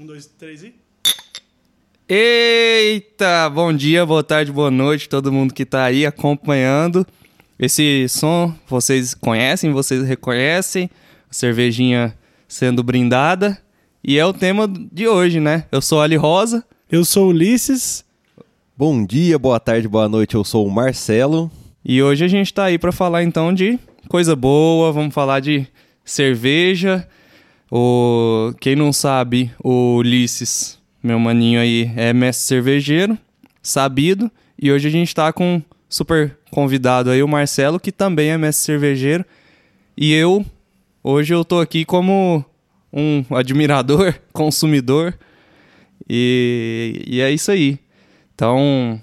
[0.00, 0.72] Um, dois, três e.
[2.08, 3.50] Eita!
[3.50, 7.06] Bom dia, boa tarde, boa noite, todo mundo que tá aí acompanhando.
[7.58, 10.88] Esse som vocês conhecem, vocês reconhecem.
[11.30, 12.16] A cervejinha
[12.48, 13.58] sendo brindada.
[14.02, 15.66] E é o tema de hoje, né?
[15.70, 16.64] Eu sou Ali Rosa.
[16.90, 18.02] Eu sou Ulisses.
[18.74, 20.34] Bom dia, boa tarde, boa noite.
[20.34, 21.50] Eu sou o Marcelo.
[21.84, 23.78] E hoje a gente tá aí para falar então de
[24.08, 25.66] coisa boa, vamos falar de
[26.06, 27.06] cerveja.
[27.70, 33.16] O quem não sabe, o Ulisses, meu maninho aí, é mestre cervejeiro,
[33.62, 34.30] sabido,
[34.60, 38.38] e hoje a gente tá com um super convidado aí o Marcelo, que também é
[38.38, 39.24] mestre cervejeiro.
[39.96, 40.44] E eu
[41.02, 42.44] hoje eu tô aqui como
[42.92, 45.16] um admirador, consumidor.
[46.08, 47.78] E, e é isso aí.
[48.34, 49.00] Então,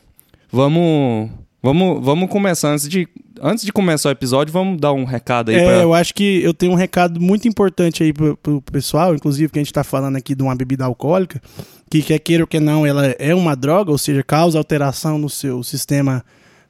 [0.51, 1.29] vamos
[1.61, 3.07] vamos vamos começar antes de
[3.41, 5.73] antes de começar o episódio, vamos dar um recado aí É, pra...
[5.81, 9.59] eu acho que eu tenho um recado muito importante aí pro, pro pessoal, inclusive que
[9.59, 11.41] a gente tá falando aqui de uma bebida alcoólica,
[11.89, 15.29] que quer queira ou que não, ela é uma droga, ou seja, causa alteração no
[15.29, 16.23] seu sistema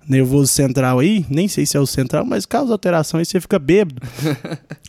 [0.08, 3.60] nervoso central aí, nem sei se é o central, mas causa alteração e você fica
[3.60, 4.02] bêbado.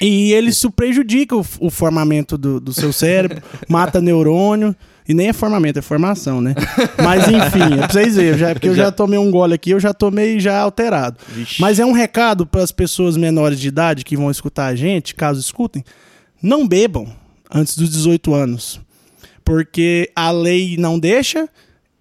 [0.01, 4.77] e ele isso prejudica o, o formamento do, do seu cérebro, mata neurônio,
[5.09, 6.55] e nem é formamento, é formação, né?
[7.03, 9.81] Mas enfim, é pra vocês verem, já, porque eu já tomei um gole aqui, eu
[9.81, 11.17] já tomei já alterado.
[11.29, 11.61] Vixe.
[11.61, 15.15] Mas é um recado para as pessoas menores de idade que vão escutar a gente,
[15.15, 15.83] caso escutem,
[16.43, 17.11] não bebam
[17.51, 18.81] antes dos 18 anos.
[19.43, 21.49] Porque a lei não deixa,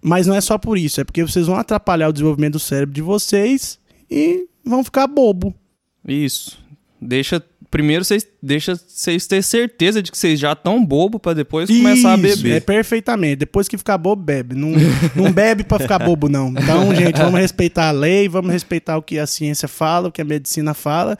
[0.02, 2.94] mas não é só por isso, é porque vocês vão atrapalhar o desenvolvimento do cérebro
[2.94, 3.78] de vocês
[4.10, 5.54] e vão ficar bobo.
[6.06, 6.58] Isso.
[7.00, 11.68] Deixa primeiro vocês deixa vocês ter certeza de que vocês já estão bobo pra depois
[11.68, 12.56] começar a Isso, beber.
[12.56, 13.36] É perfeitamente.
[13.36, 14.54] Depois que ficar bobo, bebe.
[14.54, 14.70] Não,
[15.14, 16.50] não bebe pra ficar bobo, não.
[16.50, 20.22] Então, gente, vamos respeitar a lei, vamos respeitar o que a ciência fala, o que
[20.22, 21.16] a medicina fala.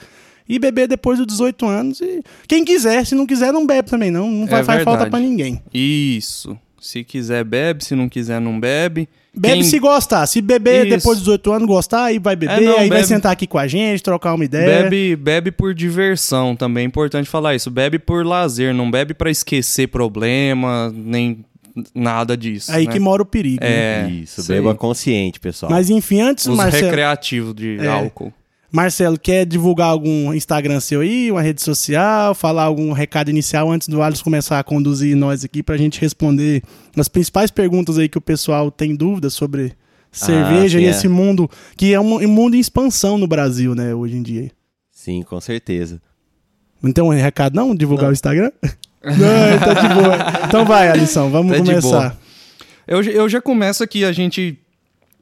[0.48, 2.00] E beber depois dos 18 anos.
[2.00, 4.30] E quem quiser, se não quiser, não bebe também, não.
[4.30, 5.62] Não vai É faz falta pra ninguém.
[5.72, 6.58] Isso.
[6.80, 9.08] Se quiser bebe, se não quiser não bebe.
[9.38, 10.26] Bebe Quem- se gostar.
[10.26, 10.96] Se beber Isso.
[10.96, 13.06] depois dos 18 anos, gostar, aí vai beber, É, não, aí vai bebe.
[13.08, 14.82] sentar aqui com a gente, trocar uma ideia.
[14.82, 17.70] Bebe, bebe por diversão também, é importante falar isso.
[17.70, 21.44] Bebe por lazer, não bebe pra esquecer problema, nem
[21.94, 22.72] nada disso.
[22.72, 22.92] Aí né?
[22.92, 23.62] que mora o perigo.
[23.62, 24.06] né?
[24.06, 24.56] É, Isso, sei.
[24.56, 25.70] beba consciente, pessoal.
[25.70, 27.86] Mas enfim, antes, Uso Marcelo, recreativo de É.
[27.86, 28.32] álcool.
[28.70, 33.88] Marcelo, quer divulgar algum Instagram seu aí, uma rede social, falar algum recado inicial antes
[33.88, 36.62] do Alisson começar a conduzir nós aqui pra gente responder
[36.96, 39.72] as principais perguntas aí que o pessoal tem dúvidas sobre
[40.12, 40.90] cerveja sim, e é.
[40.90, 44.50] esse mundo, que é um, um mundo em expansão no Brasil, né, hoje em dia.
[44.90, 46.00] Sim, com certeza.
[46.82, 47.74] Então, recado não?
[47.74, 48.50] Divulgar o Instagram?
[49.02, 50.46] não, tá de boa.
[50.46, 52.18] Então vai, Alisson, vamos Tá começar.
[52.86, 54.58] Eu, já- eu já começo aqui a gente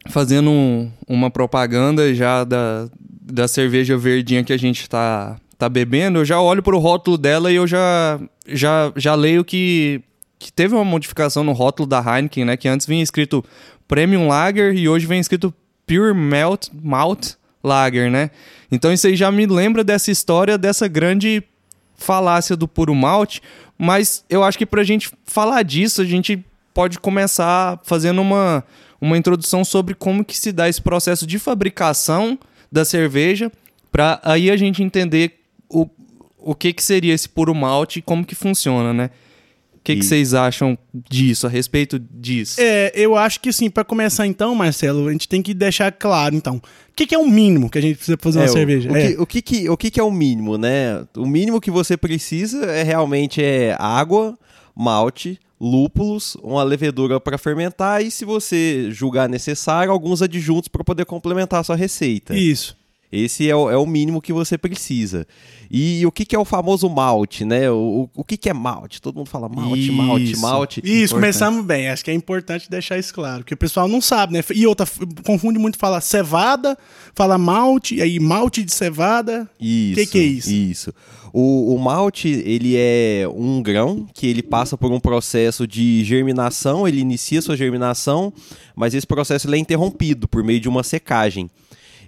[0.09, 2.89] fazendo um- uma propaganda já da,
[3.27, 6.21] da cerveja verdinha que a gente tá, tá bebendo.
[6.21, 10.01] Eu já olho pro rótulo dela e eu já, já, já leio que,
[10.39, 12.57] que teve uma modificação no rótulo da Heineken, né?
[12.57, 13.45] Que antes vinha escrito
[13.89, 15.53] Premium Lager e hoje vem escrito
[15.87, 17.33] Pure Malt, Malt
[17.63, 18.31] Lager, né?
[18.71, 21.43] Então isso aí já me lembra dessa história, dessa grande
[21.97, 23.41] falácia do puro malte,
[23.79, 26.45] mas eu acho que pra gente falar disso, a gente
[26.75, 28.63] pode começar fazendo uma,
[29.01, 32.39] uma introdução sobre como que se dá esse processo de fabricação
[32.77, 33.51] da cerveja,
[33.91, 35.89] pra aí a gente entender o,
[36.39, 39.11] o que que seria esse puro malte e como que funciona, né?
[39.75, 40.77] O que, que E- vocês acham
[41.09, 42.61] disso, a respeito disso?
[42.61, 46.35] É, eu acho que sim, pra começar então, Marcelo, a gente tem que deixar claro,
[46.35, 46.63] então, o
[46.97, 48.91] que, que é o mínimo que a gente precisa fazer uma É, o- cerveja?
[48.93, 49.07] O, É.
[49.13, 51.05] que, o, que, que- o que que é o mínimo, né?
[51.17, 54.37] O mínimo que você precisa é realmente é água,
[54.75, 61.05] malte, lúpulos, uma levedura para fermentar e, se você julgar necessário, alguns adjuntos para poder
[61.07, 62.37] complementar a sua receita.
[62.37, 62.77] Isso.
[63.11, 65.27] Esse é o, é o mínimo que você precisa.
[65.71, 67.71] E, o que, que é o famoso malte, né?
[67.71, 69.01] O, o, o que, que é malte?
[69.01, 70.43] Todo mundo fala malte, malte, Isso.
[70.43, 70.81] malte.
[70.81, 71.11] Isso, Importante.
[71.15, 71.89] começamos bem.
[71.89, 74.45] Acho que é importante deixar isso claro, porque o pessoal não sabe, né?
[74.55, 74.87] E outra,
[75.25, 76.77] confunde muito falar cevada,
[77.15, 79.49] fala malte, e aí malte de cevada.
[79.61, 80.01] Isso.
[80.01, 80.51] Que que é isso?
[80.51, 80.95] Isso.
[81.39, 86.89] O, o malte, ele é um grão que ele passa por um processo de germinação,
[86.89, 88.33] ele inicia sua germinação,
[88.75, 91.51] mas esse processo é interrompido por meio de uma secagem.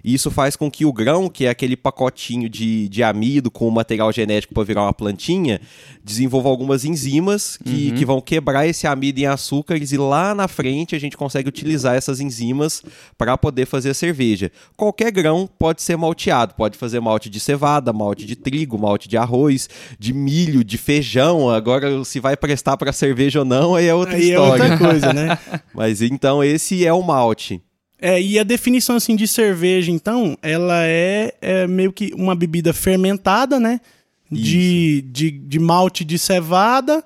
[0.03, 3.71] Isso faz com que o grão, que é aquele pacotinho de, de amido com o
[3.71, 5.59] material genético para virar uma plantinha,
[6.03, 10.95] desenvolva algumas enzimas que, que vão quebrar esse amido em açúcares e lá na frente
[10.95, 12.83] a gente consegue utilizar essas enzimas
[13.17, 14.51] para poder fazer a cerveja.
[14.75, 19.17] Qualquer grão pode ser malteado, pode fazer malte de cevada, malte de trigo, malte de
[19.17, 21.49] arroz, de milho, de feijão.
[21.49, 24.63] Agora, se vai prestar para cerveja ou não, aí é outra Aí é história.
[24.63, 25.37] outra coisa, né?
[25.73, 27.61] Mas então esse é o malte.
[28.01, 32.73] É, e a definição assim de cerveja, então, ela é, é meio que uma bebida
[32.73, 33.81] fermentada, né?
[34.31, 37.03] De, de, de malte de cevada,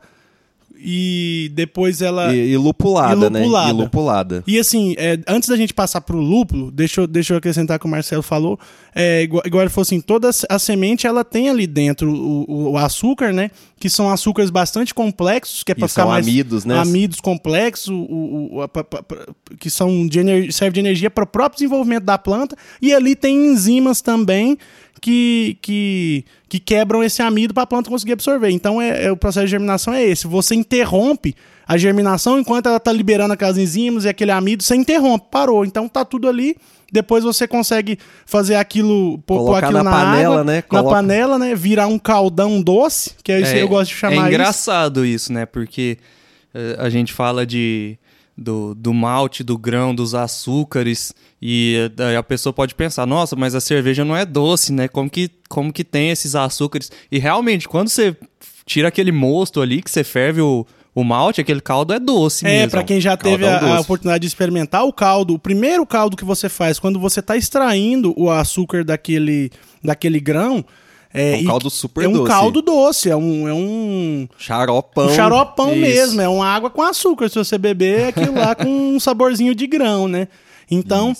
[0.85, 2.33] e depois ela.
[2.35, 3.67] E, e lupulada, E lupulada.
[3.67, 3.79] né?
[3.79, 4.43] E lupulada.
[4.45, 7.79] E assim, é, antes da gente passar pro lúpulo, deixa eu, deixa eu acrescentar o
[7.79, 8.59] que o Marcelo falou.
[8.93, 12.77] É, igual, igual ele falou assim: toda a semente ela tem ali dentro o, o-
[12.77, 13.49] açúcar, né?
[13.79, 16.25] Que são açúcares bastante complexos, que é E para ficar são mais.
[16.27, 16.77] amidos, né?
[16.77, 19.25] Amidos complexos, o, o- o- a- pa- pa- pa-
[19.59, 22.55] que são de ener- serve de energia para o próprio desenvolvimento da planta.
[22.81, 24.57] E ali tem enzimas também
[25.03, 28.49] que, que, que quebram esse amido para a planta conseguir absorver.
[28.51, 30.25] Então é, é- o processo de germinação é esse.
[30.27, 31.35] Você interrompe
[31.67, 35.65] a germinação enquanto ela está liberando aquelas enzimas e aquele amido, você interrompe, parou.
[35.65, 36.55] Então tá tudo ali.
[36.89, 40.55] Depois você consegue fazer aquilo, pôr aquilo na na, panela, água, né?
[40.57, 41.53] na Coloca- panela, né?
[41.53, 44.27] Virar um caldão doce, que é isso que eu gosto de chamar É isso.
[44.27, 45.45] engraçado isso, né?
[45.45, 45.97] Porque
[46.53, 47.97] eh, a gente fala de
[48.37, 53.53] do, do malte, do grão, dos açúcares e eh, a pessoa pode pensar, nossa, mas
[53.53, 54.87] a cerveja não é doce, né?
[54.87, 56.91] Como que, como que tem esses açúcares?
[57.11, 58.15] E realmente, quando você
[58.65, 60.65] tira aquele mosto ali, que você ferve o,
[60.95, 62.71] o malte, aquele caldo é doce É, mesmo.
[62.71, 66.25] pra quem já teve Caldão a, oportunidade de experimentar o caldo, o primeiro caldo que
[66.25, 69.51] você faz quando você tá extraindo o açúcar daquele,
[69.83, 70.63] daquele grão.
[71.13, 72.27] É, É um caldo super é um doce.
[72.31, 75.07] caldo doce, é um, é um, Xaropão.
[75.07, 75.79] um xaropão Isso.
[75.81, 77.29] mesmo, é uma água com açúcar.
[77.29, 80.27] Se você beber, é aquilo lá com um saborzinho de grão, né?
[80.71, 81.13] Então,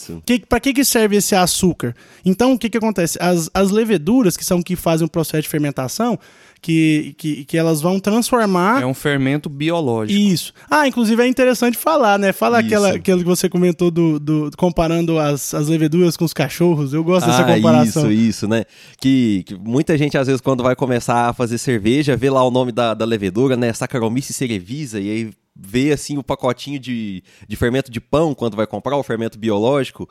[0.50, 1.96] para que, que serve esse açúcar?
[2.26, 3.18] Então, o que, que acontece?
[3.22, 6.18] As, as leveduras, que são que fazem o processo de fermentação,
[6.64, 10.18] que, que, que elas vão transformar É um fermento biológico.
[10.18, 10.54] isso.
[10.72, 12.32] Ah, inclusive é interessante falar, né?
[12.32, 12.68] Fala Isso.
[12.68, 16.94] aquela, aquilo que você comentou do, do- comparando as, as leveduras com os cachorros.
[16.94, 18.10] Eu gosto dessa Ah, comparação.
[18.10, 18.64] isso, isso, né?
[18.98, 22.50] Que, que muita gente, às vezes, quando vai começar a fazer cerveja, vê lá o
[22.50, 23.74] nome da, da levedura, né?
[23.74, 28.66] Saccharomyces cerevisa, e aí vê, assim, o pacotinho de, de fermento de pão, quando vai
[28.66, 30.10] comprar o fermento biológico,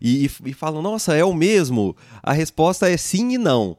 [0.00, 1.94] e, e, e falam, nossa, é o mesmo?
[2.22, 3.76] A resposta é sim e não.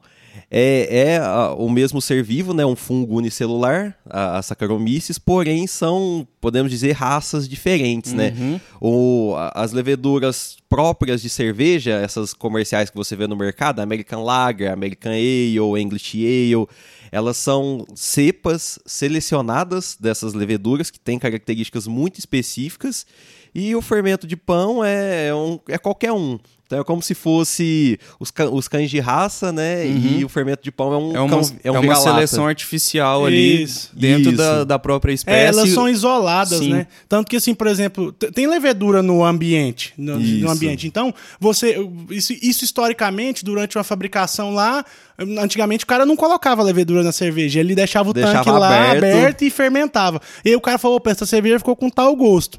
[0.54, 2.64] É, é ah, o mesmo ser vivo, né?
[2.66, 8.34] Um fungo unicelular, a, a Saccharomyces, porém são, podemos dizer, raças diferentes, né?
[8.78, 14.22] O, a- as leveduras próprias de cerveja, essas comerciais que você vê no mercado, American
[14.24, 16.66] Lager, American Ale, English Ale,
[17.10, 23.06] elas são cepas selecionadas dessas leveduras que têm características muito específicas
[23.54, 26.38] e o fermento de pão é, é um- é qualquer um.
[26.72, 29.86] Então é como se fosse os, ca- os cães de raça, né?
[29.86, 32.02] E o fermento de pão é um É uma, cão, é um uma vira-lata.
[32.14, 33.90] seleção artificial ali Isso.
[33.92, 34.38] dentro Isso.
[34.38, 35.38] Da, da própria espécie.
[35.38, 36.70] É, elas são isoladas, Sim.
[36.70, 36.86] né?
[37.10, 39.92] Tanto que, assim, por exemplo, tem levedura no ambiente.
[39.98, 40.86] No, no ambiente.
[40.86, 41.76] Então, você.
[42.08, 44.82] Isso, isso historicamente, durante uma fabricação lá,
[45.38, 47.60] antigamente o cara não colocava levedura na cerveja.
[47.60, 49.04] Ele deixava o Deixava tanque lá aberto.
[49.04, 49.42] aberto.
[49.42, 50.22] e fermentava.
[50.42, 52.58] E aí o cara falou: opa, essa cerveja ficou com tal gosto.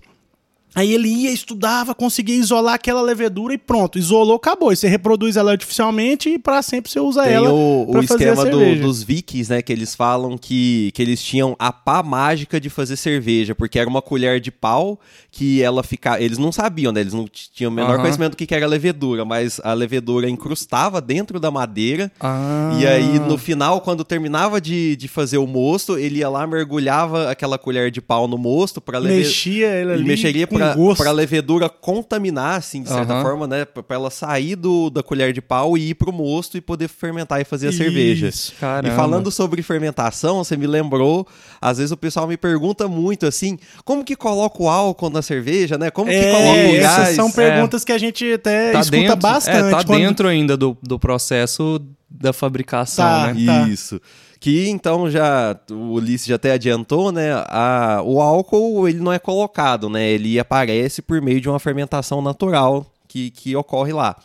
[0.76, 4.72] Aí ele ia, estudava, conseguia isolar aquela levedura e pronto, isolou, acabou.
[4.72, 8.02] E você reproduz ela artificialmente e pra sempre você usa Tem ela o, pra o
[8.02, 9.62] a esquema do- dos vikings, né?
[9.62, 13.90] Que eles falam que, que eles tinham a pá mágica de fazer cerveja, porque era
[13.90, 15.00] uma colher de pau
[15.32, 16.22] que ela ficava.
[16.22, 17.02] Eles não sabiam, né?
[17.02, 21.00] Eles não tinham o menor conhecimento do que que era levedura, mas a levedura incrustava
[21.02, 22.12] dentro da madeira.
[22.20, 22.78] Ah.
[22.80, 27.30] E aí, no final, quando terminava de, de fazer o mosto, ele ia lá, mergulhava
[27.30, 31.02] aquela colher de pau no mosto para Mexia ele e ali mexeria com pra, gosto.
[31.04, 33.22] pra levedura contaminar, assim, de certa Aham.
[33.22, 33.66] forma, né?
[33.66, 36.88] Pra pra ela sair do, da colher de pau e ir pro mosto e poder
[36.88, 38.28] fermentar e fazer a cerveja.
[38.28, 38.54] Isso.
[38.60, 38.94] Caramba.
[38.94, 41.28] E falando sobre fermentação, você me lembrou,
[41.62, 45.78] às vezes o pessoal me pergunta muito assim, como que coloca o álcool na cerveja,
[45.78, 45.92] né?
[45.92, 47.00] Como que coloca o É, gás?
[47.00, 49.58] essas são perguntas que a gente até tá escuta dentro, bastante.
[49.68, 53.34] É, tá quando- dentro ainda do, do processo da fabricação, Tá.
[53.34, 53.70] né?
[53.70, 54.00] Isso.
[54.44, 57.32] Que então já o Ulisses já até adiantou, né?
[57.48, 60.10] A, o álcool ele não é colocado, né?
[60.10, 64.18] Ele aparece por meio de uma fermentação natural que, que ocorre lá.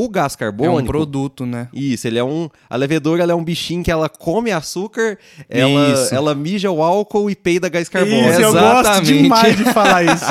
[0.00, 0.78] O gás É carbônico.
[0.80, 1.66] um produto, né?
[1.74, 2.48] Isso, ele é um.
[2.70, 6.14] A levedura ela é um bichinho que ela come açúcar, ela, Isso.
[6.14, 8.28] ela mija o álcool e peida gás carbônico.
[8.30, 9.22] Isso, eu gosto Exatamente.
[9.22, 10.24] demais de falar isso.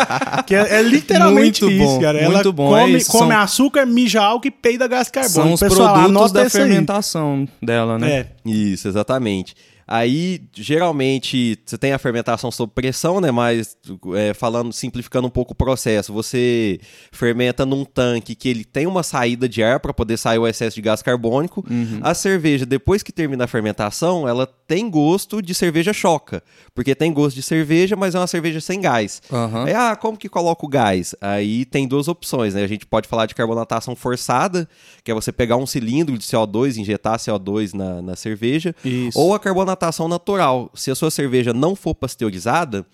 [0.45, 2.21] Que é, é literalmente Muito isso, bom, cara.
[2.23, 5.21] muito Ela bom, é come, isso, come são- açúcar, mija álcool e peida gás São
[5.21, 5.53] carbônico.
[5.55, 6.63] os Pessoal, produtos da isso aí.
[6.63, 8.11] fermentação dela, né?
[8.11, 8.27] É.
[8.45, 9.53] Isso, exatamente.
[9.87, 13.31] Aí, geralmente, você tem a fermentação sob pressão, né?
[13.31, 13.77] Mas,
[14.15, 16.77] é, falando, simplificando um pouco o processo, você
[17.09, 20.75] fermenta num tanque que ele tem uma saída de ar para poder sair o excesso
[20.75, 21.63] de gás carbônico.
[22.01, 26.43] A cerveja, depois que termina a fermentação, ela tem gosto de cerveja choca.
[26.75, 29.21] Porque tem gosto de cerveja, mas é uma cerveja sem gás.
[29.31, 29.69] Aham.
[29.69, 31.15] É, ah, como que coloca o gás?
[31.21, 32.63] Aí tem duas opções, né?
[32.63, 34.67] A gente pode falar de carbonatação forçada,
[35.01, 39.17] que é você pegar um cilindro de CO2, injetar CO2 na, na cerveja, Isso.
[39.17, 39.76] ou a carbonatação
[40.07, 40.71] natural.
[40.73, 42.85] Se a sua cerveja não for pasteurizada,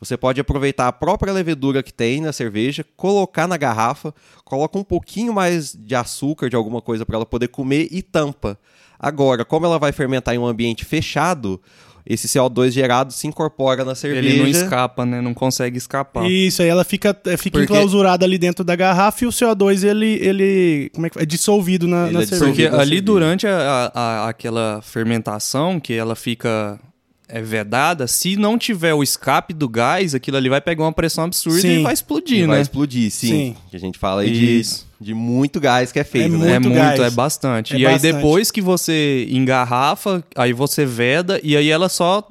[0.00, 4.14] você pode aproveitar a própria levedura que tem na cerveja, colocar na garrafa,
[4.44, 8.58] coloca um pouquinho mais de açúcar, de alguma coisa para ela poder comer e tampa.
[8.98, 11.60] Agora, como ela vai fermentar em um ambiente fechado,
[12.08, 14.26] esse CO2 gerado se incorpora na cerveja.
[14.26, 15.20] Ele não escapa, né?
[15.20, 16.24] Não consegue escapar.
[16.28, 19.84] Isso, aí ela fica, é, fica Porque- enclausurada ali dentro da garrafa e o CO2
[19.86, 22.70] ele, ele como é, que, é dissolvido na, Ele na é cerveja.
[22.70, 26.78] Porque ali durante a, a- aquela fermentação, que ela fica
[27.28, 31.24] é, vedada, se não tiver o escape do gás, aquilo ali vai pegar uma pressão
[31.24, 31.80] absurda Sim.
[31.80, 32.62] e vai explodir, E vai né?
[32.62, 33.28] explodir, sim.
[33.28, 33.56] Sim.
[33.70, 34.86] Que a gente fala aí de, Isso.
[35.00, 36.52] de muito gás que é feito, É né?
[36.54, 37.00] é muito muito, gás.
[37.00, 37.74] é bastante.
[37.74, 38.14] É e aí bastante.
[38.14, 42.26] depois que você engarrafa, aí você veda e aí ela só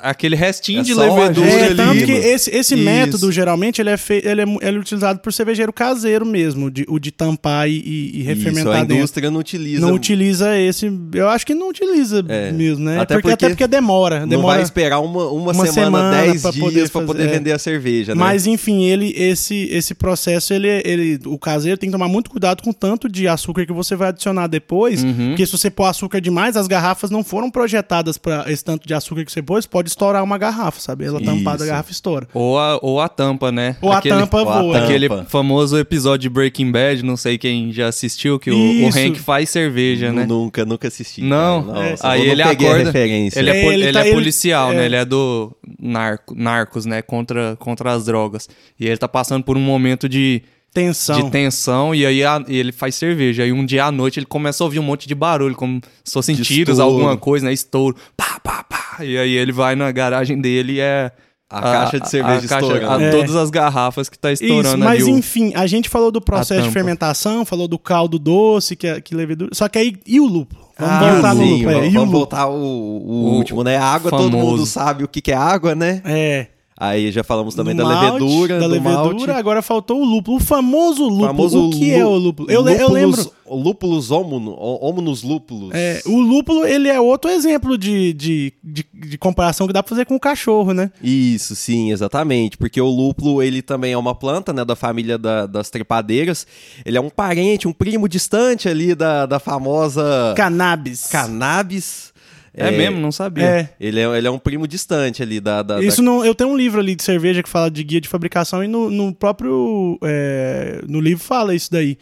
[0.00, 1.74] aquele restinho É de levedura É, ali.
[1.76, 2.84] tanto que esse, esse Isso.
[2.84, 6.84] método, geralmente, ele é, fei- ele, é, ele é utilizado por cervejeiro caseiro mesmo, de,
[6.88, 8.96] o de tampar e, e, e Isso, refermentar a dentro.
[8.96, 9.80] indústria não utiliza.
[9.86, 10.92] Não utiliza esse.
[11.14, 12.52] Eu acho que não utiliza É.
[12.52, 13.00] mesmo, né?
[13.00, 14.20] Até porque, porque até porque demora.
[14.20, 17.06] Não demora vai esperar uma, uma, uma semana, semana 10 pra poder dias pra fazer-
[17.06, 17.32] poder é.
[17.38, 18.20] vender a cerveja, né?
[18.20, 22.62] Mas enfim, ele esse esse processo ele, ele o caseiro tem que tomar muito cuidado
[22.62, 25.28] com o tanto de açúcar que você vai adicionar depois, Uhum.
[25.30, 28.94] porque se você pôr açúcar demais, as garrafas não foram projetadas para esse tanto de
[28.94, 31.04] açúcar que você pôs, pode estourar uma garrafa, sabe?
[31.04, 31.66] Ela tampada a Isso.
[31.66, 32.28] garrafa estoura.
[32.34, 33.76] Ou a, ou a tampa, né?
[33.80, 34.72] Ou Aquele- a tampa ou a voa.
[34.74, 34.84] tampa.
[34.84, 38.88] Aquele famoso episódio de Breaking Bad, não sei quem já assistiu, que o, o.
[38.88, 40.26] Hank faz cerveja, né?
[40.26, 41.22] Nunca, nunca assisti.
[41.22, 41.76] Não.
[41.76, 41.90] É.
[41.90, 42.84] Nossa, aí ele a acorda.
[42.84, 43.38] referência.
[43.38, 44.76] Ele é, É, ele ele tá- é ele- policial, é.
[44.76, 44.84] né?
[44.86, 47.02] Ele é do narco, narcos, né?
[47.02, 48.48] Contra, contra as drogas.
[48.78, 51.20] E ele tá passando por um momento de, Tensão.
[51.22, 53.42] de tensão e aí a- e ele faz cerveja.
[53.42, 56.12] Aí um dia à noite ele começa a ouvir um monte de barulho, como se
[56.12, 56.94] fossem De tiros, estouro.
[56.94, 57.52] alguma coisa, né?
[57.52, 57.96] Estouro.
[58.16, 59.04] Pá, pá, pá.
[59.04, 61.10] E aí ele vai na garagem dele e é.
[61.52, 62.88] A caixa de cerveja estourando.
[62.88, 63.10] a- É.
[63.10, 65.12] Todas as garrafas que tá estourando Isso, mas ali.
[65.12, 69.00] o- enfim, a gente falou do processo de fermentação, falou do caldo doce, que, é-
[69.00, 69.50] que levedura.
[69.52, 70.62] Só que aí, e o lúpulo?
[70.78, 71.70] Vamos Ah, voltar no lúpulo.
[71.70, 72.18] É, vamos, e o vamos lúpulo?
[72.18, 73.76] voltar o, o O último, né?
[73.76, 74.46] A água, todo famoso.
[74.46, 76.00] mundo sabe o que, que é água, né?
[76.04, 76.46] É.
[76.80, 79.30] Aí já falamos também da malte, levedura, da levedura, malte.
[79.32, 80.38] agora faltou o lúpulo.
[80.38, 81.26] O famoso lúpulo.
[81.26, 82.50] famoso o que é o lúpulo?
[82.50, 83.40] Eu, le- eu lúpulos- lembro.
[83.50, 85.70] Lúpulos homono, homonos lúpulos.
[85.74, 89.88] É, o lúpulo, ele é outro exemplo de, de, de, de comparação que dá pra
[89.90, 90.92] fazer com o cachorro, né?
[91.02, 92.56] Isso, sim, exatamente.
[92.56, 96.46] Porque o lúpulo, ele também é uma planta, né, da família da- das trepadeiras.
[96.86, 101.08] Ele é um parente, um primo distante ali da, da famosa Cannabis.
[101.08, 102.09] cannabis.
[102.52, 103.44] É, mesmo, não sabia.
[103.44, 103.68] É.
[103.80, 105.62] Ele é, ele é um primo distante ali da...
[105.62, 108.00] da- Isso da- não, eu tenho um livro ali de cerveja que fala de guia
[108.00, 111.96] de fabricação e no, no próprio é, no livro fala isso daí.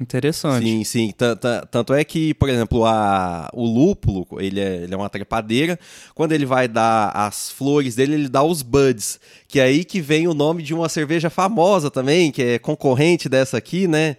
[0.00, 0.64] Interessante.
[0.64, 1.12] Sim, sim.
[1.16, 5.10] Tan- tan- Tanto é que, por exemplo, a, o lúpulo, ele é, ele é uma
[5.10, 5.78] trepadeira.
[6.14, 9.20] Quando ele vai dar as flores dele, ele dá os buds.
[9.46, 13.28] Que é aí que vem o nome de uma cerveja famosa também, que é concorrente
[13.28, 14.16] dessa aqui, né?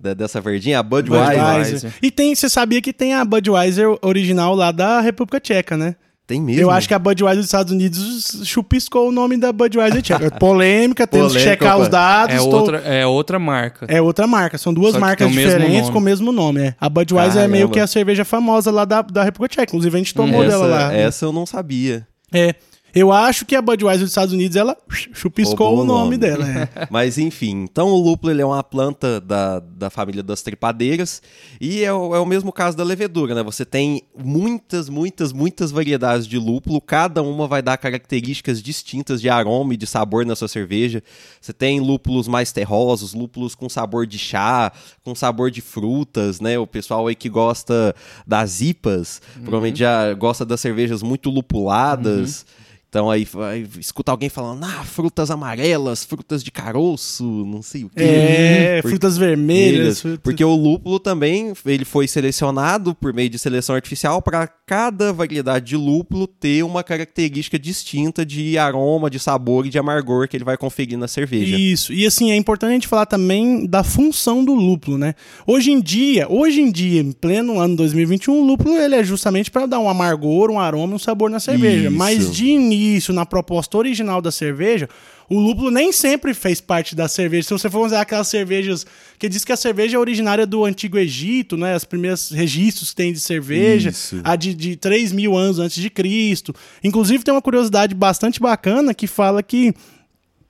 [0.00, 1.36] Da- dessa verdinha, a Budweiser.
[1.38, 1.92] Budweiser.
[2.00, 5.94] E tem, você sabia que tem a Budweiser original lá da República Tcheca, né?
[6.26, 6.62] Tem mesmo.
[6.62, 10.30] Eu acho que a Budweiser dos Estados Unidos chupiscou o nome da Budweiser Tcheca.
[10.38, 11.82] Polêmica, temos que checar opa.
[11.82, 12.34] os dados.
[12.34, 13.84] É, estou- outra, é outra marca.
[13.88, 16.60] É outra marca, são duas Só marcas diferentes com o mesmo nome.
[16.68, 16.74] É.
[16.80, 19.64] A Budweiser é meio que a cerveja famosa lá da, da República Tcheca.
[19.70, 20.94] Inclusive, a gente tomou essa, dela lá.
[20.94, 22.06] essa eu não sabia.
[22.32, 22.54] É.
[22.94, 24.76] Eu acho que a Budweiser dos Estados Unidos, ela
[25.12, 26.18] chupiscou o o nome, nome.
[26.18, 26.48] dela.
[26.48, 26.68] é.
[26.90, 31.22] Mas enfim, então o lúpulo ele é uma planta da, da família das trepadeiras
[31.60, 33.42] e é o, é o mesmo caso da levedura, né?
[33.42, 39.28] Você tem muitas, muitas, muitas variedades de lúpulo, cada uma vai dar características distintas de
[39.28, 41.02] aroma e de sabor na sua cerveja.
[41.40, 44.72] Você tem lúpulos mais terrosos, lúpulos com sabor de chá,
[45.04, 46.58] com sabor de frutas, né?
[46.58, 47.94] O pessoal aí que gosta
[48.26, 52.44] das IPAs, provavelmente já gosta das cervejas muito lupuladas.
[52.90, 57.88] Então aí vai escutar alguém falando, ah, frutas amarelas, frutas de caroço, não sei o
[57.88, 58.02] quê.
[58.02, 59.70] É, Por- frutas vermelhas.
[59.70, 64.48] Vermelhas, frutas- Porque o lúpulo também ele foi selecionado por meio de seleção artificial para
[64.48, 70.26] cada variedade de lúpulo ter uma característica distinta de aroma, de sabor e de amargor
[70.28, 71.56] que ele vai conferir na cerveja.
[71.56, 71.92] Isso.
[71.92, 75.14] E assim, é importante a gente falar também da função do lúpulo, né?
[75.46, 79.48] Hoje em dia, hoje em dia, em pleno ano 2021, o lúpulo ele é justamente
[79.48, 81.88] para dar um amargor, um aroma, um sabor na cerveja.
[81.88, 81.96] Isso.
[81.96, 82.79] Mas de início,
[83.12, 84.88] na proposta original da cerveja,
[85.28, 87.48] o lúpulo nem sempre fez parte da cerveja.
[87.48, 88.84] Se você for usar aquelas cervejas
[89.18, 91.76] que diz que a cerveja é originária do Antigo Egito, né?
[91.76, 94.20] Os primeiros registros que tem de cerveja, Isso.
[94.24, 96.54] a de, de 3 mil anos antes de Cristo.
[96.82, 99.72] Inclusive, tem uma curiosidade bastante bacana que fala que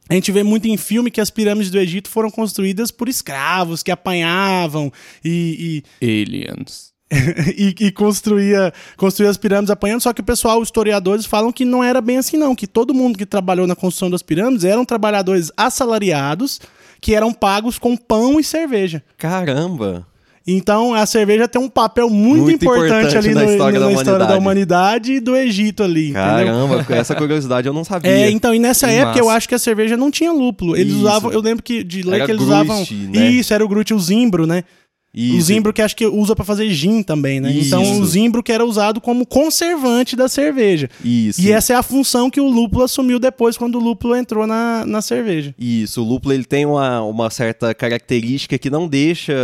[0.09, 3.83] a gente vê muito em filme que as pirâmides do Egito foram construídas por escravos
[3.83, 4.93] que apanhavam
[5.25, 6.90] e, Aliens.
[7.57, 10.01] e, e, construía, construía as pirâmides apanhando.
[10.01, 12.55] Só que o pessoal, historiadores, falam que não era bem assim, não.
[12.55, 16.61] Que todo mundo que trabalhou na construção das pirâmides eram trabalhadores assalariados
[17.01, 19.03] que eram pagos com pão e cerveja.
[19.19, 20.07] Caramba!
[20.47, 23.87] Então a cerveja tem um papel muito, Muito importante, importante ali na no- história na
[23.87, 25.13] da história da humanidade.
[25.15, 26.11] e do Egito ali.
[26.11, 26.23] entendeu?
[26.23, 28.11] Caramba, essa curiosidade eu não sabia.
[28.11, 29.37] É, então, e nessa Que época eu massa.
[29.37, 30.77] acho que a cerveja não tinha lúpulo.
[30.77, 31.03] Eles Isso.
[31.03, 32.77] usavam, eu lembro que de ler que eles usavam.
[32.79, 33.29] né?
[33.31, 34.65] Isso, era o Grut, o Zimbro, né?
[35.13, 35.47] O Isso.
[35.47, 37.53] zimbro que acho que usa pra fazer gin também, né?
[37.53, 38.01] Então Isso.
[38.01, 40.89] o zimbro que era usado como conservante da cerveja.
[41.05, 41.41] Isso.
[41.41, 44.87] E essa é a função que o lúpulo assumiu depois quando o lúpulo entrou na,
[44.87, 45.53] na cerveja.
[45.59, 49.35] Isso, o lúpulo ele tem uma, uma certa característica que não deixa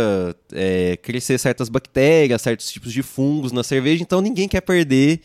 [0.53, 5.19] é, crescer certas bactérias, certos tipos de fungos na cerveja, então ninguém quer perder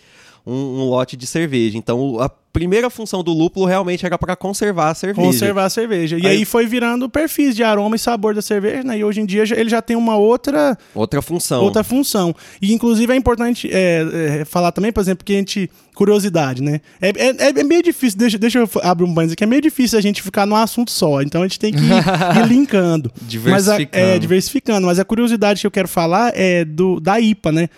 [0.46, 1.76] um, um lote de cerveja.
[1.78, 5.26] Então a primeira função do lúpulo realmente era para conservar a cerveja.
[5.26, 6.18] Conservar a cerveja.
[6.18, 8.98] E Aí- aí, foi virando perfis de aroma e sabor da cerveja, né?
[8.98, 11.62] E hoje em dia ele já tem uma outra, Outra função.
[11.64, 12.34] outra função.
[12.60, 15.70] E inclusive é importante é, é, falar também, por exemplo, que a gente.
[15.94, 16.80] Curiosidade, né?
[17.02, 19.98] É, é, é meio difícil, deixa, deixa eu abrir um banho aqui, é meio difícil
[19.98, 21.20] a gente ficar num assunto só.
[21.20, 21.82] Então a gente tem que ir,
[22.42, 23.12] ir linkando.
[23.44, 24.04] Mas a- Diversificando.
[24.06, 24.86] é, diversificando.
[24.86, 27.68] Mas a curiosidade que eu quero falar é do, da IPA, né?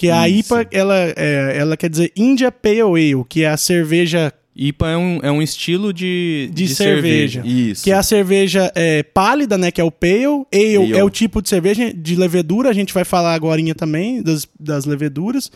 [0.00, 0.58] Que a Isso.
[0.58, 4.96] IPA, ela, é, ela quer dizer India Pale Ale, que é a cerveja IPA é
[4.96, 7.42] um, é um estilo de, De cerveja.
[7.44, 7.84] Isso.
[7.84, 9.70] Que é a cerveja é, pálida, né?
[9.70, 10.46] Que é o pale.
[10.50, 10.96] Ale, Ale.
[10.96, 12.70] é o tipo de cerveja de levedura.
[12.70, 15.52] A gente vai falar agora também das, das leveduras.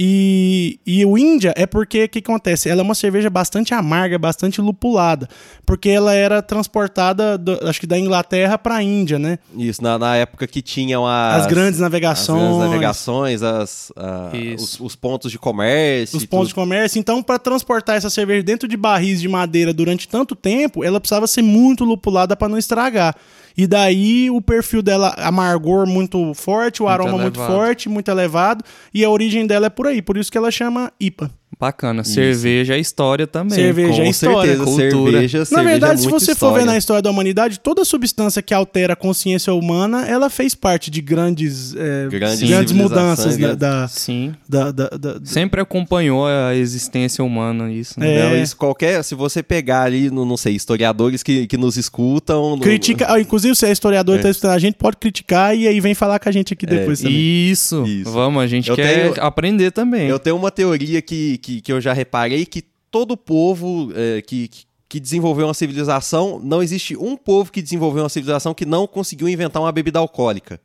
[0.00, 2.68] E, e o Índia é porque o que acontece?
[2.68, 5.28] Ela é uma cerveja bastante amarga, bastante lupulada.
[5.66, 9.40] Porque ela era transportada, do- acho que da Inglaterra para a Índia, né?
[9.56, 12.38] Isso, na, na época que tinham as, As, grandes as navegações.
[12.40, 16.16] grandes navegações, as, a- os, os pontos de comércio.
[16.16, 16.62] os pontos de tudo.
[16.62, 16.98] comércio.
[17.00, 21.26] Então, para transportar essa cerveja dentro de barris de madeira durante tanto tempo, ela precisava
[21.26, 23.16] ser muito lupulada para não estragar.
[23.56, 27.52] E daí o perfil dela, amargor muito forte, o aroma muito elevado.
[27.52, 28.64] forte, muito elevado,
[28.94, 30.02] e a origem dela é por aí.
[30.02, 31.30] Por isso que ela chama IPA.
[31.58, 32.04] Bacana.
[32.04, 33.56] Cerveja é história também.
[33.58, 35.10] Cerveja Com é história, certeza, cultura.
[35.12, 36.64] cerveja, Na cerveja verdade, é se você for ver história.
[36.66, 41.00] na história da humanidade, toda substância que altera a consciência humana, ela fez parte de
[41.00, 44.34] grandes, é, Grandes grandes, mudanças né, grandes- da, Sim.
[44.48, 47.98] da, da, da- da- Sempre acompanhou a existência humana isso.
[47.98, 48.14] Né?
[48.14, 48.22] É.
[48.30, 52.56] Não, isso qualquer, se você pegar ali, no, não sei, historiadores que, que nos escutam.
[52.56, 54.22] no- Critica, ah, inclusive, se é historiador e É.
[54.22, 57.00] tá escutando a gente, pode criticar e aí vem falar com a gente aqui depois
[57.00, 57.16] também.
[57.50, 57.84] Isso.
[57.84, 58.10] Isso.
[58.12, 60.08] Vamos, a gente Eu quer tenho- aprender também.
[60.08, 64.48] Eu tenho uma teoria que, que, que eu já reparei que todo povo é, que,
[64.48, 68.86] que- que desenvolveu uma civilização, não existe um povo que desenvolveu uma civilização que não
[68.86, 70.58] conseguiu inventar uma bebida alcoólica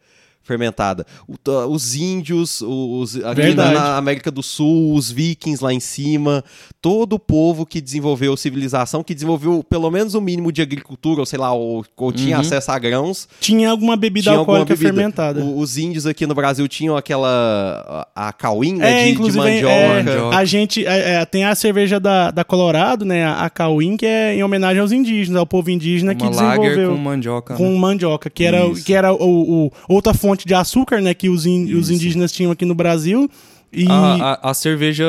[0.44, 1.06] fermentada.
[1.28, 1.38] O-
[1.74, 3.74] os índios, os, aqui Verdade.
[3.74, 6.44] na América do Sul, os vikings lá em cima,
[6.82, 11.40] todo povo que desenvolveu civilização, que desenvolveu pelo menos o mínimo de agricultura, ou sei
[11.40, 12.42] lá, ou, ou tinha Uhum.
[12.42, 14.94] acesso a grãos, Tinha alguma bebida tinha alguma alcoólica bebida.
[14.94, 15.42] fermentada.
[15.44, 19.38] O- os índios aqui no Brasil tinham aquela a, a cauinha É, de, de inclusive,
[19.44, 19.74] mandioca.
[19.74, 20.38] é, Mandioca.
[20.38, 23.24] a gente é, é, tem a cerveja da, da Colorado, né?
[23.26, 26.62] A, a Cauim, que é em homenagem aos indígenas, ao povo indígena que Uma lager
[26.62, 27.56] desenvolveu com mandioca.
[27.56, 27.78] com né?
[27.80, 28.84] mandioca, que era, Isso.
[28.84, 31.14] que era o, o- outra fonte de açúcar, né?
[31.14, 33.30] Que os, in- os indígenas tinham aqui no Brasil.
[33.72, 35.06] E A, a- a cerveja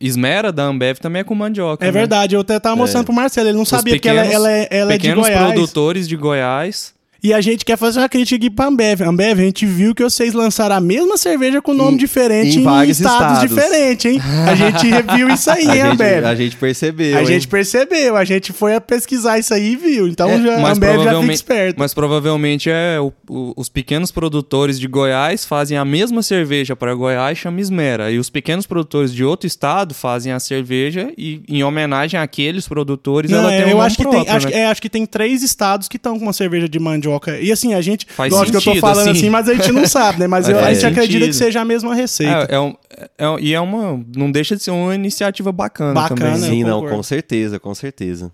[0.00, 1.84] Esmera da Ambev também é com mandioca.
[1.84, 1.92] é né?
[1.92, 4.68] verdade, eu até tava mostrando pro Marcelo, ele não Os sabia que ela, ela, é-
[4.70, 5.52] ela é de pequenos Goiás.
[5.52, 6.94] produtores de Goiás.
[7.22, 9.02] E a gente quer fazer uma crítica aqui pra Ambev.
[9.02, 12.62] Ambev, a gente viu que vocês lançaram a mesma cerveja com nome Em- diferente em
[12.62, 13.40] em, estados, estados.
[13.48, 14.18] diferentes, hein?
[14.48, 16.24] A gente viu isso aí, A hein, gente, Ambev?
[16.24, 17.16] a gente percebeu.
[17.16, 17.26] A hein?
[17.26, 20.08] gente percebeu, a gente foi a pesquisar isso aí e viu.
[20.08, 21.76] Então É, já, a Ambev já fica esperto.
[21.78, 26.94] Mas provavelmente é o- o- os pequenos produtores de Goiás fazem a mesma cerveja para
[26.94, 28.10] Goiás, chama Esmera.
[28.10, 33.30] E os pequenos produtores de outro estado fazem a cerveja e, em homenagem àqueles produtores,
[33.30, 34.52] Não, ela é, tem um eu nome acho que, próprio, tem, acho, né?
[34.52, 37.09] que- é, acho que tem três estados que estão com uma cerveja de mandioca.
[37.40, 38.06] E assim, a gente.
[38.10, 39.18] Faz lógico que eu tô sentido, falando assim.
[39.18, 40.26] assim, mas a gente não sabe, né?
[40.26, 41.26] Mas eu- a gente acredita sentido.
[41.28, 42.46] que seja a mesma receita.
[42.50, 42.74] É, é um-
[43.18, 44.04] é- e é uma.
[44.16, 46.34] Não deixa de ser uma iniciativa bacana, Bacana, também.
[46.44, 48.30] eu Sim, não, com certeza, com certeza.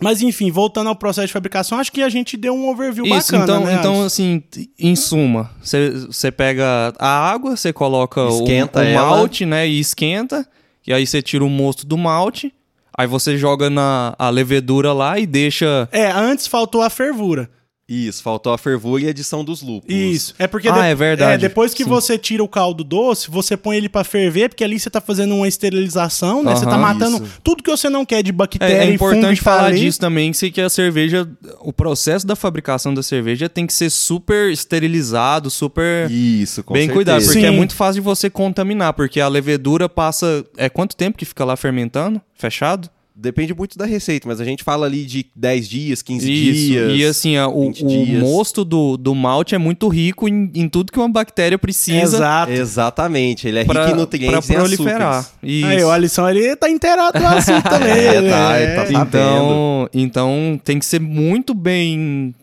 [0.00, 3.32] Mas enfim, voltando ao processo de fabricação, acho que a gente deu um overview Isso,
[3.32, 3.74] bacana, então, né?
[3.74, 4.42] então assim,
[4.78, 9.10] em suma, você pega a água, você coloca o, Esquenta o ela.
[9.10, 10.48] malte, né, e esquenta,
[10.86, 12.52] e aí você tira o mosto do malte,
[12.96, 15.86] aí você joga na a levedura lá e deixa...
[15.92, 17.50] É, antes faltou a fervura.
[17.92, 19.94] Isso, faltou a fervura e a adição dos lúpulos.
[19.94, 20.34] Isso.
[20.38, 21.40] É porque Ah, de- é verdade.
[21.42, 21.90] depois que Sim.
[21.90, 25.34] você tira o caldo doce, você põe ele pra ferver, porque ali você tá fazendo
[25.34, 26.54] uma esterilização, né?
[26.56, 27.40] você tá matando isso.
[27.42, 29.98] tudo que você não quer de É, bactéria é e fungo importante tá falar disso
[30.00, 31.28] também, que, que a cerveja,
[31.60, 36.82] o processo da fabricação da cerveja tem que ser super esterilizado, super Isso, com bem
[36.82, 36.94] certeza.
[36.96, 37.46] cuidado, porque Sim.
[37.46, 41.44] é muito fácil de você contaminar, porque a levedura passa, é quanto tempo que fica
[41.44, 42.88] lá fermentando, fechado?
[43.14, 46.92] Depende muito da receita, mas a gente fala ali de 10 dias, 15 Isso, dias.
[46.98, 48.22] e assim, a- o, 20 o dias.
[48.22, 52.52] mosto do, do malte é muito rico em, em tudo que uma bactéria precisa Exato.
[52.52, 55.30] Exatamente, ele é pra, rico em nutrientes pra e proliferar.
[55.42, 55.66] Isso.
[55.66, 57.90] Aí, o Alisson, ele tá inteirado no assunto também.
[57.92, 58.30] É, né?
[58.30, 58.74] tá, É.
[58.76, 62.34] tá então, então tem que ser muito bem.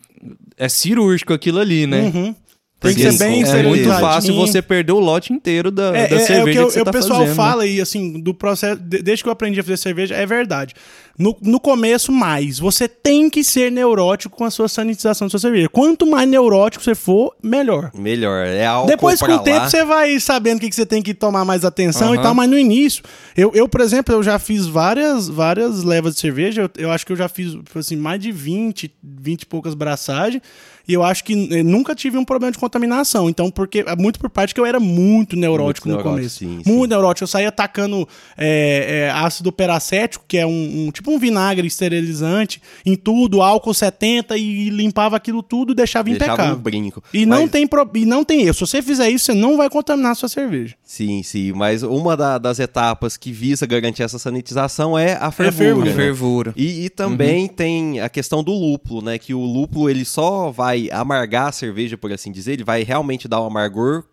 [0.56, 2.12] É cirúrgico aquilo ali, né?
[2.14, 2.34] Uhum.
[2.80, 6.08] Tem que ser bem com É muito fácil você perder o lote inteiro da, É,
[6.08, 7.28] da é- é o cerveja que, que, eu- você o tá pessoal fazendo.
[7.28, 7.34] né?
[7.34, 8.80] fala aí, assim, do processo.
[8.80, 10.74] de- desde que eu aprendi a fazer cerveja, é verdade.
[11.18, 12.58] No, no começo, mais.
[12.58, 15.68] Você tem que ser neurótico com a sua sanitização da sua cerveja.
[15.68, 17.90] Quanto mais neurótico você for, melhor.
[17.94, 18.46] Melhor.
[18.46, 19.68] É álcool Depois, com o tempo, lá.
[19.68, 22.22] você vai sabendo o que, que você tem que tomar mais atenção e Aham.
[22.22, 23.02] tal, mas no início,
[23.36, 27.04] eu, eu, por exemplo, eu já fiz várias, várias levas de cerveja, eu, eu acho
[27.04, 30.42] que eu já fiz, assim, mais de 20, 20 e poucas braçagens,
[30.90, 34.18] e eu acho que eh, nunca tive um problema de contaminação, então, porque, é muito
[34.18, 36.38] por parte que eu era muito neurótico Muito no neurótico, começo.
[36.38, 36.72] sim, sim.
[36.76, 41.18] muito neurótico, eu saía atacando é, é, ácido peracético, que é um, um- tipo um
[41.18, 46.54] vinagre esterilizante, em tudo, álcool 70, e limpava aquilo tudo e deixava, Deixava impecável.
[46.56, 47.02] um brinco.
[47.12, 47.88] E não, Mas- tem pro...
[47.94, 48.54] e não tem erro.
[48.54, 50.74] Se você fizer isso, você não vai contaminar a sua cerveja.
[50.84, 51.52] Sim, sim.
[51.52, 55.52] Mas uma da- das etapas que visa garantir essa sanitização é a fervura.
[55.64, 55.90] fervura.
[55.90, 55.94] né?
[55.96, 56.52] Fervura.
[56.56, 59.18] E, e também tem a questão do lúpulo, né?
[59.18, 63.26] Que o lúpulo ele só vai amargar a cerveja, por assim dizer, ele vai realmente
[63.28, 64.04] dar um amargor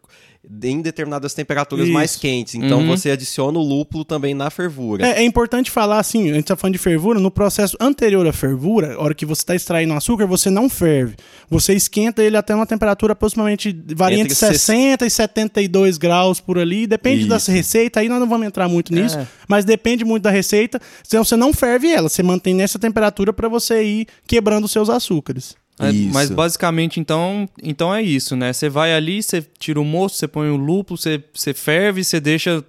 [0.64, 1.94] em determinadas temperaturas Isso.
[1.94, 2.56] mais quentes.
[2.56, 2.88] Então Uhum.
[2.88, 5.06] você adiciona o lúpulo também na fervura.
[5.06, 8.32] É, é importante falar assim, a gente tá falando de fervura, no processo anterior à
[8.32, 11.16] fervura, a hora que você está extraindo o açúcar, você não ferve.
[11.50, 16.58] Você esquenta ele até uma temperatura aproximadamente varia entre, Entre 60 e 72 graus por
[16.58, 17.52] ali, depende da Isso.
[17.52, 19.28] receita, aí nós não vamos entrar muito nisso, É.
[19.50, 20.80] mas depende muito da receita.
[21.06, 24.90] Então você não ferve ela, você mantém nessa temperatura para você ir quebrando os seus
[24.90, 25.56] açúcares.
[25.80, 25.92] É.
[26.12, 28.52] Mas basicamente, então, então é isso, né?
[28.52, 32.20] Você vai ali, você tira o moço, você põe o lúpulo, você, você ferve, você
[32.20, 32.64] deixa.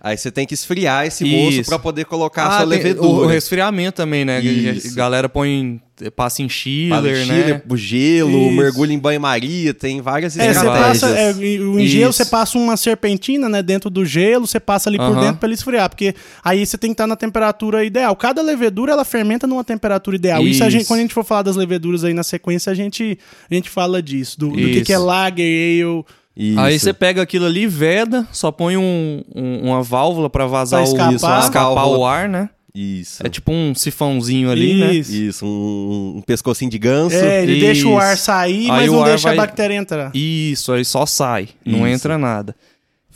[0.00, 1.70] Aí você tem que esfriar esse moço Isso.
[1.70, 3.06] para poder colocar a Ah, sua tem levedura.
[3.08, 4.40] o, o resfriamento também, né?
[4.40, 4.92] Isso.
[4.92, 5.80] A galera põe.
[6.14, 7.42] passa em chiller, em né?
[7.44, 8.50] chile, o gelo, Isso.
[8.52, 11.00] mergulho em banho-maria, tem várias É, você estratégias.
[11.00, 12.18] passa, é, o em gelo Isso.
[12.18, 15.20] você passa uma serpentina, né, dentro do gelo, você passa ali por Aham.
[15.22, 18.14] dentro para ele esfriar, porque aí você tem que estar na temperatura ideal.
[18.14, 20.42] Cada levedura ela fermenta numa temperatura ideal.
[20.42, 20.88] Isso, a gente, Isso.
[20.90, 23.18] quando a gente for falar das leveduras aí na sequência, a gente
[23.50, 24.84] a gente fala disso, do, do que, Isso.
[24.84, 26.04] que é lager, ale,
[26.36, 26.60] Isso.
[26.60, 30.88] Aí você pega aquilo ali, veda, só põe um, um- uma válvula pra vazar Pra
[30.88, 31.14] o escapar.
[31.14, 32.50] isso, pra escapar o ar, né?
[32.74, 33.26] Isso.
[33.26, 34.92] É tipo um sifãozinho ali, né?
[34.94, 35.12] Isso.
[35.14, 37.16] Isso, um, um pescocinho de ganso.
[37.16, 38.24] É, ele deixa o ar Isso.
[38.24, 40.10] sair, Aí mas o não deixa vai- a bactéria entrar.
[40.14, 41.86] Isso, aí só sai, não Isso.
[41.86, 42.54] entra nada.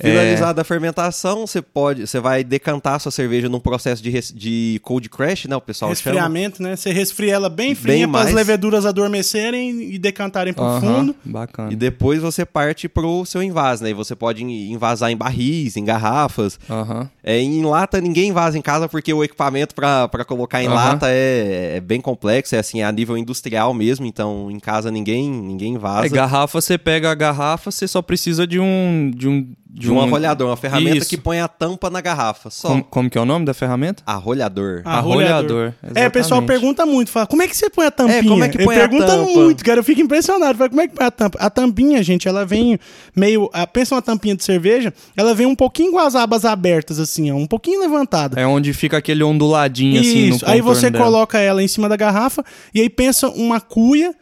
[0.00, 4.80] Finalizada a fermentação, você pode, você vai decantar sua cerveja num processo de, res- de
[4.82, 5.56] cold crash, né?
[5.56, 6.14] O pessoal chama.
[6.14, 6.76] Resfriamento, né?
[6.76, 11.16] Você resfria ela bem fria para as leveduras adormecerem e decantarem pro Aham, fundo.
[11.24, 11.72] Bacana.
[11.72, 13.90] E depois você parte pro seu invase, né?
[13.90, 16.58] E você pode envasar em barris, em garrafas.
[16.68, 17.08] Aham.
[17.22, 21.76] É, em lata ninguém invasa em casa porque o equipamento para colocar em lata é,
[21.76, 25.74] é bem complexo, é assim, é a nível industrial mesmo, então em casa ninguém ninguém
[25.74, 26.06] invasa.
[26.06, 29.10] É, garrafa, você pega a garrafa, você só precisa de um.
[29.14, 29.52] De um.
[29.72, 31.09] De um arrolhador, uma ferramenta Isso.
[31.09, 32.68] que põe a tampa na garrafa, só.
[32.68, 34.02] Como, como que é o nome da ferramenta?
[34.04, 34.83] Arrolhador.
[34.85, 38.18] Arrolhador, É, o pessoal pergunta muito, fala, como é que você põe a tampinha?
[38.18, 39.30] É, como é que põe a Pergunta tampa?
[39.33, 40.59] muito, cara, eu fico impressionado.
[40.59, 41.38] Fala, como é que põe a tampa?
[41.40, 42.78] A tampinha, gente, ela vem
[43.14, 46.98] meio, ah, pensa uma tampinha de cerveja, ela vem um pouquinho com as abas abertas,
[46.98, 48.40] assim, ó, um pouquinho levantada.
[48.40, 51.04] É onde fica aquele onduladinho assim no Isso, aí você dela.
[51.04, 54.14] coloca ela em cima da garrafa e aí pensa uma cuia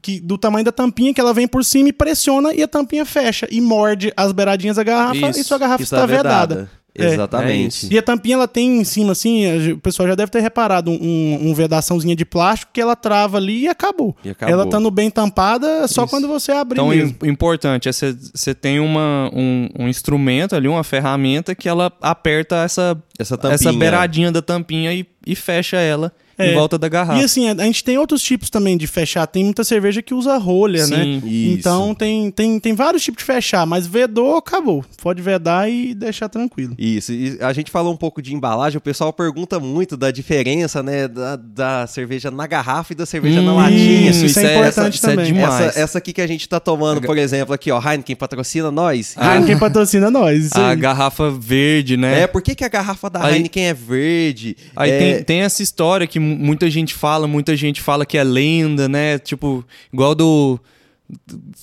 [0.00, 3.04] que, do tamanho da tampinha que ela vem por cima e pressiona e a tampinha
[3.04, 6.68] fecha e morde as beiradinhas da garrafa Isso, e sua garrafa está vedada.
[6.78, 6.82] É.
[6.94, 7.68] É Exatamente.
[7.86, 7.88] isso.
[7.90, 11.38] E a tampinha ela tem em cima, assim, o pessoal já deve ter reparado, um,
[11.40, 14.14] um vedaçãozinha de plástico que ela trava ali e acabou.
[14.22, 14.52] E acabou.
[14.52, 17.16] Ela estando bem tampada, só quando você abrir Então, mesmo.
[17.22, 21.90] o importante é você você tem uma, um, um instrumento ali, uma ferramenta que ela
[22.02, 23.54] aperta essa, Essa tampinha.
[23.54, 26.50] essa beiradinha da tampinha e, e fecha ela É.
[26.50, 27.20] em volta da garrafa.
[27.20, 29.26] E assim, a a gente tem outros tipos também de fechar.
[29.26, 30.96] Tem muita cerveja que usa rolha, né?
[31.04, 31.22] Sim.
[31.24, 31.58] Isso.
[31.58, 34.84] Então tem, tem, tem vários tipos de fechar, mas vedou, acabou.
[35.00, 36.74] Pode vedar e deixar tranquilo.
[36.78, 40.82] Isso, e a gente falou um pouco de embalagem, o pessoal pergunta muito da diferença,
[40.82, 44.10] né, da, da cerveja na garrafa e da cerveja na Hum, latinha.
[44.10, 45.24] isso, isso é importante essa, também.
[45.26, 45.66] Isso é demais.
[45.66, 49.14] Essa, essa aqui que a gente tá tomando, por exemplo, aqui, ó, Heineken patrocina nós.
[49.16, 50.46] Ah, quem patrocina nós.
[50.46, 50.76] Isso a aí.
[50.76, 52.22] garrafa verde, né?
[52.22, 54.56] É, por que, que a garrafa da Aí- Heineken é verde?
[54.74, 58.24] Aí É, tem, tem essa história que muita gente fala, muita gente fala que é
[58.24, 59.18] lenda, né?
[59.18, 60.58] Tipo, igual do.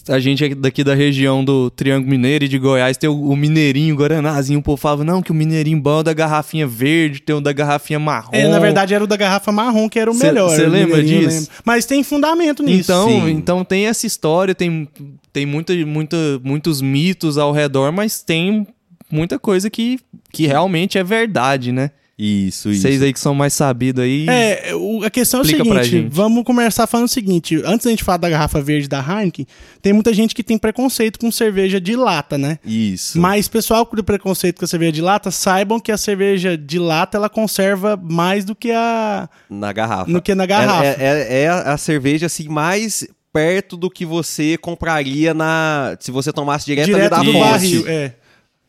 [0.08, 3.36] A gente aqui daqui da região do Triângulo Mineiro e de Goiás tem o, o
[3.36, 4.60] Mineirinho, o Guaranazinho.
[4.60, 7.42] O povo falava, não, que o Mineirinho bom é o da garrafinha verde, tem o
[7.42, 8.30] da garrafinha marrom.
[8.32, 10.50] É, na verdade era o da garrafa marrom que era o Cê- melhor.
[10.56, 11.50] cê o lembra disso?
[11.66, 12.92] Mas tem fundamento nisso.
[12.92, 13.30] Então, Sim.
[13.32, 14.88] então tem essa história, tem,
[15.34, 18.68] tem muita, muita, muitos mitos ao redor, mas tem
[19.12, 19.98] muita coisa que,
[20.32, 21.90] que realmente é verdade, né?
[22.22, 22.82] Isso, isso.
[22.82, 24.28] Vocês aí que são mais sabidos aí.
[24.28, 28.04] É, o- a questão é o seguinte, vamos começar falando o seguinte, antes da gente
[28.04, 29.48] falar da garrafa verde da Heineken,
[29.82, 32.60] tem muita gente que tem preconceito com cerveja de lata, né?
[32.66, 33.18] Isso.
[33.18, 37.18] Mas pessoal com preconceito com a cerveja de lata, saibam que a cerveja de lata
[37.18, 40.12] ela conserva mais do que a Na garrafa.
[40.12, 40.84] no que na garrafa.
[40.86, 46.34] É, é- é a cerveja, assim, mais perto do que você compraria na se você
[46.34, 47.52] tomasse direto, Direto ali do da fonte.
[47.52, 48.14] barril, é.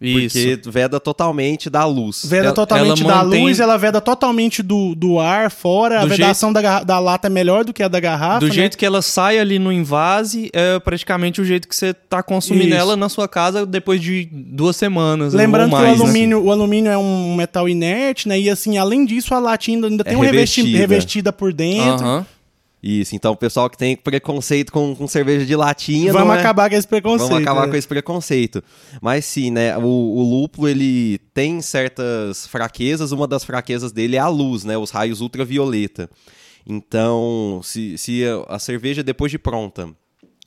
[0.00, 0.38] Isso.
[0.38, 2.22] Porque veda totalmente da luz.
[2.24, 5.98] Veda Ela- totalmente ela da mantém- luz, ela veda totalmente do, do ar fora.
[6.00, 8.40] a Do vedação da, garra- da lata é melhor do que a da garrafa.
[8.40, 8.52] Do né?
[8.52, 12.68] jeito que ela sai ali no invase, é praticamente o jeito que você tá consumindo
[12.68, 12.76] Isso.
[12.78, 15.34] ela na sua casa depois de duas semanas.
[15.34, 16.04] Lembrando ou que mais, o né?
[16.08, 18.40] alumínio, o alumínio é um metal inerte, né?
[18.40, 20.78] E assim, além disso, a latinha ainda tem É um revesti revestida.
[20.78, 22.04] revestida por dentro.
[22.06, 22.26] Aham.
[22.82, 26.12] Isso, então o pessoal que tem preconceito com, com cerveja de latinha.
[26.12, 27.28] Vamos não é- acabar com esse preconceito.
[27.28, 27.72] Vamos acabar né?
[27.72, 28.64] com esse preconceito.
[29.02, 29.76] Mas sim, né?
[29.76, 33.12] O, o lúpulo ele tem certas fraquezas.
[33.12, 34.78] Uma das fraquezas dele é a luz, né?
[34.78, 36.08] Os raios ultravioleta.
[36.66, 39.88] Então, se, se a, a cerveja depois de pronta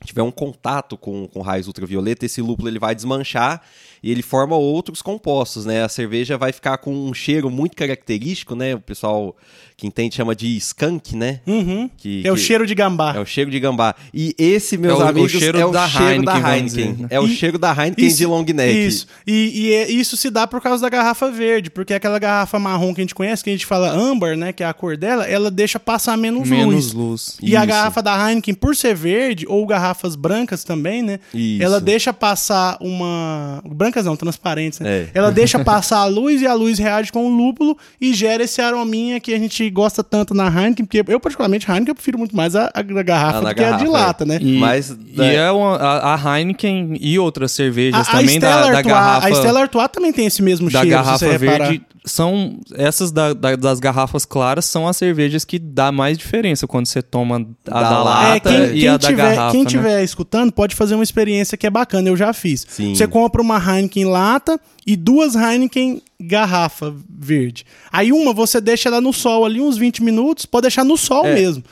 [0.04, 3.62] tiver um contato com, com raios ultravioleta, esse lúpulo ele vai desmanchar
[4.02, 5.82] e ele forma outros compostos, né?
[5.82, 8.74] A cerveja vai ficar com um cheiro muito característico, né?
[8.74, 9.36] O pessoal
[9.76, 11.40] que entende chama de skunk, né?
[11.46, 11.90] Uhum.
[11.96, 13.14] Que- é o que- cheiro de gambá.
[13.16, 13.94] É o cheiro de gambá.
[14.12, 16.64] E esse, meus É o- o amigos, cheiro é o da cheiro Heineken, da Heineken.
[16.64, 17.06] dizer, né?
[17.10, 18.86] É o E- cheiro da Heineken de long neck.
[18.86, 19.06] Isso.
[19.26, 22.94] E, e é- isso se dá por causa da garrafa verde, porque aquela garrafa marrom
[22.94, 25.24] que a gente conhece, que a gente fala âmbar, né, que é a cor dela,
[25.26, 26.92] ela deixa passar menos, Menos luz.
[26.92, 27.36] luz.
[27.42, 27.68] E a Isso.
[27.68, 31.18] garrafa da Heineken, por ser verde, ou garrafas brancas também, né?
[31.34, 31.62] Isso.
[31.62, 33.60] Ela deixa passar uma.
[33.66, 34.88] Brancas não, transparentes, né?
[34.88, 35.08] É.
[35.14, 38.60] Ela deixa passar a luz e a luz reage com o lúpulo e gera esse
[38.60, 42.34] arominha que a gente gosta tanto na Heineken, porque eu, particularmente, Heineken, eu prefiro muito
[42.34, 44.38] mais a, a garrafa Ah, na do que a de garrafa, lata, né?
[44.40, 48.38] E, Mas, e né, é uma, a, a Heineken e outras cervejas A, a também
[48.38, 49.26] da, da garrafa.
[49.26, 51.68] a Stella Artois também tem esse mesmo da cheiro, garrafa você reparar.
[51.68, 56.66] verde são essas da- da- das garrafas claras são as cervejas que dá mais diferença
[56.66, 59.52] quando você toma a da, Da lata É, quem, e quem a da tiver, garrafa.
[59.52, 59.70] quem né?
[59.70, 62.66] tiver escutando pode fazer uma experiência que é bacana, eu já fiz.
[62.68, 62.94] Sim.
[62.94, 67.64] Você compra uma Heineken lata e duas Heineken garrafa verde.
[67.90, 71.24] Aí uma você deixa ela no sol ali uns 20 minutos, pode deixar no sol
[71.24, 71.34] É.
[71.34, 71.62] mesmo.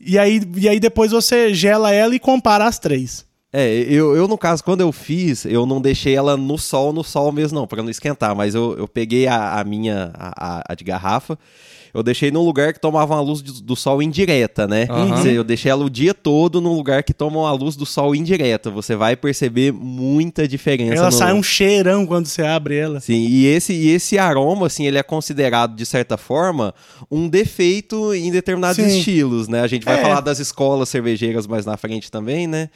[0.00, 3.24] E aí, e aí depois você gela ela e compara as três.
[3.52, 7.04] É, eu, eu, no caso, quando eu fiz, eu não deixei ela no sol, no
[7.04, 8.34] sol mesmo, não, pra não esquentar.
[8.34, 11.38] Mas eu, eu peguei a, a minha, a, a- de garrafa,
[11.92, 14.86] eu deixei num lugar que tomava uma luz do, do sol indireta, né?
[14.86, 17.84] Quer dizer, Eu deixei ela o dia todo num lugar que toma uma luz do
[17.84, 18.70] sol indireta.
[18.70, 20.94] Você vai perceber muita diferença.
[20.94, 23.00] Ela no- sai um cheirão quando você abre ela.
[23.00, 26.72] Sim, e esse, e esse aroma, assim, ele é considerado, de certa forma,
[27.10, 28.96] um defeito em determinados Sim.
[28.98, 29.60] estilos, né?
[29.60, 30.02] A gente vai É.
[30.02, 32.70] falar das escolas cervejeiras mais na frente também, né?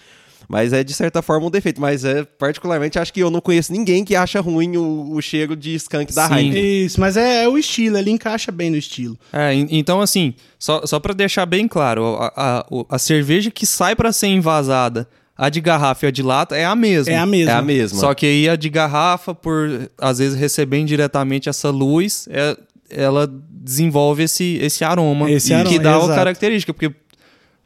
[0.49, 1.81] Mas é, de certa forma, um defeito.
[1.81, 5.57] Mas, é particularmente, acho que eu não conheço ninguém que acha ruim o, o cheiro
[5.57, 6.27] de skunk da.
[6.29, 6.85] Heineken.
[6.85, 9.19] Isso, mas é, é o estilo, ele encaixa bem no estilo.
[9.33, 13.67] É, en- então assim, só, só para deixar bem claro, a, a, a cerveja que
[13.67, 17.13] sai para ser envasada, a de garrafa e a de lata é a mesma.
[17.13, 17.51] É a mesma.
[17.53, 17.99] É a mesma.
[17.99, 22.57] Só que aí a de garrafa, por às vezes receber indiretamente essa luz, é-
[22.89, 26.13] ela desenvolve esse, esse aroma Esse e aroma, que dá exato.
[26.13, 26.95] a característica, porque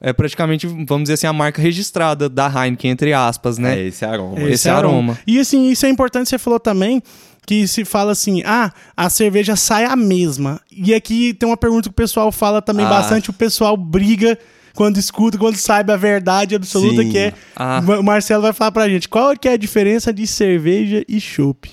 [0.01, 3.79] é praticamente, vamos dizer assim, a marca registrada da Heineken, entre aspas, né?
[3.79, 4.41] É esse aroma.
[4.51, 5.19] Esse aroma.
[5.27, 7.03] E assim, isso é importante, você falou também
[7.47, 10.61] que se fala assim, ah, a cerveja sai a mesma.
[10.71, 12.89] E aqui tem uma pergunta que o pessoal fala também Ah.
[12.91, 14.39] bastante, o pessoal briga
[14.75, 17.11] quando escuta, quando sabe a verdade absoluta, Sim.
[17.11, 17.33] que é...
[17.57, 17.83] Ah.
[17.99, 21.69] O Marcelo vai falar pra gente, qual que é a diferença de cerveja e chopp?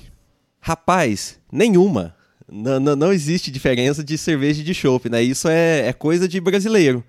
[0.60, 2.16] Rapaz, nenhuma.
[2.52, 5.22] N- n- não existe diferença de cerveja e de chopp, né?
[5.22, 7.04] Isso é, é coisa de brasileiro.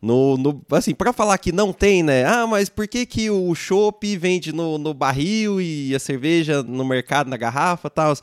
[0.00, 2.24] No, no, assim, para falar que não tem, né?
[2.24, 6.84] Ah, mas por que, que o chopp vende no, no barril e a cerveja no
[6.84, 8.14] mercado, na garrafa e tal?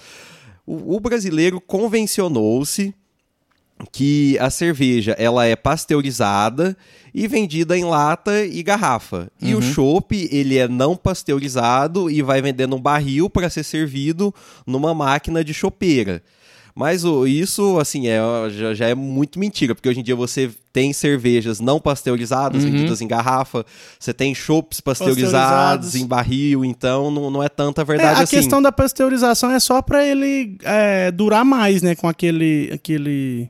[0.66, 2.94] O, o brasileiro convencionou-se
[3.92, 6.78] que a cerveja ela é pasteurizada
[7.14, 9.30] e vendida em lata e garrafa.
[9.42, 14.34] E o chopp, ele é não pasteurizado e vai vender num barril para ser servido
[14.66, 16.24] numa máquina de chopeira.
[16.78, 20.52] Mas o- isso, assim, é, já, já é muito mentira, porque hoje em dia você
[20.74, 23.66] tem cervejas não pasteurizadas vendidas em garrafa,
[23.98, 25.96] você tem chopps pasteurizados, Pasteurizados.
[25.96, 28.36] em barril, então não, não é tanta É, verdade a assim.
[28.36, 32.70] questão da pasteurização é só pra ele é, durar mais, né, com aquele...
[32.74, 33.50] aquele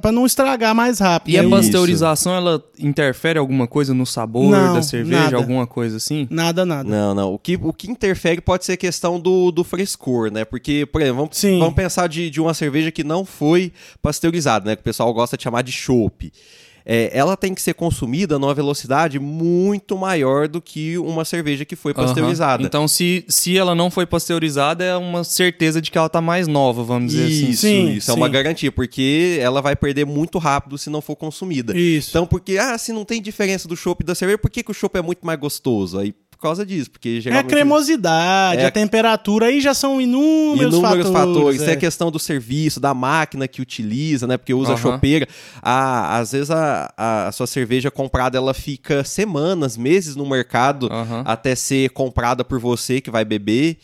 [0.00, 1.34] pra não estragar mais rápido.
[1.34, 1.42] E a?
[1.42, 1.50] Isso.
[1.50, 5.36] pasteurização, ela interfere alguma coisa no sabor Não, da cerveja, nada.
[5.36, 6.26] alguma coisa assim?
[6.30, 6.88] Nada, nada.
[6.88, 7.34] Não, não.
[7.34, 10.44] O que, o que interfere pode ser questão do, do frescor, né?
[10.44, 11.58] Porque, por exemplo, vamos, Sim.
[11.58, 14.76] vamos pensar de, de uma cerveja que não foi pasteurizada, né?
[14.76, 16.32] Que o pessoal gosta de chamar de chopp.
[16.92, 21.76] É, ela tem que ser consumida numa velocidade muito maior do que uma cerveja que
[21.76, 22.64] foi pasteurizada.
[22.64, 22.66] Aham.
[22.66, 26.48] Então, se, se ela não foi pasteurizada, é uma certeza de que ela tá mais
[26.48, 27.50] nova, vamos dizer assim.
[27.50, 28.32] Isso, Sim, isso é uma sim.
[28.32, 31.78] garantia, porque ela vai perder muito rápido se não for consumida.
[31.78, 32.10] Isso.
[32.10, 34.72] Então, porque, ah, se não tem diferença do chopp e da cerveja, por que, que
[34.72, 35.96] o chopp é muito mais gostoso?
[35.96, 38.66] Aí causa disso, porque É a cremosidade, É.
[38.66, 41.34] a temperatura, aí já são inúmeros, Inúmeros fatores.
[41.34, 41.60] fatores.
[41.60, 41.72] Tem é.
[41.72, 44.36] a questão do serviço, da máquina que utiliza, né?
[44.36, 44.80] Porque usa Aham.
[44.82, 45.26] chopeira.
[45.62, 50.88] Ah, às vezes a, a, a sua cerveja comprada ela fica semanas, meses no mercado
[50.90, 51.22] Aham.
[51.26, 53.78] até ser comprada por você que vai beber.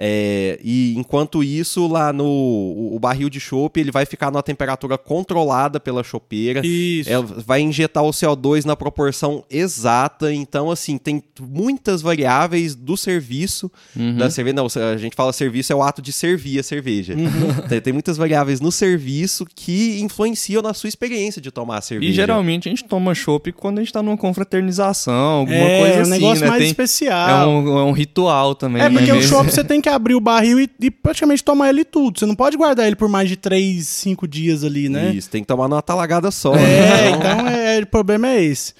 [0.00, 4.42] É, e enquanto isso, lá no o, o barril de chopp, ele vai ficar numa
[4.42, 6.64] temperatura controlada pela chopeira.
[6.64, 7.10] Isso.
[7.10, 10.32] É, vai injetar o CO2 na proporção exata.
[10.32, 13.70] Então, assim, tem muitas variáveis do serviço
[14.16, 14.54] da cerveja.
[14.54, 17.14] Não, a gente fala serviço é o ato de servir a cerveja.
[17.68, 22.10] Tem, tem muitas variáveis no serviço que influenciam na sua experiência de tomar a cerveja.
[22.10, 25.98] E geralmente a gente toma chopp quando a gente tá numa confraternização, alguma é, coisa
[25.98, 26.48] um assim, negócio né?
[26.50, 27.28] mais Tem- especial.
[27.42, 28.82] é, um, é um ritual também.
[28.82, 28.98] É né?
[28.98, 31.84] porque o Mesmo- chopp você tem que abrir o barril e, e praticamente tomar ele
[31.84, 32.18] tudo.
[32.18, 35.12] Você não pode guardar ele por mais de 3, 5 dias ali, né?
[35.14, 36.54] Isso, tem que tomar numa talagada só.
[36.54, 37.10] É, né?
[37.16, 38.74] então é, o problema é esse.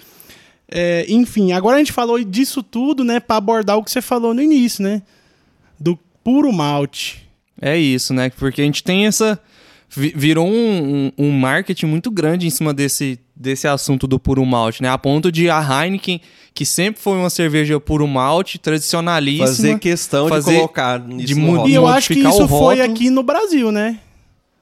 [0.71, 4.35] É, enfim, agora a gente falou disso tudo, né, Pra abordar o que você falou
[4.35, 5.03] no início, né?
[5.81, 7.27] Do puro malte.
[7.61, 8.31] É isso, né?
[8.31, 9.41] Porque a gente tem essa.
[9.89, 14.45] vi- Virou um, um, um marketing muito grande em cima desse, desse assunto do puro
[14.45, 14.89] malte, né?
[14.89, 16.21] A ponto de a Heineken,
[16.53, 19.47] que sempre foi uma cerveja puro malte, tradicionalíssima.
[19.47, 21.69] Fazer questão fazer- de colocar isso de no rótulo.
[21.69, 24.01] E eu acho que isso foi aqui no Brasil, né?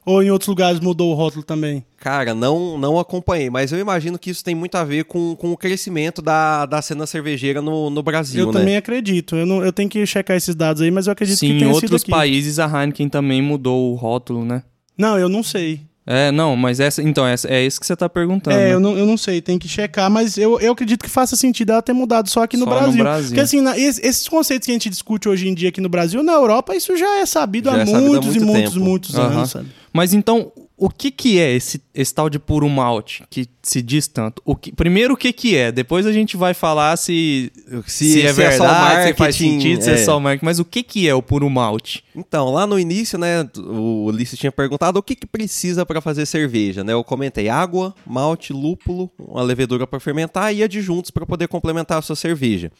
[0.05, 1.85] Ou em outros lugares mudou o rótulo também?
[1.97, 5.51] Cara, não, não acompanhei, mas eu imagino que isso tem muito a ver com, com
[5.51, 8.61] o crescimento da, da cena cervejeira no, no Brasil, eu né?
[8.61, 9.35] também acredito.
[9.35, 11.59] Eu, não, eu tenho que checar esses dados aí, mas eu acredito Sim, que em
[11.59, 12.11] tenha outros sido aqui.
[12.13, 14.63] países a Heineken também mudou o rótulo, né?
[14.97, 15.81] Não, eu não sei.
[16.07, 17.03] É, não, mas essa.
[17.03, 18.57] Então, essa, é isso que você tá perguntando.
[18.57, 18.73] É, né?
[18.75, 21.73] eu não, eu não sei, tem que checar, mas eu, eu acredito que faça sentido
[21.73, 23.03] ela ter mudado só aqui no Só no Brasil.
[23.03, 23.29] Brasil.
[23.31, 25.89] Porque assim, na- es- esses conceitos que a gente discute hoje em dia aqui no
[25.89, 28.47] Brasil, na Europa, isso já é sabido Já há é sabido há muitos muito e
[28.47, 28.85] muitos, tempo.
[28.85, 29.35] muitos Aham.
[29.39, 29.67] anos, sabe?
[29.93, 34.07] Mas então, o que que é esse, esse tal de puro malte que se diz
[34.07, 34.43] tanto?
[34.45, 35.73] O que, primeiro, o que que é?
[35.73, 37.51] Depois a gente vai falar se,
[37.87, 39.97] se, Se- é se é verdade, se faz sentido, se é é.
[40.05, 40.45] só marketing.
[40.45, 42.05] Mas o que que é o puro malte?
[42.15, 46.27] Então, lá no início, né, o Ulisses tinha perguntado o que, que precisa para fazer
[46.27, 46.93] cerveja, né?
[46.93, 52.03] Eu comentei água, malte, lúpulo, uma levedura para fermentar e adjuntos para poder complementar a
[52.03, 52.71] sua cerveja.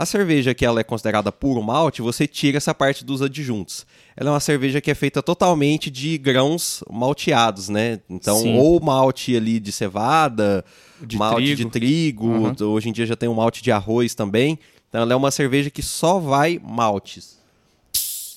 [0.00, 3.84] A cerveja que ela é considerada puro malte, você tira essa parte dos adjuntos.
[4.16, 7.98] Ela é uma cerveja que é feita totalmente de grãos malteados, né?
[8.08, 8.56] Então, Sim.
[8.58, 10.64] ou malte ali de cevada,
[11.00, 11.56] De malte trigo.
[11.56, 12.54] de trigo, Uhum.
[12.70, 14.56] hoje em dia já tem um malte de arroz também.
[14.88, 17.37] Então, ela é uma cerveja que só vai maltes.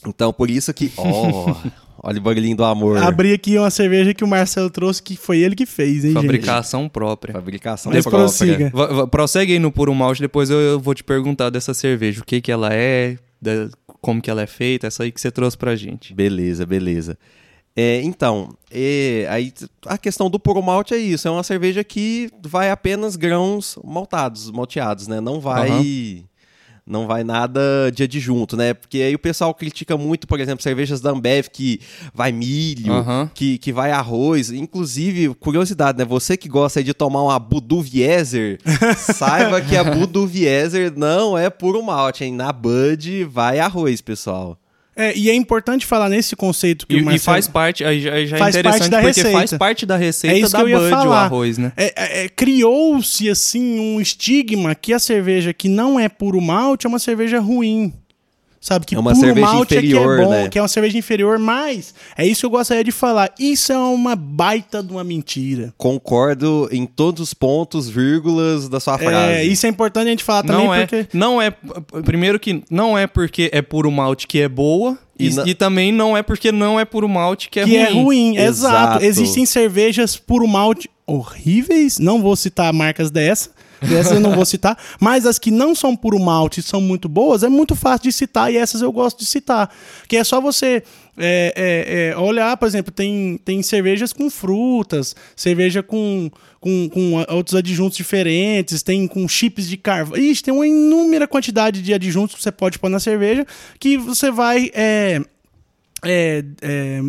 [0.08, 0.92] Então, por isso que.
[0.98, 1.56] Ó,
[2.04, 2.98] olha o barulhinho do amor.
[2.98, 6.22] Abri aqui uma cerveja que o Marcelo trouxe, que foi ele que fez, hein, gente?
[6.22, 7.34] Fabricação própria.
[7.34, 8.72] Fabricação Mas própria.
[8.72, 9.08] prossiga.
[9.08, 12.22] Prossegue aí no puro malte, depois eu, eu vou te perguntar dessa cerveja.
[12.22, 13.70] O que que ela é, da-
[14.02, 16.14] como que ela é feita, essa aí que você trouxe pra gente.
[16.14, 17.18] Beleza, beleza.
[17.76, 19.54] É, então, é, aí
[19.86, 21.28] a questão do puro malte é isso.
[21.28, 25.22] É uma cerveja que vai apenas grãos maltados, malteados, né?
[25.22, 25.70] Não vai.
[25.70, 26.31] Aham.
[26.86, 27.62] Não vai nada
[27.94, 28.74] de adjunto, né?
[28.74, 31.80] Porque aí o pessoal critica muito, por exemplo, cervejas da Ambev que
[32.14, 33.30] vai milho, Aham.
[33.34, 34.52] que, que vai arroz.
[34.52, 36.06] Inclusive, curiosidade, né?
[36.06, 38.60] Você que gosta de tomar uma Budweiser,
[38.98, 42.34] saiba que a Budweiser não é puro malte, hein?
[42.34, 44.58] Na Bud vai arroz, pessoal.
[45.02, 47.24] É, e é importante falar nesse conceito que E, o e Marcelo...
[47.36, 49.32] faz parte, aí já, já é Faz parte interessante da porque receita.
[49.38, 51.24] faz parte da receita É isso da que eu ia Bud o falar.
[51.26, 51.72] arroz, né?
[51.76, 56.86] É, é, é, Criou-se, assim, um estigma que a cerveja que não é puro malte
[56.86, 57.94] é uma cerveja ruim.
[58.64, 58.86] Sabe?
[58.86, 60.50] Que É uma puro cerveja malte inferior, é que é bom, né?
[60.50, 63.34] que é uma cerveja inferior, mas é isso que eu gostaria de falar.
[63.40, 65.74] Isso é uma baita de uma mentira.
[65.80, 69.34] Concordo em todos os pontos, vírgulas da sua frase.
[69.34, 71.08] É, isso é importante a gente falar também, Não é, porque...
[71.12, 71.52] não é.
[72.06, 74.96] Primeiro que não é porque é puro malte que é boa.
[75.18, 77.72] E E, na- e também não é porque não é puro malte que é que
[77.72, 77.82] ruim.
[77.84, 78.44] é ruim, exato.
[79.04, 79.06] Exato.
[79.06, 83.50] Existem cervejas puro malte horríveis, não vou citar marcas dessa,
[83.82, 87.44] dessas eu não vou citar, mas as que não são puro malte são muito boas,
[87.44, 89.70] é muito fácil de citar e essas eu gosto de citar.
[90.08, 90.84] Que é só você
[91.18, 97.26] é, é, é, olhar, por exemplo, tem, tem cervejas com frutas, cerveja com, com, com
[97.30, 100.18] outros adjuntos diferentes, tem com chips de carvão.
[100.18, 103.46] Ixi, tem uma inúmera quantidade de adjuntos que você pode pôr na cerveja
[103.80, 104.72] que você vai.
[104.74, 105.22] é,
[106.04, 107.02] é, é,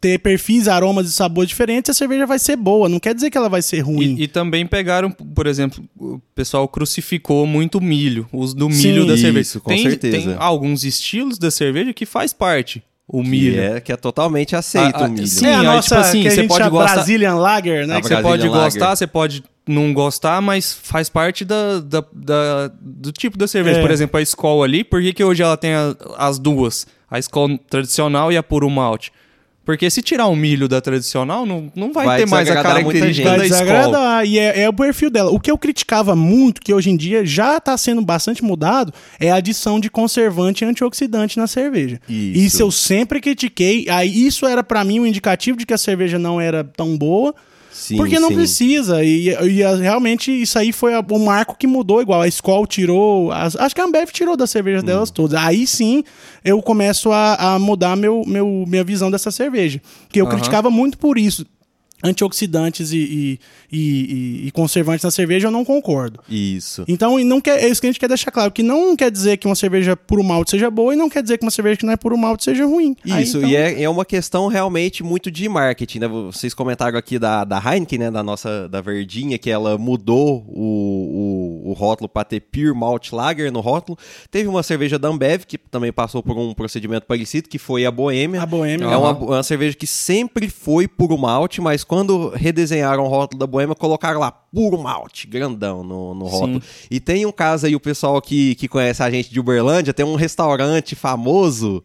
[0.00, 2.88] ter perfis, aromas e sabores diferentes, a cerveja vai ser boa.
[2.88, 4.16] Não quer dizer que ela vai ser ruim.
[4.18, 8.68] E, e também pegaram, por exemplo, o pessoal crucificou muito o milho, o uso do
[8.68, 9.08] milho Sim.
[9.08, 9.40] da cerveja.
[9.40, 10.16] Isso, com tem, certeza.
[10.18, 13.60] tem alguns estilos da cerveja que faz parte o Que milho.
[13.60, 15.26] é, que é totalmente aceito Ah, ah, o milho.
[15.28, 17.86] sim, é a aí, nossa tipo assim, que a você gente pode gostar- Brazilian Lager,
[17.86, 17.96] né?
[17.96, 18.64] A Que Você pode Lager.
[18.64, 23.78] gostar, você pode não gostar, mas faz parte da, da- da- do tipo da cerveja.
[23.78, 23.82] É.
[23.82, 26.86] Por exemplo, a Skol ali, por que, que hoje ela tem a- as duas?
[27.10, 29.12] A Skol tradicional e a puro malte.
[29.66, 32.68] Porque se tirar o milho da tradicional, não, não vai, Vai ter mais a muita
[32.68, 33.50] característica gente.
[33.50, 34.24] Da escola.
[34.24, 35.32] E é, é o perfil dela.
[35.32, 39.32] O que eu criticava muito, que hoje em dia já tá sendo bastante mudado, é
[39.32, 42.00] a adição de conservante e antioxidante na cerveja.
[42.08, 42.38] Isso.
[42.38, 43.88] Isso eu sempre critiquei.
[43.90, 47.34] Aí isso era pra mim um indicativo de que a cerveja não era tão boa.
[47.76, 48.34] Sim, porque não sim.
[48.34, 49.04] precisa.
[49.04, 52.22] E, e realmente isso aí foi a- o marco que mudou igual.
[52.22, 53.30] A Skol tirou.
[53.30, 54.86] as- acho que a Ambev tirou das cervejas Hum.
[54.86, 55.38] delas todas.
[55.38, 56.02] Aí sim
[56.44, 59.80] eu começo a, a mudar meu, meu, minha visão dessa cerveja.
[60.08, 60.34] Que eu Aham.
[60.36, 61.44] criticava muito por isso.
[62.06, 63.40] Antioxidantes e, e,
[63.72, 66.20] e- e- conservantes na cerveja eu não concordo.
[66.28, 66.84] Isso.
[66.88, 69.36] Então, não quer, é isso que a gente quer deixar claro, que não quer dizer
[69.36, 71.86] que uma cerveja puro malte seja boa e não quer dizer que uma cerveja que
[71.86, 72.96] não é puro malte seja ruim.
[73.10, 76.08] Aí, Isso, então- e é, é uma questão realmente muito de marketing, né?
[76.08, 78.10] Vocês comentaram aqui da, da Heineken, né?
[78.10, 83.12] Da nossa, da Verdinha, que ela mudou o, o, o rótulo para ter Pure Malt
[83.12, 83.98] Lager no rótulo.
[84.30, 87.90] Teve uma cerveja da Ambev, que também passou por um procedimento parecido, que foi a
[87.90, 88.42] Boêmia.
[88.42, 88.84] A Boêmia.
[88.86, 91.95] É uma, uma cerveja que sempre foi puro malte, mas quando
[92.34, 96.62] redesenharam o rótulo da Boêmia, colocaram lá puro malte, grandão no, no rótulo.
[96.90, 100.06] E tem um caso aí, o pessoal que, que conhece a gente de Uberlândia, tem
[100.06, 101.84] um restaurante famoso,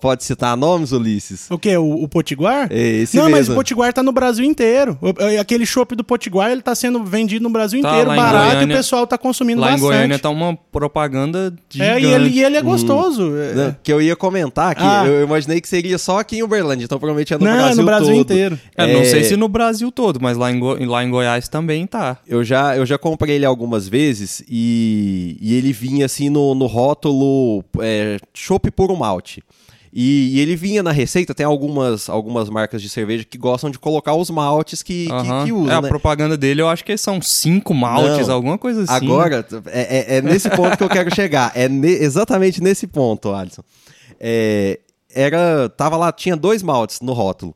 [0.00, 1.46] pode citar nomes, Ulisses?
[1.50, 1.76] O quê?
[1.76, 2.68] O, o Potiguar?
[2.70, 3.52] É esse não, mas mesmo.
[3.52, 4.98] o Potiguar tá no Brasil inteiro.
[5.18, 8.18] É, Aquele chopp do Potiguar, ele tá sendo vendido no Brasil Tá, inteiro, lá em
[8.18, 9.90] barato, e Goiânia- o pessoal tá consumindo Lá em bastante.
[9.90, 12.06] Goiânia tá uma propaganda É, gigante.
[12.06, 13.36] e ele, e ele é gostoso.
[13.36, 13.54] É.
[13.54, 15.04] Né, Que eu ia comentar que Ah.
[15.06, 17.76] eu imaginei que seria só aqui em Uberlândia, então provavelmente é no Não, é Brasil
[17.76, 18.20] no Brasil todo.
[18.20, 18.58] inteiro.
[18.74, 21.48] É, não É, sei se no Brasil todo, mas lá em, Go- lá em Goiás
[21.48, 22.05] também tá.
[22.26, 26.66] Eu já, eu já comprei ele algumas vezes e, e ele vinha assim no, no
[26.66, 29.42] rótulo é, chopp puro malte.
[29.98, 33.78] E, e ele vinha na receita, tem algumas, algumas marcas de cerveja que gostam de
[33.78, 35.44] colocar os maltes que, que- Aham.
[35.44, 35.88] que, é, usam, a né?
[35.88, 38.34] propaganda dele, eu acho que são cinco maltes, Não.
[38.34, 38.92] alguma coisa assim.
[39.06, 41.50] Agora, é, é- é nesse ponto que eu quero chegar.
[41.54, 43.62] É ne- exatamente nesse ponto, Alisson.
[44.20, 44.80] É,
[45.14, 47.54] era, tava lá, tinha dois maltes no rótulo.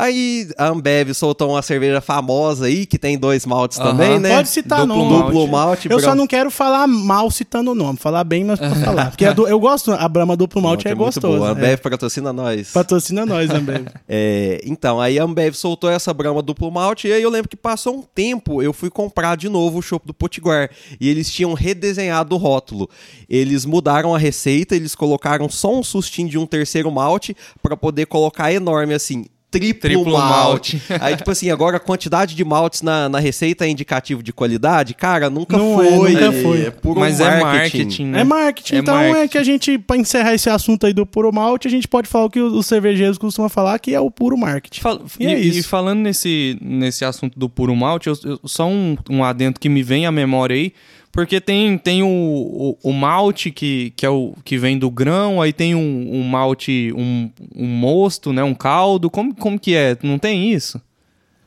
[0.00, 3.90] Aí a Ambev soltou uma cerveja famosa aí, que tem dois maltes Aham.
[3.90, 4.34] também, né?
[4.36, 5.24] Pode citar Duplo nome.
[5.24, 8.74] Duplo malte, Eu só não quero falar mal citando o nome, falar bem, mas pra
[8.74, 9.10] falar.
[9.10, 11.36] Porque a eu gosto, a Brahma Duplo Malte é, muito gostoso.
[11.36, 11.48] boa.
[11.48, 11.52] A é.
[11.52, 12.70] Ambev patrocina nós.
[12.72, 13.88] Patrocina nós, Ambev.
[14.08, 17.56] É, então, aí a Ambev soltou essa Brahma duplo malte, e aí eu lembro que
[17.56, 20.70] passou um tempo, eu fui comprar de novo o chopp do Potiguar,
[21.00, 22.88] e eles tinham redesenhado o rótulo.
[23.28, 28.06] Eles mudaram a receita, eles colocaram só um sustinho de um terceiro malte para poder
[28.06, 29.26] colocar enorme assim.
[29.50, 30.80] Triplo, Triplo malte.
[30.88, 31.02] malte.
[31.02, 34.94] Aí, tipo assim, agora a quantidade de maltes na, na receita é indicativo de qualidade?
[34.94, 36.12] Cara, nunca Não é, foi.
[36.12, 36.62] nunca foi.
[36.66, 37.40] É puro mas marketing.
[37.40, 38.20] é marketing, né?
[38.20, 39.28] É marketing, É então é marketing.
[39.32, 42.26] que a gente, pra encerrar esse assunto aí do puro malte, a gente pode falar
[42.26, 44.80] o que os os cervejeiros costumam falar, que é o puro marketing.
[44.80, 45.58] Fal- E e, é isso.
[45.58, 49.68] e falando nesse, nesse assunto do puro malte, eu- eu- só um, um adendo que
[49.68, 50.72] me vem à memória aí,
[51.12, 55.42] porque tem, tem o, o, o malte que, que, é o, que vem do grão,
[55.42, 59.96] aí tem um, um malte, um, um mosto, né, um caldo, como, como que é?
[60.02, 60.80] Não tem isso?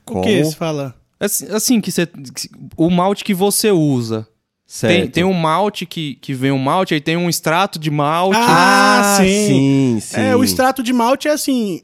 [0.06, 0.46] O que Como?
[0.46, 0.96] você fala?
[1.20, 2.08] Assim, assim que você...
[2.76, 4.28] O malte que você usa.
[4.66, 4.94] Certo.
[4.94, 8.40] Tem, tem um malte que, que vem um malte, aí tem um extrato de malte.
[8.40, 9.48] Ah, sim.
[9.48, 10.20] sim, sim.
[10.20, 11.82] É, o extrato de malte é assim.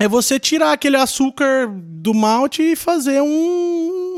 [0.00, 3.26] É você tirar aquele açúcar do malte e fazer um,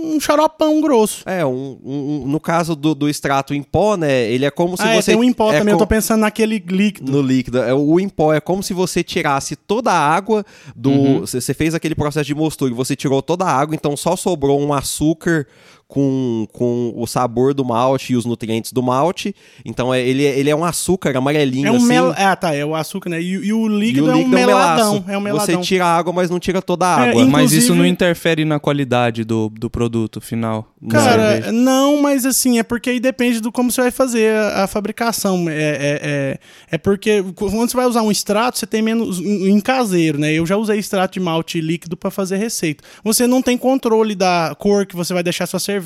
[0.01, 1.23] um xaropão grosso.
[1.29, 4.31] É, um, um- no caso do, do extrato em pó, né?
[4.31, 5.11] Ele é como se ah, é, você.
[5.13, 7.11] tem um em pó é também, eu tô pensando naquele líquido.
[7.11, 7.59] No líquido.
[7.59, 10.45] É, o em pó é como se você tirasse toda a água
[10.75, 11.21] do.
[11.21, 14.15] Você você fez aquele processo de mostura e você tirou toda a água, então só
[14.17, 15.47] sobrou um açúcar
[15.91, 19.35] com, com o sabor do malte e os nutrientes do malte.
[19.65, 21.87] Então é, ele, é- ele é um açúcar amarelinho É um assim.
[21.87, 22.15] mel...
[22.17, 23.21] Ah, tá, é o açúcar, né?
[23.21, 24.93] E, e o E líquido, o é um líquido meladão.
[24.95, 25.11] melaço.
[25.11, 25.47] É um meladão.
[25.57, 27.21] Você tira a água, mas não tira toda a É, água.
[27.23, 30.67] inclu- Mas isso inclusive- não interfere na qualidade do, do produto final.
[30.89, 34.67] Cara, não, mas assim, é porque aí depende do como você vai fazer a, a
[34.67, 35.47] fabricação.
[35.49, 36.39] É, é, é,
[36.71, 40.33] é porque quando você vai usar um extrato, você tem menos em em caseiro, né?
[40.33, 42.85] Eu já usei extrato de malte líquido para fazer receita.
[43.03, 45.80] Você não tem controle da cor que você vai deixar sua cerveja.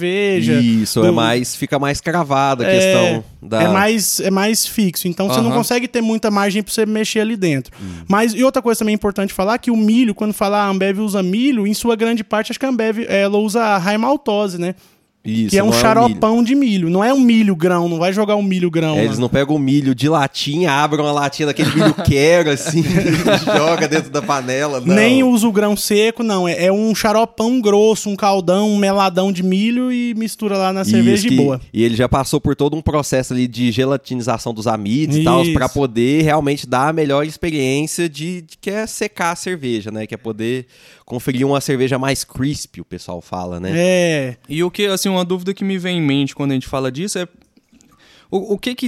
[0.61, 1.55] Isso, do- é mais.
[1.57, 3.63] Fica mais cravada a É, questão da.
[3.63, 5.07] É mais, é mais fixo.
[5.09, 7.73] Então você não consegue ter muita margem pra você mexer ali dentro.
[7.81, 8.05] Hum.
[8.09, 11.23] Mas, e outra coisa também importante falar, que o milho, quando falar a Ambev usa
[11.23, 14.75] milho, em sua grande parte, acho que a Ambev ela usa a raimaltose, né?
[15.25, 15.81] Isso, que é um não milho.
[15.83, 16.91] xaropão de milho.
[16.91, 18.95] Não é um milho grão, não vai jogar um milho grão.
[18.95, 19.05] É, lá.
[19.05, 23.39] eles não pegam o milho de latinha, abrem uma latinha daquele milho quero, assim, e
[23.57, 24.81] joga dentro da panela.
[24.81, 24.95] Não.
[24.95, 26.47] Nem usa o grão seco, não.
[26.47, 30.85] É, é um xaropão grosso, um caldão, um meladão de milho e mistura lá na
[30.85, 31.61] cerveja Isso, de que- boa.
[31.73, 35.43] E ele já passou por todo um processo ali de gelatinização dos amidos e tal,
[35.43, 35.53] Isso.
[35.55, 40.07] pra poder realmente dar a melhor experiência de, de que é secar a cerveja, né?
[40.07, 40.67] Que é poder
[41.05, 43.73] conferir uma cerveja mais crispy, o pessoal fala, né?
[43.75, 44.37] É.
[44.49, 46.91] E o que, assim, uma dúvida que me vem em mente quando a gente fala
[46.91, 47.29] disso é.
[48.31, 48.87] O, o que que.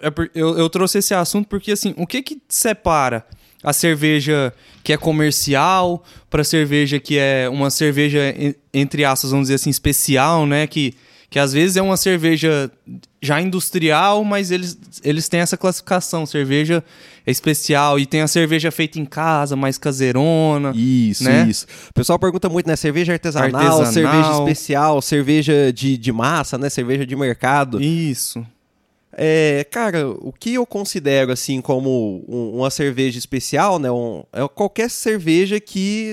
[0.00, 3.24] é eu, eu trouxe esse assunto porque, assim, o que que separa
[3.62, 8.20] a cerveja que é comercial, para cerveja que é uma cerveja,
[8.74, 10.66] entre aspas, vamos dizer assim, especial, né?
[10.66, 10.94] Que,
[11.32, 12.70] que às vezes é uma cerveja
[13.22, 16.84] já industrial, mas eles, eles têm essa classificação, cerveja
[17.26, 20.72] especial, e tem a cerveja feita em casa, mais caseirona.
[20.76, 21.46] Isso, né?
[21.48, 21.66] isso.
[21.88, 22.76] O pessoal pergunta muito, né?
[22.76, 23.92] Cerveja artesanal, Artesanal.
[23.92, 26.68] cerveja especial, cerveja de, de massa, né?
[26.68, 27.80] Cerveja de mercado.
[27.80, 28.46] Isso.
[29.14, 33.90] É, cara, o que eu considero assim como um- uma cerveja especial, né?
[33.90, 36.12] um- é qualquer cerveja que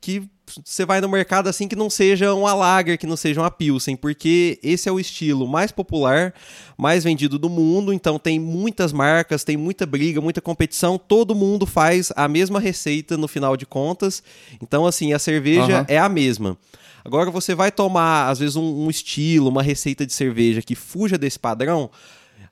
[0.00, 0.22] que
[0.64, 3.96] você vai no mercado assim que não seja uma lager, que não seja uma pilsen,
[3.96, 6.34] porque esse é o estilo mais popular,
[6.76, 11.66] mais vendido do mundo, então tem muitas marcas, tem muita briga, muita competição, todo mundo
[11.66, 14.22] faz a mesma receita no final de contas.
[14.62, 15.86] Então assim, a cerveja Aham.
[15.88, 16.56] é a mesma.
[17.04, 21.16] Agora você vai tomar, às vezes, um, um estilo, uma receita de cerveja que fuja
[21.16, 21.90] desse padrão.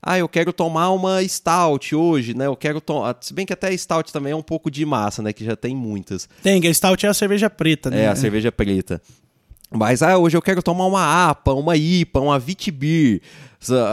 [0.09, 2.47] Ah, eu quero tomar uma stout hoje, né?
[2.47, 3.17] Eu quero tomar.
[3.21, 5.33] Se bem que até stout também é um pouco de massa, né?
[5.33, 6.29] Que já tem muitas.
[6.45, 8.05] Tem, a Stout é a cerveja preta, né?
[8.05, 9.03] É, a cerveja preta.
[9.69, 13.21] Mas, ah, hoje eu quero tomar uma APA, uma IPA, uma Vitibir.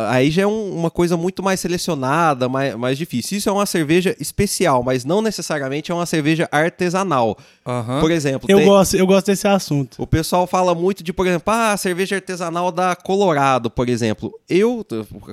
[0.09, 3.38] Aí já é um- uma coisa muito mais selecionada, mais, mais difícil.
[3.38, 7.38] Isso é uma cerveja especial, mas não necessariamente é uma cerveja artesanal.
[7.66, 7.99] Aham.
[8.01, 9.95] Por exemplo, Eu, tem- gosto, eu gosto desse assunto.
[10.01, 14.32] o pessoal fala muito de, por exemplo, ah, cerveja artesanal da Colorado, por exemplo.
[14.49, 14.86] Eu,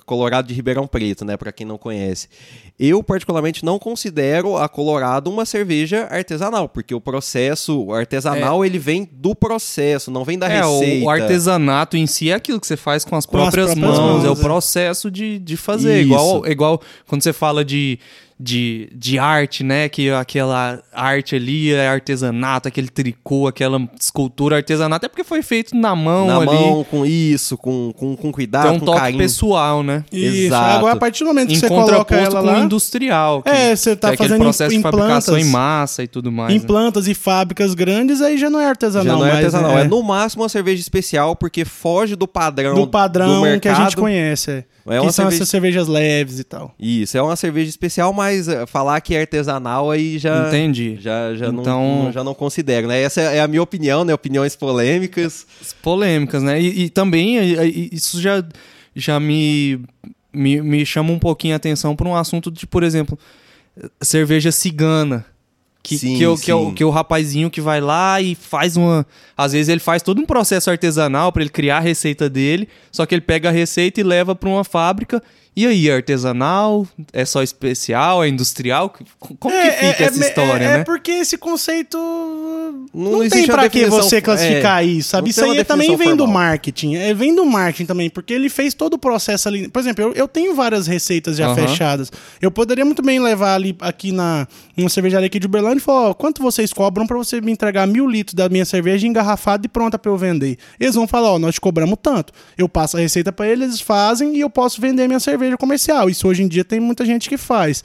[0.07, 2.29] Colorado de Ribeirão Preto, né, Pra quem não conhece.
[2.79, 9.09] Eu particularmente não considero a Colorado uma cerveja artesanal, porque o processo artesanal ele vem
[9.13, 11.05] do processo, não vem da É, receita.
[11.05, 13.75] o, o artesanato em si é aquilo que você faz com as Com as próprias,
[13.75, 16.01] próprias mãos, mãos, é o processo de, de fazer.
[16.01, 16.13] Isso.
[16.13, 17.99] Igual, igual quando você fala de,
[18.43, 19.87] de, de arte, né?
[19.89, 25.77] Que aquela arte ali é artesanato, aquele tricô, aquela escultura artesanato, é porque foi feito
[25.77, 26.47] na mão na ali.
[26.47, 29.19] mão, com isso, com, com, com cuidado, Tem um com toque carinho.
[29.19, 30.05] pessoal, né?
[30.11, 30.47] Isso.
[30.47, 30.79] Exato.
[30.79, 32.59] Agora, a partir do momento que Em você coloca ela com lá...
[32.61, 33.43] industrial.
[33.43, 35.49] Que, É, você tá que é fazendo em- processo em de fabricação plantas.
[35.49, 36.55] em massa e tudo mais.
[36.55, 36.65] Em né?
[36.67, 39.05] plantas e fábricas grandes, aí já não é artesanal.
[39.19, 39.81] Já não é artesanal, né?
[39.83, 43.61] é no máximo uma cerveja especial, porque foge do padrão do padrão do mercado.
[43.61, 44.51] que a gente conhece.
[44.51, 44.65] É.
[44.87, 46.75] É que uma são cerveja- essas cervejas leves e tal.
[46.81, 50.49] Isso, é uma cerveja especial, mas eh, falar que é artesanal aí já.
[50.49, 50.97] Entendi.
[51.01, 53.01] Já, já, Então- não, já não considero, né?
[53.03, 54.13] Essa é a minha opinião, né?
[54.15, 55.47] Opiniões polêmicas.
[55.83, 56.61] polêmicas, né?
[56.61, 58.45] E, e também e- e- isso já,
[58.95, 59.81] já me,
[60.33, 63.19] me, me chama um pouquinho a atenção para um assunto de, por exemplo,
[64.03, 65.25] cerveja cigana.
[65.83, 66.75] Que, Sim, que, é o- que, é o, sim.
[66.75, 69.07] que é o rapazinho que vai lá e faz uma.
[69.35, 73.07] Às vezes ele faz todo um processo artesanal para ele criar a receita dele, só
[73.07, 75.23] que ele pega a receita e leva para uma fábrica.
[75.55, 76.87] E aí, é artesanal?
[77.13, 78.23] É só especial?
[78.23, 78.95] É industrial?
[79.19, 80.81] Como que fica essa é- história, é, né?
[80.81, 81.99] É porque esse conceito
[82.95, 85.31] Não não, tem pra que você classificar é, isso, sabe?
[85.31, 86.43] Isso aí também vem do formal.
[86.43, 86.95] marketing.
[86.95, 89.69] É, vem do marketing também, porque ele fez todo o processo ali.
[89.69, 91.57] Por exemplo, eu, eu tenho várias receitas já Aham.
[91.67, 92.13] fechadas.
[92.41, 94.47] Eu poderia muito bem levar ali aqui na
[94.79, 97.87] uma cervejaria aqui de Uberlândia e falar: ó, quanto vocês cobram pra você me entregar
[97.87, 100.57] mil litros da minha cerveja engarrafada e pronta pra eu vender?
[100.79, 102.33] Eles vão falar: ó, nós te cobramos tanto.
[102.57, 106.09] Eu passo a receita pra eles, eles fazem e eu posso vender minha cerveja comercial.
[106.11, 107.83] Isso hoje em dia tem muita gente que faz.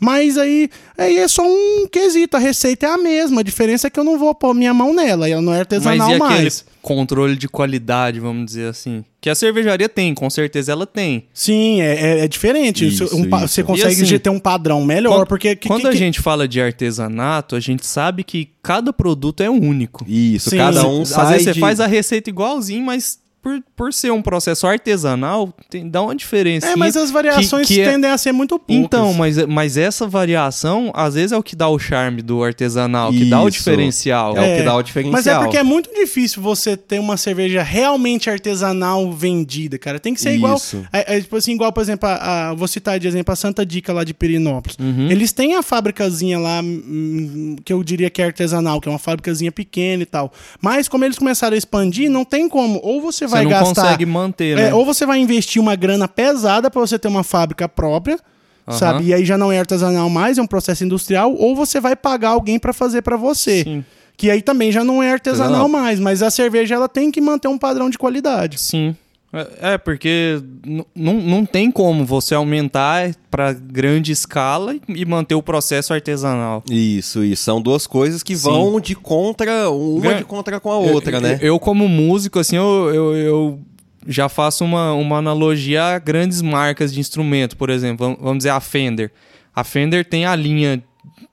[0.00, 3.90] Mas aí, aí é só um quesito, a receita é a mesma, a diferença é
[3.90, 6.18] que eu não vou pôr minha mão nela, ela não é Mas artesanal e aquele
[6.42, 6.64] mais.
[6.82, 9.04] controle de qualidade, vamos dizer assim?
[9.20, 11.26] Que a cervejaria tem, com certeza ela tem.
[11.32, 12.84] Sim, é, é- é diferente.
[12.84, 13.38] Isso, um isso.
[13.46, 15.54] Você consegue E assim, ter um padrão melhor, Quando, porque...
[15.54, 19.40] que- quando que- a que- gente fala de artesanato, a gente sabe que cada produto
[19.40, 20.04] é único.
[20.08, 20.56] Isso, Sim.
[20.56, 24.12] cada um Às sai vezes você de- faz a receita igualzinho, mas por, por ser
[24.12, 26.68] um processo artesanal, tem, dá uma diferença.
[26.68, 28.76] É, mas as variações que é- tendem a ser muito poucas.
[28.84, 33.10] Então, mas, mas essa variação, às vezes, é o que dá o charme do artesanal,
[33.10, 33.58] que dá o Isso.
[33.58, 34.36] diferencial.
[34.36, 35.12] É o que dá o diferencial.
[35.12, 39.98] Mas é porque é muito difícil você ter uma cerveja realmente artesanal vendida, cara.
[39.98, 40.56] Tem que ser igual.
[40.56, 40.84] Isso.
[40.92, 43.66] É, é, tipo assim, igual, por exemplo, a, a- vou citar de exemplo a Santa
[43.66, 44.76] Dica lá de Perinópolis.
[44.78, 45.10] Uhum.
[45.10, 48.98] Eles têm a fábricazinha lá, hum, que eu diria que é artesanal, que é uma
[48.98, 50.32] fábricazinha pequena e tal.
[50.60, 52.78] Mas como eles começaram a expandir, não tem como.
[52.84, 53.82] Ou você vai Você não gastar.
[53.82, 54.74] consegue manter, É, né?
[54.74, 58.18] ou você vai investir uma grana pesada pra você ter uma fábrica própria,
[58.68, 58.78] Aham.
[58.78, 59.04] sabe?
[59.04, 62.30] E aí já não é artesanal mais, é um processo industrial, ou você vai pagar
[62.30, 63.64] alguém pra fazer pra você.
[63.64, 63.84] Sim.
[64.16, 65.68] Que aí também já não é artesanal Artesanal.
[65.68, 68.60] mais, mas a cerveja ela tem que manter um padrão de qualidade.
[68.60, 68.94] Sim.
[69.32, 70.42] É, é, porque
[70.94, 76.62] não tem como você aumentar para grande escala e- e manter o processo artesanal.
[76.70, 77.42] Isso, isso.
[77.42, 78.42] São duas coisas que Sim.
[78.50, 81.38] vão de contra, uma Gran- de contra com a outra, eu, né?
[81.40, 83.60] Eu, eu, como músico, assim, eu, eu, eu
[84.06, 88.50] já faço uma, uma analogia a grandes marcas de instrumento, por exemplo, vamos, vamos dizer
[88.50, 89.10] a Fender.
[89.56, 90.82] A Fender tem a linha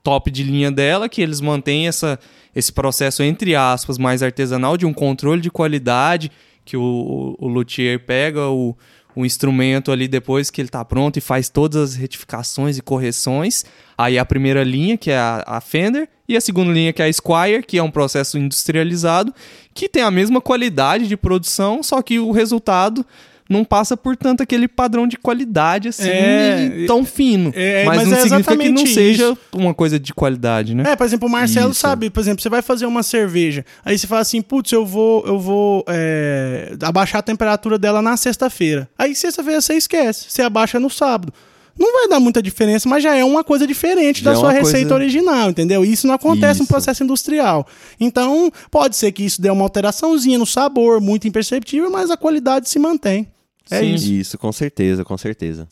[0.01, 2.17] top de linha dela, que eles mantêm essa,
[2.55, 6.31] esse processo, entre aspas, mais artesanal, de um controle de qualidade,
[6.69, 8.77] que o, o, o luthier pega o,
[9.15, 13.65] o instrumento ali depois que ele está pronto e faz todas as retificações e correções.
[13.97, 17.07] Aí a primeira linha, que é a, a, Fender, e a segunda linha, que é
[17.07, 19.33] a Squire, que é um processo industrializado,
[19.73, 23.03] que tem a mesma qualidade de produção, só que o resultado
[23.49, 27.51] não passa por tanto aquele padrão de qualidade assim é, tão fino.
[27.55, 28.93] É, mas, mas, não é significa que não isso.
[28.93, 30.91] seja uma coisa de qualidade, né?
[30.91, 31.79] É, por exemplo, o Marcelo isso.
[31.79, 35.25] sabe, por exemplo, você vai fazer uma cerveja, aí você fala assim, putz, eu vou,
[35.25, 38.87] eu vou é, abaixar a temperatura dela na sexta-feira.
[38.95, 41.33] Aí sexta-feira você esquece, você abaixa no sábado.
[41.79, 44.51] Não vai dar muita diferença, mas já é uma coisa diferente já da é sua
[44.51, 44.95] receita coisa...
[44.95, 45.85] original, entendeu?
[45.85, 46.63] Isso não acontece isso.
[46.63, 47.65] no processo industrial.
[47.97, 52.67] Então, pode ser que isso dê uma alteraçãozinha no sabor, muito imperceptível, mas a qualidade
[52.67, 53.27] se mantém.
[53.69, 53.93] É Sim.
[53.93, 54.11] isso.
[54.11, 55.67] Isso, com certeza, com certeza.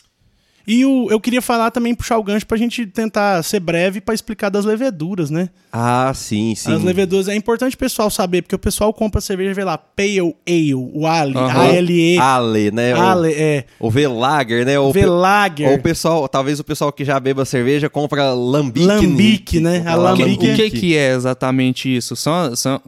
[0.67, 4.13] E o, eu queria falar também, puxar o gancho pra gente tentar ser breve para
[4.13, 5.47] explicar das leveduras, né?
[5.71, 6.73] Ah, sim, sim.
[6.73, 9.77] As leveduras, é importante o pessoal saber, porque o pessoal compra cerveja e vê lá,
[9.77, 11.47] Pale Ale, o Ale, uhum.
[11.47, 12.17] A-L-E.
[12.17, 12.91] Ale, né?
[12.91, 13.63] Ale, é.
[13.79, 14.77] O Velager, né?
[14.77, 15.69] O Velager.
[15.69, 18.85] Ou o pessoal, talvez o pessoal que já beba cerveja compra Lambique.
[18.85, 19.83] Lambique, né?
[19.85, 20.51] A Lambique.
[20.51, 22.13] O que, que é exatamente isso?
[22.13, 22.81] São, são,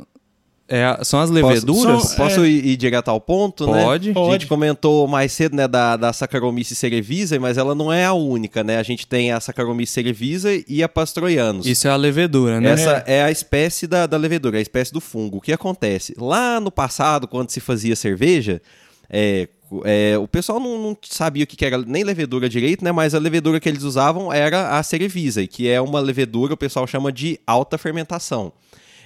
[0.70, 2.04] é, são as leveduras?
[2.04, 2.48] Posso, posso é...
[2.48, 4.10] ir, direto ao ponto, Pode.
[4.10, 4.14] né?
[4.14, 4.30] Pode.
[4.30, 8.14] A gente comentou mais cedo, né, da, da Saccharomyces cerevisiae, mas ela não é a
[8.14, 8.78] única, né?
[8.78, 11.66] A gente tem a Saccharomyces cerevisiae e a Pastroianus.
[11.66, 12.70] Isso é a levedura, né?
[12.70, 15.38] Essa é, é a espécie da, da levedura, a espécie do fungo.
[15.38, 16.14] O que acontece?
[16.18, 18.62] Lá no passado, quando se fazia cerveja,
[19.10, 19.48] é,
[19.84, 22.92] é, o pessoal não, não, sabia o que era nem levedura direito, né?
[22.92, 26.86] Mas a levedura que eles usavam era a cerevisiae, que é uma levedura, o pessoal
[26.86, 28.54] chama de alta fermentação.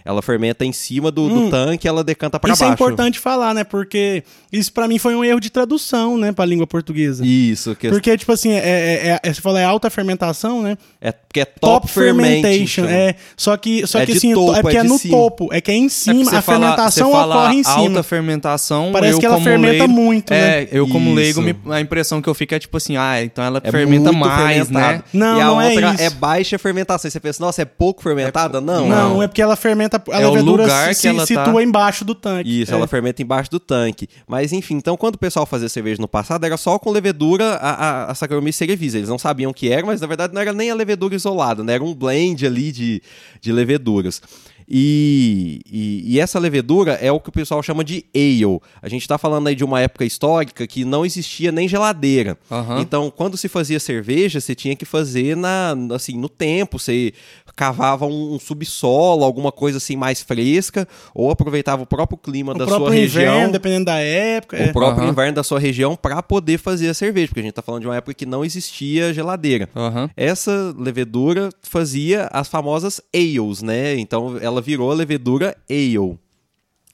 [0.06, 2.64] Ela fermenta em cima do, hum, do tanque ela decanta para baixo.
[2.64, 3.64] Isso é importante falar, né?
[3.64, 6.32] Porque isso para mim foi um erro de tradução, né?
[6.32, 7.26] Pra língua portuguesa.
[7.26, 7.76] Isso.
[7.76, 7.90] Que...
[7.90, 10.78] Porque, tipo assim, é, é, é, é você fala é alta fermentação, né?
[11.02, 12.86] É porque é top, top fermentation.
[12.86, 15.18] É, só que, só é que assim, topo, é porque é, é no cima.
[15.18, 15.50] topo.
[15.52, 17.76] É que é em cima, a fala, fermentação ocorre em cima.
[17.76, 20.64] alta fermentação, Parece que ela fermenta leigo, muito, né?
[20.64, 23.44] É, eu como leigo, me, a impressão que eu fico é tipo assim, ah, então
[23.44, 25.02] ela fermenta mais, né?
[25.12, 26.04] Não, e a não outra é, isso.
[26.04, 27.10] é baixa fermentação.
[27.10, 28.62] Você pensa, nossa, é pouco fermentada?
[28.62, 28.88] Não.
[28.88, 31.64] Não, é porque ela fermenta, a levedura lugar se, que ela situa tá...
[31.64, 32.62] embaixo do tanque.
[32.62, 32.76] Isso, é.
[32.76, 34.08] ela fermenta embaixo do tanque.
[34.28, 37.72] Mas enfim, então quando o pessoal fazia cerveja no passado, era só com levedura a,
[37.72, 39.02] a, a Saccharomyces cerevisiae.
[39.02, 41.64] Eles não sabiam o que era, mas na verdade não era nem a levedura isolada,
[41.64, 41.74] né?
[41.74, 43.02] Era um blend ali de,
[43.42, 44.22] de leveduras.
[44.76, 48.60] E, e, e, essa levedura é o que o pessoal chama de ale.
[48.82, 52.36] A gente está falando aí de uma época histórica que não existia nem geladeira.
[52.50, 52.80] Uhum.
[52.80, 56.80] Então, quando se fazia cerveja, você tinha que fazer na, assim, no tempo.
[56.80, 57.14] Você
[57.56, 62.58] cavava um, um subsolo, alguma coisa assim mais fresca, ou aproveitava o próprio clima o
[62.58, 63.52] da próprio sua inverno, região.
[63.52, 64.58] dependendo da época.
[64.58, 64.74] O é.
[64.74, 65.12] próprio uhum.
[65.12, 67.88] inverno da sua região para poder fazer a cerveja, porque a gente está falando de
[67.88, 69.70] uma época que não existia geladeira.
[69.76, 70.10] Uhum.
[70.18, 74.00] Essa levedura fazia as famosas ales, né?
[74.00, 76.18] Então ela virou a levedura ale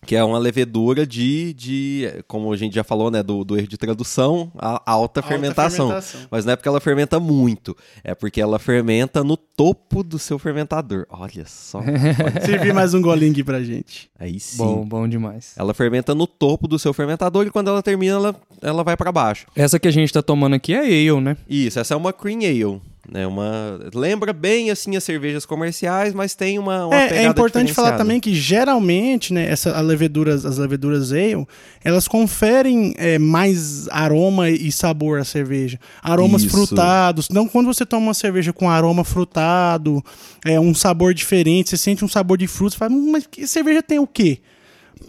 [0.06, 3.68] que é uma levedura de, de como a gente já falou, né, do, do erro
[3.68, 5.88] de tradução, a alta, alta fermentação.
[5.88, 6.22] fermentação.
[6.32, 10.40] Mas não é porque ela fermenta muito, é porque ela fermenta no topo do seu
[10.40, 11.06] fermentador.
[11.10, 11.82] Olha só.
[12.46, 14.10] Servir mais um golinho aqui pra gente.
[14.18, 14.58] Aí sim.
[14.58, 15.54] Bom, bom demais.
[15.58, 19.12] Ela fermenta no topo do seu fermentador e quando ela termina, ela, ela vai para
[19.12, 19.48] baixo.
[19.56, 21.38] Essa que a gente tá tomando aqui é ale, né?
[21.48, 22.82] Isso, essa é uma cream ale.
[23.12, 27.74] Né, uma lembra bem assim as cervejas comerciais, mas tem uma, uma é, é importante
[27.74, 31.48] falar também que geralmente, né, essa leveduras, as leveduras ale,
[31.84, 36.52] elas conferem é, mais aroma e sabor à cerveja, aromas Isso.
[36.52, 37.28] frutados.
[37.32, 40.06] Então, quando você toma uma cerveja com aroma frutado,
[40.46, 43.48] é um sabor diferente, você sente um sabor de frutas, você fala, hum, mas que
[43.48, 44.38] cerveja tem o quê?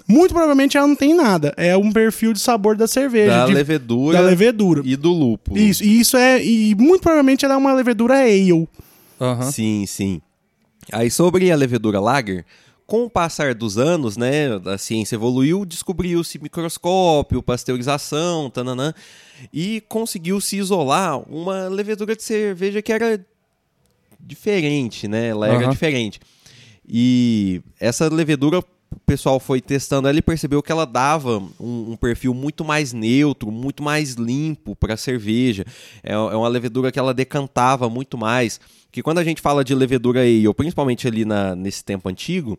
[0.06, 1.54] Muito provavelmente ela não tem nada.
[1.56, 3.30] É um perfil de sabor da cerveja.
[3.30, 4.18] Da de, levedura.
[4.18, 4.82] Da levedura.
[4.84, 5.58] E do lúpulo.
[5.58, 5.84] Isso.
[5.84, 6.44] E isso é.
[6.44, 8.52] E muito provavelmente ela é uma levedura ale.
[8.52, 8.68] Uhum.
[9.50, 10.20] Sim, sim.
[10.92, 12.44] Aí sobre a levedura lager,
[12.86, 18.92] com o passar dos anos, né, a ciência evoluiu, descobriu-se microscópio, pasteurização, tananã,
[19.52, 23.24] e conseguiu-se isolar uma levedura de cerveja que era
[24.18, 25.28] diferente, né?
[25.28, 25.70] Ela era uhum.
[25.70, 26.18] diferente.
[26.84, 28.60] E essa levedura
[29.02, 32.92] o pessoal foi testando ela e percebeu que ela dava um, um perfil muito mais
[32.92, 35.64] neutro, muito mais limpo para a cerveja.
[36.02, 38.60] É, é, uma levedura que ela decantava muito mais.
[38.92, 42.58] Que quando a gente fala de levedura ale, principalmente ali na, nesse tempo antigo,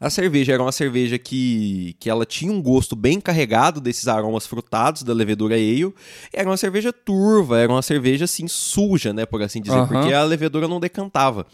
[0.00, 4.46] a cerveja era uma cerveja que, que ela tinha um gosto bem carregado desses aromas
[4.46, 5.94] frutados da levedura ale.
[6.32, 9.86] Era uma cerveja turva, era uma cerveja assim suja, né, por assim dizer, uhum.
[9.86, 11.46] porque a levedura não decantava.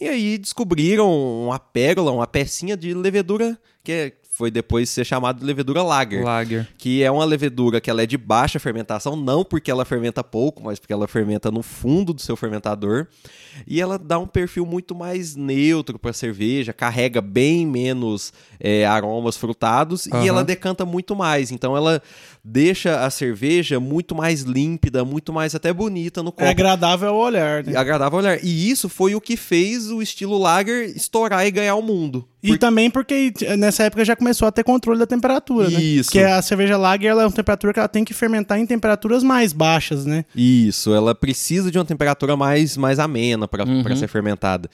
[0.00, 1.10] E aí descobriram
[1.44, 6.24] uma pérola, uma pecinha de levedura que é foi depois ser chamado de levedura lager.
[6.24, 6.66] Lager.
[6.78, 10.62] Que é uma levedura que ela é de baixa fermentação, não porque ela fermenta pouco,
[10.62, 13.06] mas porque ela fermenta no fundo do seu fermentador.
[13.66, 19.36] E ela dá um perfil muito mais neutro para cerveja, carrega bem menos é, aromas
[19.36, 20.24] frutados Aham.
[20.24, 21.52] e ela decanta muito mais.
[21.52, 22.02] Então ela
[22.44, 26.44] deixa a cerveja muito mais límpida, muito mais até bonita no copo.
[26.44, 27.76] É agradável ao olhar, né?
[27.76, 28.38] agradável ao olhar.
[28.42, 32.26] E isso foi o que fez o estilo lager estourar e ganhar o mundo.
[32.42, 35.78] E também porque nessa época já começou a ter controle da temperatura, né?
[35.80, 36.10] Isso.
[36.10, 39.22] Que a cerveja lager ela é uma temperatura que ela tem que fermentar em temperaturas
[39.22, 40.24] mais baixas, né?
[40.34, 43.96] Isso, ela precisa de uma temperatura mais, mais amena para Uhum.
[43.96, 44.70] ser fermentada.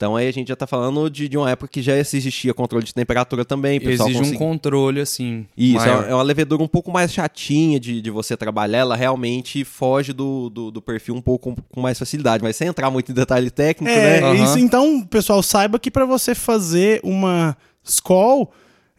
[0.00, 2.82] Então aí a gente já tá falando de, de uma época que já existia controle
[2.86, 3.78] de temperatura também.
[3.78, 5.46] pessoal Exige um consegui- controle, assim.
[5.54, 6.06] Isso, maior.
[6.06, 10.14] é é uma levedura um pouco mais chatinha de, de você trabalhar, ela realmente foge
[10.14, 13.50] do, do, do perfil um pouco com mais facilidade, mas sem entrar muito em detalhe
[13.50, 14.26] técnico, É, né?
[14.26, 14.42] Aham.
[14.42, 18.50] isso, então, pessoal, saiba que para você fazer uma Skol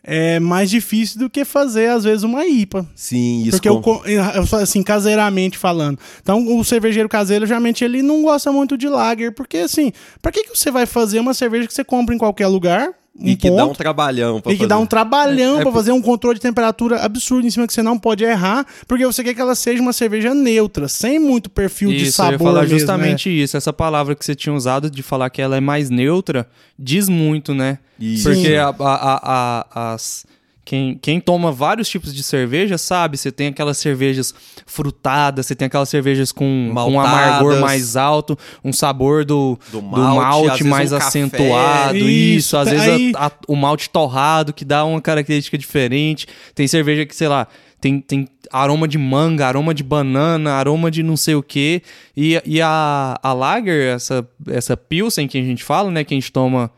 [0.04, 2.88] é mais difícil do que fazer, às vezes, uma IPA.
[2.96, 3.52] Sim, isso.
[3.52, 4.24] Porque eu, co- eu
[4.60, 6.00] assim, caseiramente falando.
[6.22, 9.92] Então, o cervejeiro caseiro, geralmente, ele não gosta muito de lager, porque assim,
[10.22, 12.90] pra que, que você vai fazer uma cerveja que você compra em qualquer lugar?
[13.14, 14.70] Um e que dá um ponto, trabalhão pra e que fazer.
[14.70, 17.74] dá um trabalhão É, é pra fazer um controle de temperatura absurdo em cima que
[17.74, 21.50] você não pode errar, porque você quer que ela seja uma cerveja neutra, sem muito
[21.50, 23.58] perfil de Isso, eu sabor ia falar mesmo, justamente isso.
[23.58, 26.48] Essa palavra que você tinha usado de falar que ela é mais neutra,
[26.80, 27.80] diz muito, né?
[28.00, 28.30] Isso.
[28.30, 30.26] Porque a- a- a- as,
[30.72, 34.34] quem, quem toma vários tipos de cerveja sabe, você tem aquelas cervejas
[34.66, 39.82] frutadas, você tem aquelas cervejas com, um amargor mais alto, um sabor do, Do do
[39.82, 41.08] malte, malte, às vezes mais um café.
[41.10, 41.98] acentuado.
[41.98, 46.26] Isso, Isso, às vezes a- a- o malte torrado, que dá uma característica diferente.
[46.56, 47.50] Tem cerveja que, sei lá,
[47.82, 51.82] tem, tem aroma de manga, aroma de banana, aroma de não sei o quê.
[52.16, 56.18] E, e a, a Lager, essa, essa Pilsen que a gente fala, né, que a
[56.18, 56.72] gente toma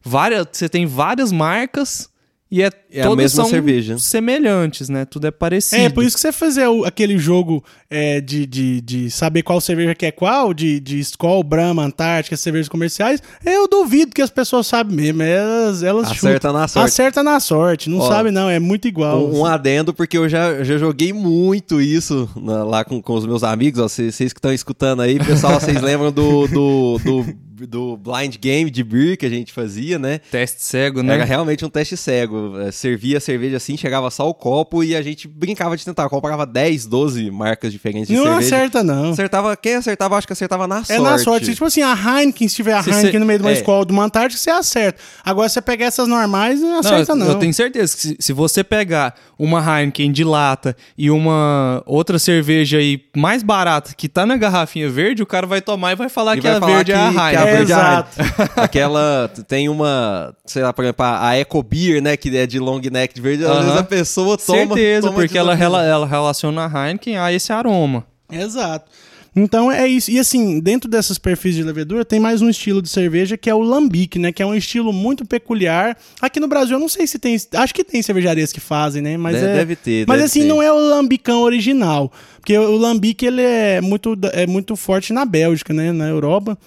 [0.00, 0.46] várias...
[0.52, 2.11] Você tem várias marcas...
[2.54, 3.96] E é, É a todas mesma são cerveja.
[3.98, 5.06] semelhantes, né?
[5.06, 5.80] Tudo é parecido.
[5.80, 9.58] É, por isso que você fazer o- aquele jogo é, de, de, de saber qual
[9.58, 14.28] cerveja que é qual, de, de Skol, Brahma, Antártica, cervejas comerciais, eu duvido que as
[14.28, 15.22] pessoas sabem mesmo.
[15.22, 16.52] Elas, elas Acerta chutam.
[16.52, 16.86] na sorte.
[16.88, 17.88] Acerta na sorte.
[17.88, 18.50] Não Ó, sabe, não.
[18.50, 19.26] É muito igual.
[19.26, 23.24] Um, um adendo, porque eu já, já joguei muito isso na- lá com, com os
[23.24, 23.80] meus amigos.
[23.80, 27.26] ó, Vocês vocês que estão escutando aí, pessoal, vocês lembram do, do, do,
[27.66, 30.18] do blind game de beer que a gente fazia, né?
[30.30, 31.14] Teste cego, né?
[31.14, 32.58] Era realmente um teste cego.
[32.60, 36.08] É, Servia a cerveja assim, chegava só o copo e a gente brincava de tentar.
[36.08, 38.56] Comprava 10, 12 marcas diferentes de não cerveja.
[38.56, 39.10] acerta, não.
[39.10, 40.92] Acertava, quem acertava, acho que acertava na sorte.
[40.92, 41.52] É na sorte.
[41.52, 43.54] Tipo assim, a Heineken, se tiver a Se Heineken cê- no meio de uma é.
[43.54, 45.00] escola de uma Antártica, você acerta.
[45.24, 47.26] Agora, se você pegar essas normais, não Não, acerta, eu, não.
[47.28, 52.18] eu tenho certeza que se, se você pegar uma Heineken de lata e uma outra
[52.18, 56.08] cerveja aí mais barata que tá na garrafinha verde, o cara vai tomar e vai
[56.08, 57.51] falar E que vai a falar verde é a que- que a Heineken.
[57.58, 58.16] É Exato.
[58.56, 59.30] Aquela.
[59.46, 60.34] Tem uma.
[60.46, 62.16] Sei lá, por exemplo, a Eco Beer, né?
[62.16, 63.44] Que é de long neck de verde.
[63.44, 63.62] Às Aham.
[63.62, 64.58] vezes a pessoa toma.
[64.74, 68.04] Certeza, toma porque ela, rela- ela relaciona a Heineken a esse aroma.
[68.30, 68.90] Exato.
[69.34, 70.10] Então é isso.
[70.10, 73.54] E assim, dentro desses perfis de levedura, tem mais um estilo de cerveja que é
[73.54, 74.30] o lambique, né?
[74.30, 75.96] Que é um estilo muito peculiar.
[76.20, 77.34] Aqui no Brasil, eu não sei se tem.
[77.54, 79.16] Acho que tem cervejarias que fazem, né?
[79.16, 80.48] Mas De- é, deve ter, Mas deve assim, ter.
[80.48, 82.12] não é o lambicão original.
[82.40, 85.92] Porque o lambique, ele é muito, é muito forte na Bélgica, né?
[85.92, 86.58] Na Europa.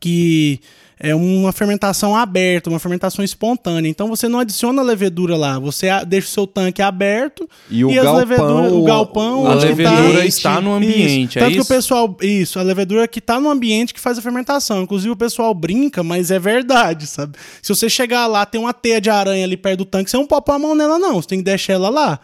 [0.00, 0.60] Que
[1.04, 3.88] é uma fermentação aberta, uma fermentação espontânea.
[3.90, 8.80] Então você não adiciona levedura lá, você deixa o seu tanque aberto E o galpão,
[8.80, 11.38] o galpão, A levedura tá- está no ambiente, Isso.
[11.38, 11.72] é Tanto que isso?
[11.72, 14.82] o pessoal, isso, a levedura que tá no ambiente que faz a fermentação.
[14.82, 17.36] Inclusive o pessoal brinca, mas é verdade, sabe?
[17.60, 20.26] Se você chegar lá, tem uma teia de aranha ali perto do tanque, você não
[20.26, 22.20] pode pôr a mão nela não, você tem que deixar ela lá.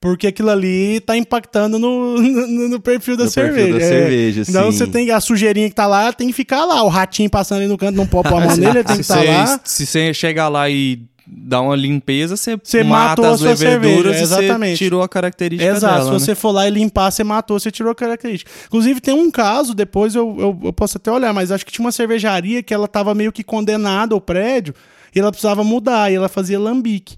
[0.00, 3.78] Porque aquilo ali tá impactando no, no, no perfil da No perfil cerveja.
[3.78, 3.88] da É.
[3.88, 4.78] cerveja, Então sim.
[4.78, 6.82] você tem a sujeirinha que tá lá, tem que ficar lá.
[6.84, 9.02] O ratinho passando ali no canto, não pode pôr a mão nele, ele tem que
[9.04, 9.60] se estar você lá.
[9.64, 13.48] se você chegar lá e dar uma limpeza, você, Você mata matou a as sua
[13.50, 14.78] leveduras cerveja, e exatamente.
[14.78, 16.04] você tirou a característica Exato, dela.
[16.06, 16.18] se né?
[16.20, 18.50] você for lá e limpar, você matou, você tirou a característica.
[18.66, 21.84] Inclusive, tem um caso, depois eu, eu, eu posso até olhar, mas acho que tinha
[21.84, 24.72] uma cervejaria que ela tava meio que condenada ao prédio
[25.14, 27.16] e ela precisava mudar, e ela fazia lambique.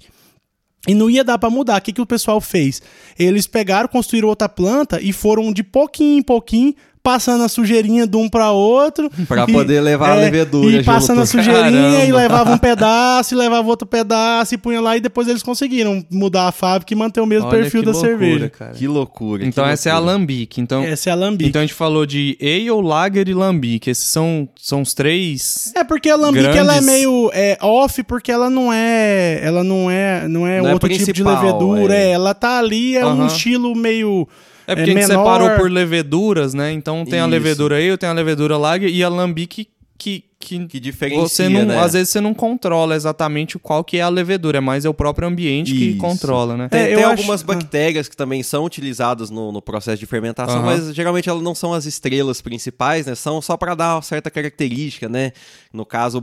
[0.88, 1.78] E não ia dar pra mudar.
[1.78, 2.80] O que, que o pessoal fez?
[3.18, 8.16] Eles pegaram, construíram outra planta e foram de pouquinho em pouquinho passando a sujeirinha de
[8.16, 9.10] um pra outro.
[9.26, 12.16] Pra E- poder levar a levedura E passando a sujeirinha e Caramba.
[12.18, 14.96] levava um pedaço, e levava outro pedaço e punha lá.
[14.96, 17.92] E depois eles conseguiram mudar a fábrica e manter o mesmo Olha perfil que da
[17.92, 18.50] loucura, cerveja.
[18.50, 18.72] cara.
[18.72, 19.44] Que loucura.
[19.46, 20.12] Então que essa é a loucura.
[20.18, 20.60] lambique.
[20.60, 21.48] Então, Essa é a lambique.
[21.48, 23.88] então a gente falou de ale, lager e lambique.
[23.90, 25.72] Esses são, são os três...
[25.74, 29.64] É porque a lambique ela é Grandes- meio é, off porque ela não é, ela
[29.64, 32.08] não é, não é Não é outro tipo de levedura, é.
[32.08, 34.28] é, ela tá ali é um estilo meio
[34.70, 35.24] É porque a gente menor.
[35.24, 36.72] separou por leveduras, né?
[36.72, 37.30] Então tem a Isso.
[37.30, 39.68] levedura ale, tem a levedura lager e a lambique
[39.98, 41.78] que que, Que diferencia, você não, né?
[41.78, 45.28] às vezes você não controla exatamente qual que é a levedura, mas é o próprio
[45.28, 45.98] ambiente que Isso.
[45.98, 46.68] controla, né?
[46.70, 47.46] Tem, É, tem acho- algumas ah.
[47.46, 50.64] bactérias que também são utilizadas no, no processo de fermentação, Aham.
[50.64, 53.14] mas geralmente elas não são as estrelas principais, né?
[53.14, 55.32] São só para dar uma certa característica, né?
[55.72, 56.22] No caso, o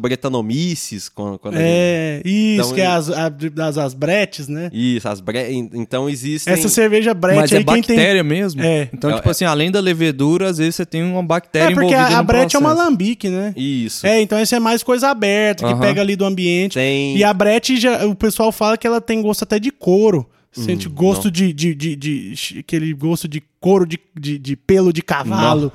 [1.13, 4.69] quando, quando É, isso, Então, que é as, a- das as bretes, né?
[4.73, 5.53] Isso, as bre...
[5.73, 6.51] então existem...
[6.53, 7.95] Essa cerveja brete Mas é aí, quem tem...
[7.95, 8.63] bactéria mesmo?
[8.63, 8.89] É.
[8.91, 9.31] Então, É, tipo é.
[9.31, 12.23] assim, além da levedura, às vezes você tem uma bactéria É, porque envolvida a, a
[12.23, 13.53] brete é uma alambique, né?
[13.55, 14.06] Isso.
[14.07, 15.79] É, então esse é mais coisa aberta, que Aham.
[15.81, 16.75] pega ali do ambiente.
[16.75, 17.15] Tem...
[17.17, 20.27] E a brete, já, o pessoal fala que ela tem gosto até de couro.
[20.57, 24.93] Hum, Sente gosto de, de, de, de- Aquele gosto de couro de, de, de pelo
[24.93, 25.71] de cavalo.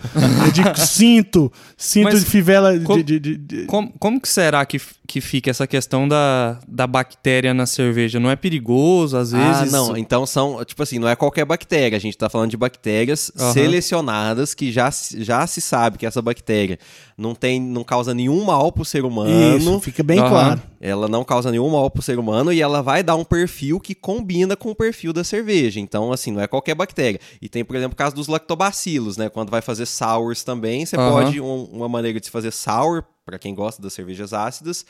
[0.52, 1.52] de cinto.
[1.76, 2.78] Cinto Mas de fivela.
[2.80, 6.58] co- de, de, de- de- Como, como que será que, que fica essa questão da,
[6.68, 8.20] da bactéria na cerveja?
[8.20, 9.72] Não é perigoso, às Ah, vezes?
[9.72, 9.96] não.
[9.96, 11.96] Então são, tipo assim, não é qualquer bactéria.
[11.96, 13.52] A gente tá falando de bactérias Aham.
[13.52, 16.78] selecionadas que já, se- já se sabe que essa bactéria
[17.16, 19.56] não tem, não causa nenhum mal pro ser humano.
[19.58, 20.28] Isso, fica bem Aham.
[20.28, 20.62] claro.
[20.80, 23.94] Ela não causa nenhum mal pro ser humano e ela vai dar um perfil que
[23.94, 25.78] combina com o perfil da cerveja.
[25.78, 27.20] Então, assim, não é qualquer bactéria.
[27.40, 29.28] E tem, por exemplo, o caso dos lactobacilos, né?
[29.28, 31.10] Quando vai fazer sours também, você Aham.
[31.10, 31.40] pode.
[31.40, 34.84] um- uma maneira de se fazer sour, para quem gosta das cervejas ácidas,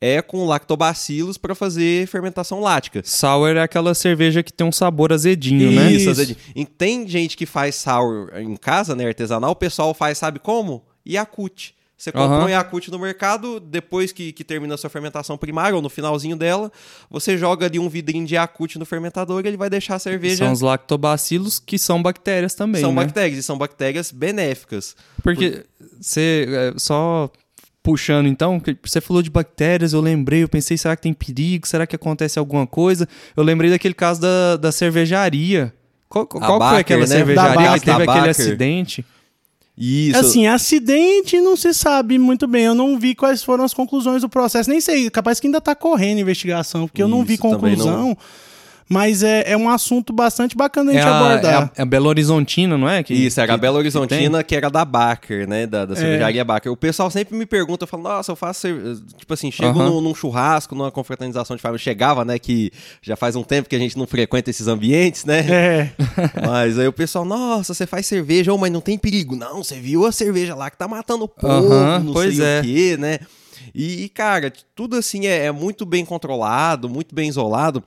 [0.00, 3.02] é com lactobacilos para fazer fermentação lática.
[3.04, 5.90] Sour é aquela cerveja que tem um sabor azedinho, né?
[5.90, 6.10] Isso, Isso.
[6.10, 6.38] azedinho.
[6.54, 10.84] E tem gente que faz sour em casa, né, artesanal, o pessoal faz, sabe como?
[11.06, 11.74] Yakut.
[11.98, 12.44] Você compra Aham.
[12.44, 16.36] um Yakut no mercado, depois que, que termina a sua fermentação primária, ou no finalzinho
[16.36, 16.70] dela,
[17.10, 20.44] você joga ali um vidrinho de Yakut no fermentador e ele vai deixar a cerveja...
[20.44, 23.02] São os lactobacilos, que são bactérias também, São né?
[23.02, 24.94] bactérias, e são bactérias benéficas.
[25.24, 25.64] Porque
[26.00, 27.28] você, é, só
[27.82, 31.66] puxando então, você falou de bactérias, eu lembrei, eu pensei, será que tem perigo?
[31.66, 33.08] Será que acontece alguma coisa?
[33.36, 35.74] Eu lembrei daquele caso da, da cervejaria.
[36.08, 37.06] Qual, qual foi aquela né?
[37.06, 38.30] cervejaria Da que teve aquele Baker.
[38.30, 39.04] acidente?
[39.78, 40.18] Isso.
[40.18, 42.64] Assim, acidente não se sabe muito bem.
[42.64, 44.68] Eu não vi quais foram as conclusões do processo.
[44.68, 48.16] Nem sei, capaz que ainda tá correndo a investigação, porque eu não vi Isso, conclusão.
[48.88, 51.62] Mas é, é um assunto bastante bacana a gente É a, é, abordar.
[51.64, 53.02] a, é a Belo Horizontina, não é?
[53.02, 55.66] Que, Isso, era a que- Belo que Horizontina, que, era da Baker, né?
[55.66, 55.86] Da, É.
[55.86, 56.72] da cervejaria Baker.
[56.72, 58.60] O pessoal sempre me pergunta, eu falo, nossa, eu faço.
[58.60, 61.78] cerve-" Tipo assim, chego num, num churrasco, numa confraternização de família.
[61.78, 62.38] Chegava, né?
[62.38, 62.70] Que
[63.02, 65.40] já faz um tempo que a gente não frequenta esses ambientes, né?
[65.40, 65.90] É.
[66.46, 69.36] Mas aí o pessoal, nossa, você faz cerveja, ô, mas não tem perigo.
[69.36, 71.68] Não, você viu a cerveja lá que tá matando o povo,
[72.02, 72.60] não pois sei é.
[72.60, 73.18] o quê, né?
[73.74, 77.82] E, e, cara, tudo assim é, é muito bem controlado, muito bem isolado.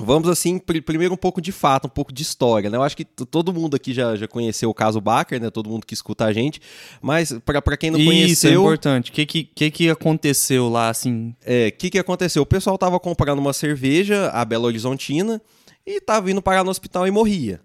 [0.00, 2.76] Vamos assim, pr- primeiro um pouco de fato, um pouco de história, né?
[2.76, 5.50] Eu acho que todo mundo aqui já, já conheceu o caso Baker, né?
[5.50, 6.60] Todo mundo que escuta a gente.
[7.02, 9.10] Mas pra quem não Isso é conheceu, importante.
[9.10, 11.34] O que, que, que que aconteceu lá, assim?
[11.44, 12.42] é, o que, que aconteceu?
[12.42, 15.42] O pessoal tava comprando uma cerveja, a Belo Horizontina,
[15.86, 17.60] e tava indo parar no hospital e morria.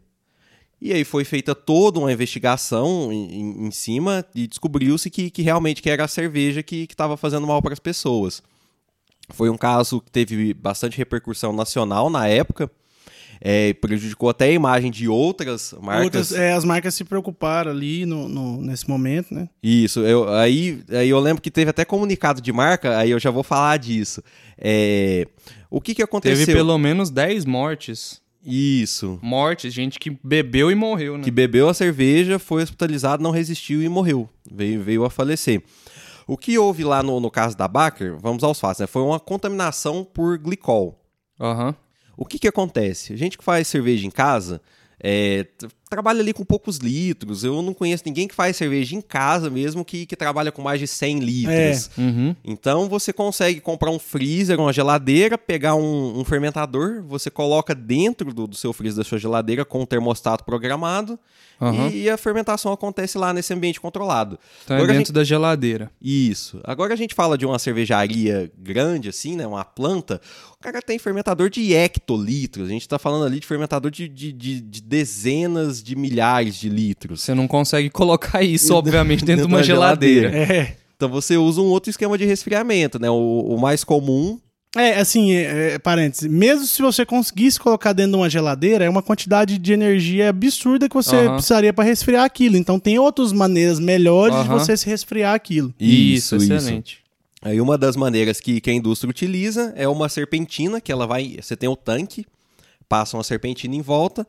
[0.81, 5.41] E aí foi feita toda uma investigação em, em- em cima e descobriu-se que, que
[5.41, 8.43] realmente que era a cerveja que estava fazendo mal para as pessoas.
[9.29, 12.69] Foi um caso que teve bastante repercussão nacional na época.
[13.45, 16.03] é, prejudicou até a imagem de outras marcas.
[16.05, 19.49] Outras, é, as marcas se preocuparam ali no, no- nesse momento, né?
[19.61, 23.29] Isso, eu, aí, aí eu lembro que teve até comunicado de marca, aí eu já
[23.31, 24.23] vou falar disso.
[24.57, 25.27] É,
[25.69, 26.45] o que, que aconteceu?
[26.45, 28.21] Teve pelo menos 10 mortes.
[28.45, 29.19] Isso.
[29.21, 31.23] Mortes, gente que bebeu e morreu, né?
[31.23, 34.29] Que bebeu a cerveja, foi hospitalizado, não resistiu e morreu.
[34.49, 35.61] Veio, veio a falecer.
[36.27, 38.87] O que houve lá no, no caso da Baker, vamos aos fatos, né?
[38.87, 40.99] Foi uma contaminação por glicol.
[41.39, 41.75] Aham.
[42.15, 43.13] O que que acontece?
[43.13, 44.61] A gente que faz cerveja em casa,
[44.99, 45.47] é,
[45.89, 47.43] trabalha ali com poucos litros.
[47.43, 50.79] Eu não conheço ninguém que faz cerveja em casa mesmo que, que trabalha com mais
[50.79, 51.89] de 100 litros.
[51.97, 52.35] Uhum.
[52.43, 58.33] Então você consegue comprar um freezer, uma geladeira, pegar um, um fermentador, você coloca dentro
[58.33, 61.19] do, do seu freezer da sua geladeira com um termostato programado
[61.61, 61.89] Aham.
[61.89, 64.39] e, a fermentação acontece lá nesse ambiente controlado.
[64.63, 65.91] Então é Agora a dentro gente- da geladeira.
[66.01, 66.59] Isso.
[66.63, 69.45] Agora a gente fala de uma cervejaria grande, assim, né?
[69.45, 70.19] Uma planta.
[70.59, 72.67] O cara tem fermentador de hectolitros.
[72.67, 76.69] A gente tá falando ali de fermentador de, de, de- de dezenas de milhares de
[76.69, 77.21] litros.
[77.21, 80.29] Você não consegue colocar isso, obviamente, dentro de uma da geladeira.
[80.35, 80.75] É.
[80.95, 83.09] Então você usa um outro esquema de resfriamento, né?
[83.09, 84.39] O, o mais comum
[84.75, 88.89] É, assim, é, é, parênteses, mesmo se você conseguisse colocar dentro de uma geladeira, é
[88.89, 91.33] uma quantidade de energia absurda que você Aham.
[91.35, 92.55] precisaria para resfriar aquilo.
[92.57, 94.57] Então tem outras maneiras melhores de Aham.
[94.59, 95.73] você se resfriar aquilo.
[95.79, 97.03] Isso, excelente.
[97.41, 101.37] Aí uma das maneiras que, que a indústria utiliza é uma serpentina, que ela vai.
[101.41, 102.25] Você tem o tanque,
[102.87, 104.25] passa uma serpentina em volta,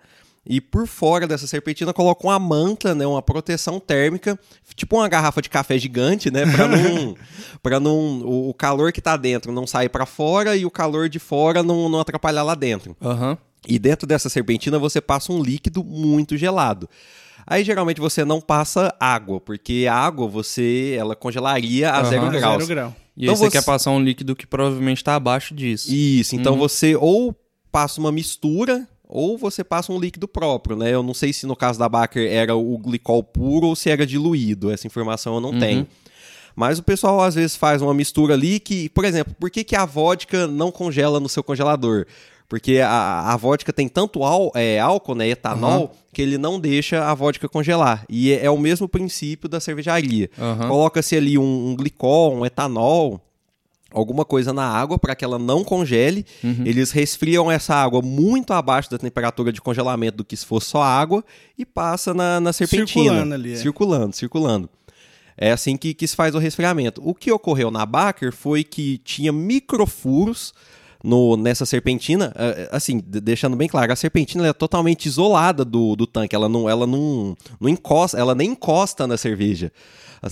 [0.47, 3.07] e por fora dessa serpentina coloca uma manta, né?
[3.07, 4.38] Uma proteção térmica,
[4.74, 6.45] tipo uma garrafa de café gigante, né?
[6.45, 7.16] Pra não.
[7.62, 11.18] pra não o, calor que tá dentro não sair para fora e o calor de
[11.18, 12.97] fora não, não atrapalhar lá dentro.
[13.01, 13.38] Aham.
[13.66, 16.88] E dentro dessa serpentina você passa um líquido muito gelado.
[17.47, 22.11] Aí geralmente você não passa água, porque a água você ela congelaria a Aham.
[22.11, 22.55] zero graus.
[22.64, 22.97] Zero grau.
[23.16, 25.90] E Então aí você você- quer passar um líquido que provavelmente está abaixo disso.
[25.95, 26.59] Isso, então Uhum.
[26.59, 27.34] você ou
[27.72, 30.92] passa uma mistura ou você passa um líquido próprio, né?
[30.94, 34.07] Eu não sei se no caso da Baker era o glicol puro ou se era
[34.07, 35.59] diluído, essa informação eu não Uhum.
[35.59, 35.86] tenho.
[36.57, 39.74] Mas o pessoal às vezes faz uma mistura ali que, por exemplo, por que, que
[39.74, 42.07] a vodka não congela no seu congelador?
[42.48, 47.05] Porque a, a vodka tem tanto ál- é, álcool, né, etanol, que ele não deixa
[47.11, 48.05] a vodka congelar.
[48.09, 50.30] E é, é o mesmo princípio da cervejaria.
[50.38, 50.68] Aham.
[50.68, 53.20] Coloca-se ali um, um glicol, um etanol,
[53.95, 56.26] alguma coisa na água para que ela não congele.
[56.64, 60.82] Eles resfriam essa água muito abaixo da temperatura de congelamento do que se fosse só
[60.82, 61.24] água
[61.57, 63.05] e passa na, na serpentina.
[63.05, 63.57] Circulando ali, é.
[63.57, 64.68] Circulando, circulando.
[65.36, 67.01] É assim que, que se faz o resfriamento.
[67.05, 70.53] O que ocorreu na Baker foi que tinha microfuros
[71.05, 72.32] no, nessa serpentina.
[72.34, 76.34] eh, Assim, de- deixando bem claro, a serpentina é totalmente isolada do, do tanque.
[76.34, 79.70] Ela não, ela não, não encosta, ela nem encosta na cerveja.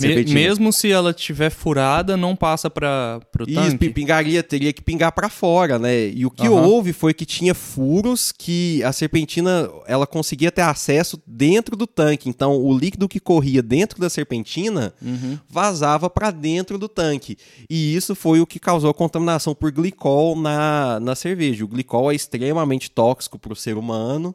[0.01, 3.77] Me- mesmo se ela tiver furada, não passa para o Isso, tanque.
[3.77, 6.09] pi- pingaria, teria que pingar pra fora, né?
[6.09, 6.63] E o que Aham.
[6.63, 12.27] houve foi que tinha furos que a serpentina ela conseguia ter acesso dentro do tanque.
[12.31, 15.39] Então, o líquido que corria dentro da serpentina Uhum.
[15.47, 17.37] vazava pra dentro do tanque.
[17.69, 20.62] E isso foi o que causou a contaminação por glicol na,
[21.01, 21.65] na cerveja.
[21.65, 24.35] O glicol é extremamente tóxico para o ser humano.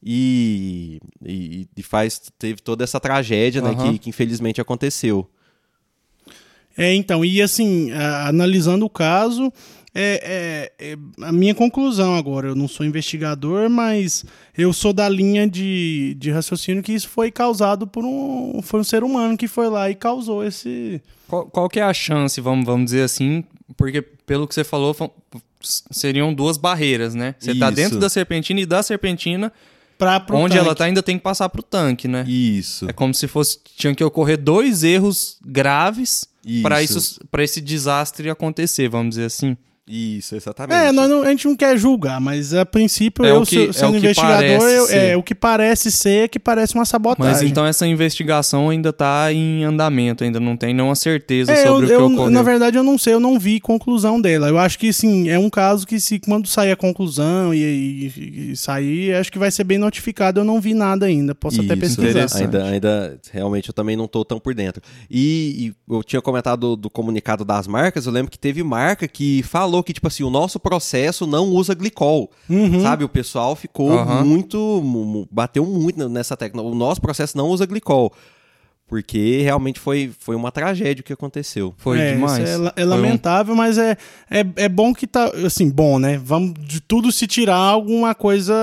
[0.00, 3.92] E, e, e faz teve toda essa tragédia né, Aham.
[3.92, 5.28] que, que infelizmente aconteceu.
[6.76, 9.52] É, então, e assim, a- analisando o caso,
[9.92, 14.24] é, é- é a minha conclusão agora, eu não sou investigador, mas
[14.56, 18.84] eu sou da linha de, de raciocínio que isso foi causado por um, foi um
[18.84, 21.02] ser humano que foi lá e causou esse...
[21.26, 23.42] Qual, qual que é a chance, vamos, vamos dizer assim?
[23.76, 24.94] Porque pelo que você falou,
[25.60, 27.34] seriam duas barreiras, né?
[27.38, 27.76] Você tá Isso.
[27.76, 29.52] dentro da serpentina e da serpentina,
[29.96, 30.64] Pra, pro onde tanque.
[30.64, 32.24] ela tá, ainda tem que passar pro tanque, né?
[32.28, 32.88] Isso.
[32.88, 36.24] É como se fosse tinha que ocorrer dois erros graves
[36.62, 36.98] para Isso.
[36.98, 39.56] isso para esse desastre acontecer, vamos dizer assim.
[39.88, 40.76] Isso, exatamente.
[40.76, 43.68] É, nós não- a gente não quer julgar, mas a princípio, É eu o que-
[43.68, 46.84] é sendo o que investigador, eu- é o que parece ser é que parece uma
[46.84, 47.32] sabotagem.
[47.32, 51.68] Mas então essa investigação ainda tá em andamento, ainda não tem nenhuma certeza É, eu,
[51.68, 52.30] sobre o que eu, ocorreu.
[52.30, 54.48] na verdade, eu não sei, eu não vi conclusão dela.
[54.48, 58.50] Eu acho que, sim, é um caso que, se quando sair a conclusão e, e-
[58.52, 60.40] e sair, acho que vai ser bem notificado.
[60.40, 61.34] Eu não vi nada ainda.
[61.34, 62.10] Posso até Isso, pesquisar.
[62.10, 62.42] interessante.
[62.44, 64.82] Ainda, ainda, realmente, eu também não tô tão por dentro.
[65.10, 69.06] E, e eu tinha comentado do, do comunicado das marcas, eu lembro que teve marca
[69.08, 72.30] que falou que, tipo assim, o nosso processo não usa glicol.
[72.48, 72.80] Uhum.
[72.82, 74.24] Sabe, o pessoal ficou Aham.
[74.24, 76.66] muito, mu- mu- bateu muito nessa técnica.
[76.66, 78.12] O nosso processo não usa glicol.
[78.86, 81.74] Porque realmente foi, foi uma tragédia o que aconteceu.
[81.76, 82.38] Foi É, demais.
[82.48, 83.98] isso é é, Foi um- lamentável, mas é,
[84.30, 85.30] é, é bom que tá.
[85.44, 86.18] Assim, bom, né?
[86.24, 88.54] Vamos de tudo se tirar alguma coisa,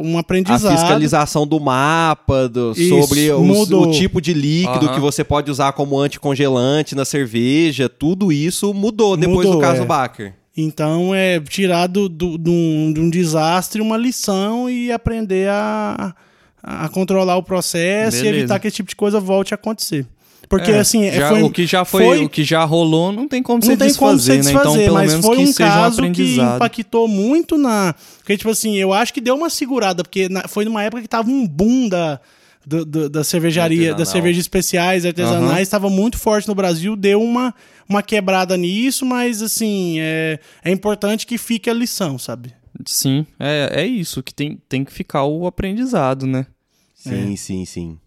[0.00, 0.70] um A aprendizado.
[0.78, 3.88] fiscalização do mapa, do- Isso, sobre o, mudou.
[3.88, 4.94] o tipo de líquido Aham.
[4.94, 9.82] que você pode usar como anticongelante na cerveja, tudo isso mudou depois Mudou, do caso
[9.82, 9.84] é.
[9.84, 10.34] Baker.
[10.56, 16.14] Então é tirar do, do, de, um, de um desastre uma lição e aprender a,
[16.62, 18.34] a controlar o processo Beleza.
[18.36, 20.06] e evitar que esse tipo de coisa volte a acontecer.
[20.48, 23.10] Porque É, assim, é, já- foi, o que já foi, foi- o que já rolou,
[23.10, 24.42] não tem como não tem como desfazer, né?
[24.42, 26.56] desfazer, Então, pelo mas menos foi que um um caso que aprendizado.
[26.56, 27.94] impactou muito na.
[28.18, 31.08] Porque, tipo assim, eu acho que deu uma segurada, porque na- foi numa época que
[31.08, 32.20] tava um boom da,
[32.66, 37.54] do- do- da cervejaria, das cervejas especiais, artesanais, estava muito forte no Brasil, deu uma,
[37.88, 42.52] uma quebrada nisso, mas assim, é, é importante que fique a lição, sabe?
[42.86, 46.46] Sim, é, é isso que tem, tem que ficar o aprendizado, né?
[46.94, 47.98] Sim, sim, sim.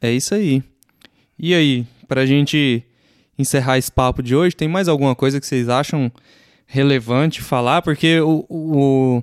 [0.00, 0.62] É isso aí.
[1.38, 2.82] E aí, pra gente
[3.38, 6.10] encerrar esse papo de hoje, tem mais alguma coisa que vocês acham
[6.66, 7.82] relevante falar?
[7.82, 9.22] Porque o, o,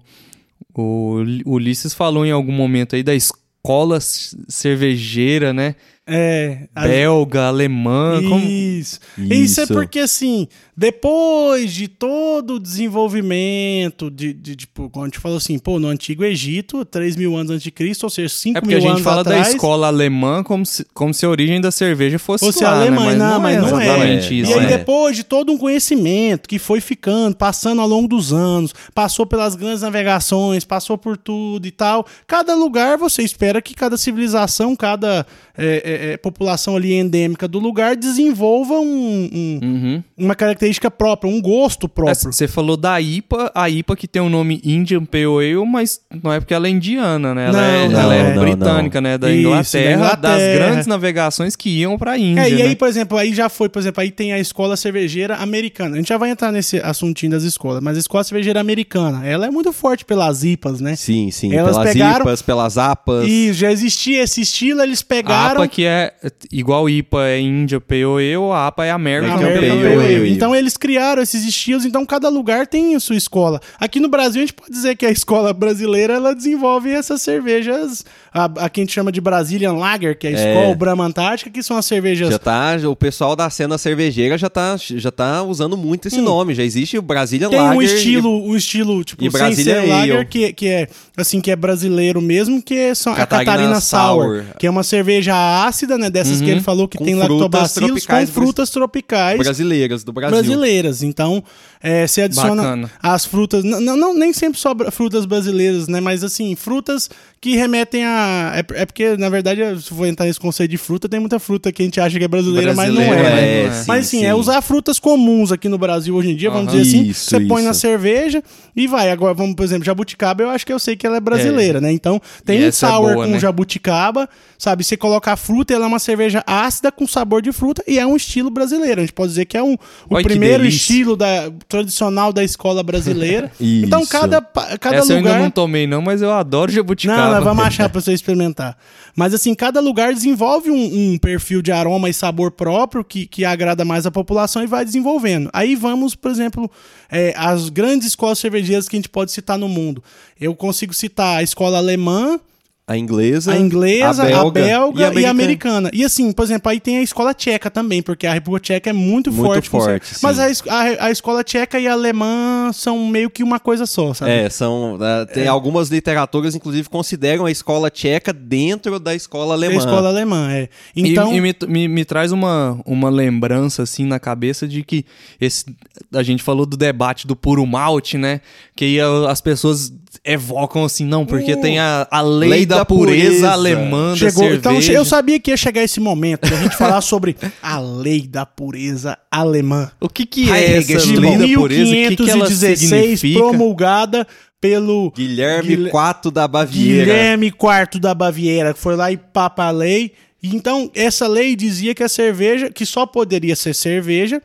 [0.74, 5.76] o, o Ulisses falou em algum momento aí da escola cervejeira, né?
[6.06, 6.68] É.
[6.76, 8.22] a- Belga, alemã.
[8.22, 8.46] Como...
[8.46, 9.00] Isso.
[9.18, 9.74] Isso é Isso.
[9.74, 15.58] porque, assim, depois de todo o desenvolvimento, de, de, tipo, quando a gente falou assim,
[15.58, 18.76] pô, no Antigo Egito, 3 mil anos antes de Cristo, ou seja, 5 É porque
[18.76, 21.62] mil a gente anos fala atrás, da escola alemã como se, como se a origem
[21.62, 23.16] da cerveja fosse, fosse lá, alemã, né?
[23.16, 23.84] não, mas não é.
[23.86, 24.52] exatamente É, isso.
[24.52, 24.74] E aí, né?
[24.74, 24.78] é.
[24.78, 29.56] depois de todo um conhecimento que foi ficando, passando ao longo dos anos, passou pelas
[29.56, 35.26] grandes navegações, passou por tudo e tal, cada lugar você espera que cada civilização, cada
[35.56, 40.04] é, é, é, população ali endêmica do lugar desenvolva um, um- Uhum.
[40.18, 42.32] uma característica própria, um gosto próprio.
[42.32, 46.32] Você falou da IPA, a IPA que tem o nome Indian Pale Ale, mas não
[46.32, 47.48] é porque ela é indiana, né?
[47.48, 49.18] Ela, Não, é, não, ela é não, britânica, né?
[49.18, 50.66] Da Isso, Inglaterra, da das Inglaterra.
[50.68, 52.76] grandes navegações que iam pra Índia, É, e aí, né?
[52.76, 55.96] por exemplo, aí já foi, por exemplo, aí tem a escola cervejeira americana.
[55.96, 59.46] A gente já vai entrar nesse assuntinho das escolas, mas a escola cervejeira americana, ela
[59.46, 60.96] é muito forte pelas IPAs, né?
[60.96, 61.54] Sim, sim.
[61.54, 63.28] Elas pelas pegaram- IPAs, pelas APAs.
[63.28, 65.62] E já existia esse estilo, eles A pegaram.
[65.62, 66.14] APA que é
[66.52, 70.16] igual IPA é India Pale Ale, a APA é American American Pale.
[70.16, 70.32] Ale.
[70.32, 73.60] Então eles criaram esses estilos, então cada lugar tem a sua escola.
[73.80, 78.06] Aqui no Brasil a gente pode dizer que a escola brasileira ela desenvolve essas cervejas,
[78.34, 80.76] a, a que a gente chama de Brazilian Lager, que é a escola É.
[80.76, 84.76] Brahma Antártica, que são as cervejas Já tá, o pessoal da cena cervejeira já tá,
[84.78, 86.56] já tá usando muito esse nome.
[86.56, 87.52] Já existe o Brazilian Hum.
[87.52, 87.78] Tem Lager.
[87.78, 91.56] um e- estilo, um estilo tipo e Brasília lager que, que é assim que é
[91.56, 94.58] brasileiro mesmo, que é só a Catarina Catarina Sour, Sour.
[94.58, 95.34] que é uma cerveja
[95.66, 100.12] ácida, né, dessas que ele falou que Com tem lactobacilos com frutas tropicais brasileiras do
[100.12, 100.38] Brasil.
[100.38, 101.04] brasileiras.
[101.04, 101.44] Então,
[101.82, 102.92] é, você adiciona Bacana.
[103.02, 107.10] as frutas, não, não, nem sempre só frutas brasileiras, né, mas assim, frutas
[107.44, 111.10] que remetem a é, é porque na verdade, se for entrar nesse conceito de fruta,
[111.10, 113.42] tem muita fruta que a gente acha que é brasileira, mas não é, Brasileira, né?
[113.42, 114.26] é, é, sim, Mas assim, sim.
[114.26, 116.82] é usar frutas comuns aqui no Brasil hoje em dia, vamos Aham.
[116.82, 117.10] dizer assim.
[117.10, 117.82] Isso, você põe na isso.
[117.82, 118.42] cerveja
[118.74, 119.12] e vai.
[119.12, 121.92] Agora, vamos, por exemplo, jabuticaba, eu acho que eu sei que ela é brasileira, né?
[121.92, 123.40] Então, tem um essa é sour boa, com né?
[123.40, 124.86] jabuticaba, sabe?
[124.86, 128.06] Você coloca a fruta, ela é uma cerveja ácida com sabor de fruta e é
[128.06, 129.02] um estilo brasileiro.
[129.02, 132.82] A gente pode dizer que é um, o Olha primeiro estilo da, tradicional da escola
[132.84, 133.52] brasileira.
[133.60, 133.86] Isso.
[133.86, 134.42] então, cada,
[134.80, 135.42] cada Essa eu ainda lugar...
[135.42, 137.32] não tomei não, mas eu adoro jabuticaba.
[137.32, 138.78] Não, nós vamos achar pra você experimentar.
[139.16, 143.46] Mas assim, cada lugar desenvolve um, um perfil de aroma e sabor próprio que, que
[143.46, 145.50] agrada mais a população e vai desenvolvendo.
[145.54, 146.70] Aí vamos, por exemplo,
[147.12, 150.04] é, as grandes escolas cervejeiras que a gente pode citar no mundo.
[150.40, 152.40] Eu consigo citar a escola alemã,
[152.86, 155.30] A inglesa, a inglesa, a belga, e, a americana.
[155.30, 155.90] americana.
[155.94, 158.94] E assim, por exemplo, aí tem a escola tcheca também, porque a República Tcheca é
[158.94, 159.70] muito, Muito forte.
[159.70, 160.16] com forte.
[160.22, 164.14] Mas a, a, a escola tcheca e a alemã são meio que uma coisa só,
[164.14, 164.32] sabe?
[164.32, 164.98] É, são.
[165.00, 169.78] ah, Tem algumas literaturas, inclusive, consideram a escola tcheca dentro da escola A alemã.
[169.78, 170.68] escola alemã, é.
[170.94, 175.06] E- Então, E, me, me, me traz uma, uma lembrança, assim, na cabeça de que
[175.40, 175.66] esse,
[176.14, 178.42] a gente falou do debate do puro malte, né?
[178.76, 179.94] Que aí a- as pessoas
[180.24, 183.52] evocam assim, não, porque Uh, tem a, a lei, lei da, da pureza, pureza.
[183.52, 184.94] alemã Chegou, da então cerveja.
[184.94, 189.18] eu sabia que ia chegar esse momento da gente falar sobre a lei da pureza
[189.32, 189.92] alemã.
[190.00, 191.84] O que que é Heidegger essa de lei da pureza?
[191.84, 192.90] O que, que ela 1516,
[193.20, 193.40] significa?
[193.40, 194.28] promulgada
[194.62, 195.92] pelo Guilherme Guilher-
[196.24, 197.06] IV da Baviera.
[197.06, 200.14] Guilherme IV da Baviera, que foi lá e papa a lei.
[200.42, 204.42] Então, essa lei dizia que a cerveja, que só poderia ser cerveja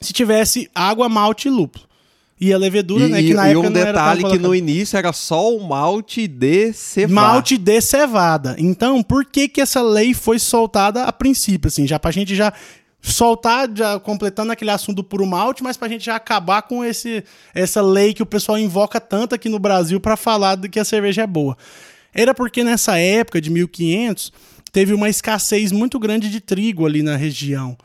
[0.00, 1.84] se tivesse água, malte e lúpulo.
[2.46, 4.22] E a levedura, E, né, que na e época um não era tão detalhe que
[4.24, 4.42] colocado.
[4.48, 7.28] no início era só o malte de cevada.
[7.28, 8.54] Malte de cevada.
[8.58, 12.52] Então, por que que essa lei foi soltada a princípio, assim, já pra gente já
[13.00, 17.22] soltar, já completando aquele assunto do puro malte, mas pra gente já acabar com esse,
[17.54, 20.84] essa lei que o pessoal invoca tanto aqui no Brasil pra falar de que a
[20.84, 21.56] cerveja é boa.
[22.14, 24.32] Era porque nessa época de 1500
[24.72, 27.76] teve uma escassez muito grande de trigo ali na região.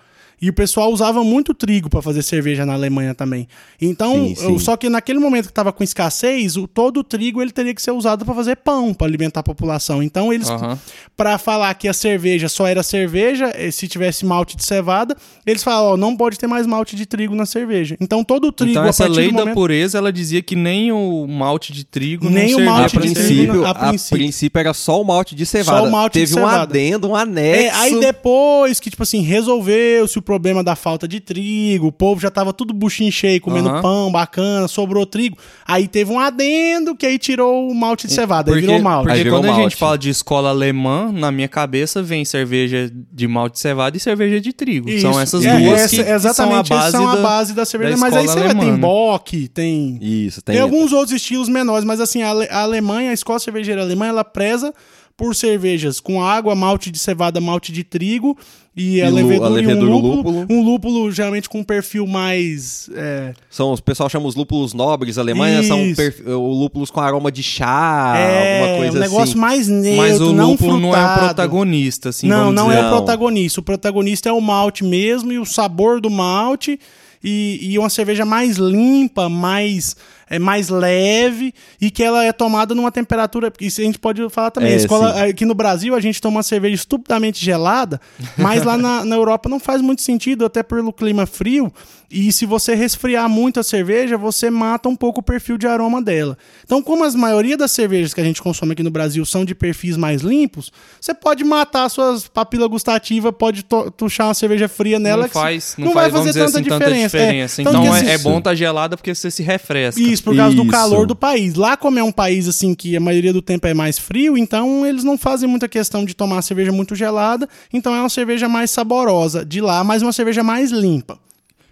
[0.41, 3.47] E o pessoal usava muito trigo para fazer cerveja na Alemanha também.
[3.81, 4.59] Então, Sim, sim.
[4.59, 7.81] só que naquele momento que estava com escassez, o, todo o trigo ele teria que
[7.81, 10.01] ser usado para fazer pão, para alimentar a população.
[10.01, 10.79] Então, eles Aham.
[11.17, 15.15] para falar que a cerveja só era cerveja, eh, se tivesse malte de cevada,
[15.45, 17.97] eles falam, ó, não pode ter mais malte de trigo na cerveja.
[17.99, 19.55] Então, todo o trigo Então a essa lei do da momento...
[19.55, 23.07] pureza, ela dizia que nem o malte de trigo Nem não o malte A de
[23.09, 23.27] cerveja.
[23.27, 24.17] trigo, princípio, a a princípio.
[24.17, 25.79] princípio era só o malte de cevada.
[25.81, 26.61] Só o malte de Teve um cevada.
[26.63, 27.61] adendo, um anexo.
[27.63, 32.21] É, aí depois que, tipo assim, resolveu-se o problema da falta de trigo, o povo
[32.21, 33.81] já tava tudo buchinho cheio, comendo Aham.
[33.81, 35.35] pão bacana, sobrou trigo.
[35.67, 39.05] Aí teve um adendo que aí tirou o malte de cevada, aí Porque, virou malte.
[39.07, 39.63] porque Aí virou quando a malte.
[39.63, 43.99] gente fala de escola alemã, na minha cabeça vem cerveja de malte de cevada e
[43.99, 44.87] cerveja de trigo.
[44.99, 45.19] São Isso.
[45.19, 47.91] essas É, duas essa- que, exatamente, são a base, são a da, base da cerveja.
[47.93, 48.77] da mas aí você vai, tem né?
[48.77, 49.97] Bock, tem...
[49.99, 50.61] Isso, Tem, tem.
[50.61, 54.23] alguns outros estilos menores, mas assim, a, Ale- a Alemanha, a escola cervejeira alemã, ela
[54.23, 54.71] preza
[55.19, 58.37] por cervejas com água, malte de cevada, malte de trigo
[58.75, 60.45] e, a lu- levedura, a e um levedura, lúpulo, lúpulo.
[60.49, 62.89] Um lúpulo geralmente com um perfil mais...
[62.95, 65.17] é, São, o pessoal chama os lúpulos nobres.
[65.17, 69.23] A Alemanha são perf- o lúpulos com aroma de chá, é, alguma coisa um negócio
[69.31, 69.37] assim.
[69.37, 71.19] mais neutro, Mas o não lúpulo não é o frutado.
[71.25, 72.79] protagonista, assim, Não, vamos não dizer.
[72.79, 73.59] é o protagonista.
[73.59, 76.79] O protagonista é o malte mesmo e o sabor do malte
[77.21, 79.93] e, e uma cerveja mais limpa, mais
[80.29, 83.51] é mais leve e que ela é tomada numa temperatura.
[83.59, 84.71] Isso a gente pode falar também.
[84.71, 87.99] É, a escola, aqui no Brasil a gente toma uma cerveja estupidamente gelada,
[88.37, 91.71] mas lá na, na Europa não faz muito sentido, até pelo clima frio.
[92.11, 96.01] E se você resfriar muito a cerveja, você mata um pouco o perfil de aroma
[96.01, 96.35] dela.
[96.65, 99.53] Então, como a maioria das cervejas que a gente consome aqui no Brasil são de
[99.53, 103.63] perfis mais limpos, você pode matar suas papilas gustativas, pode
[103.95, 105.23] tuchar uma cerveja fria nela.
[105.23, 107.17] não que faz, não, não faz, vai fazer tanta assim, diferença.
[107.17, 107.25] tanta É.
[107.27, 107.61] diferença.
[107.61, 110.01] Então, Então, que é, é bom estar gelada porque você se refresca.
[110.01, 110.71] Isso, por causa do Isso.
[110.71, 111.55] calor do país.
[111.55, 114.85] Lá, como é um país assim que a maioria do tempo é mais frio, então
[114.85, 117.47] eles não fazem muita questão de tomar cerveja muito gelada.
[117.73, 121.17] Então é uma cerveja mais saborosa de lá, mas uma cerveja mais limpa.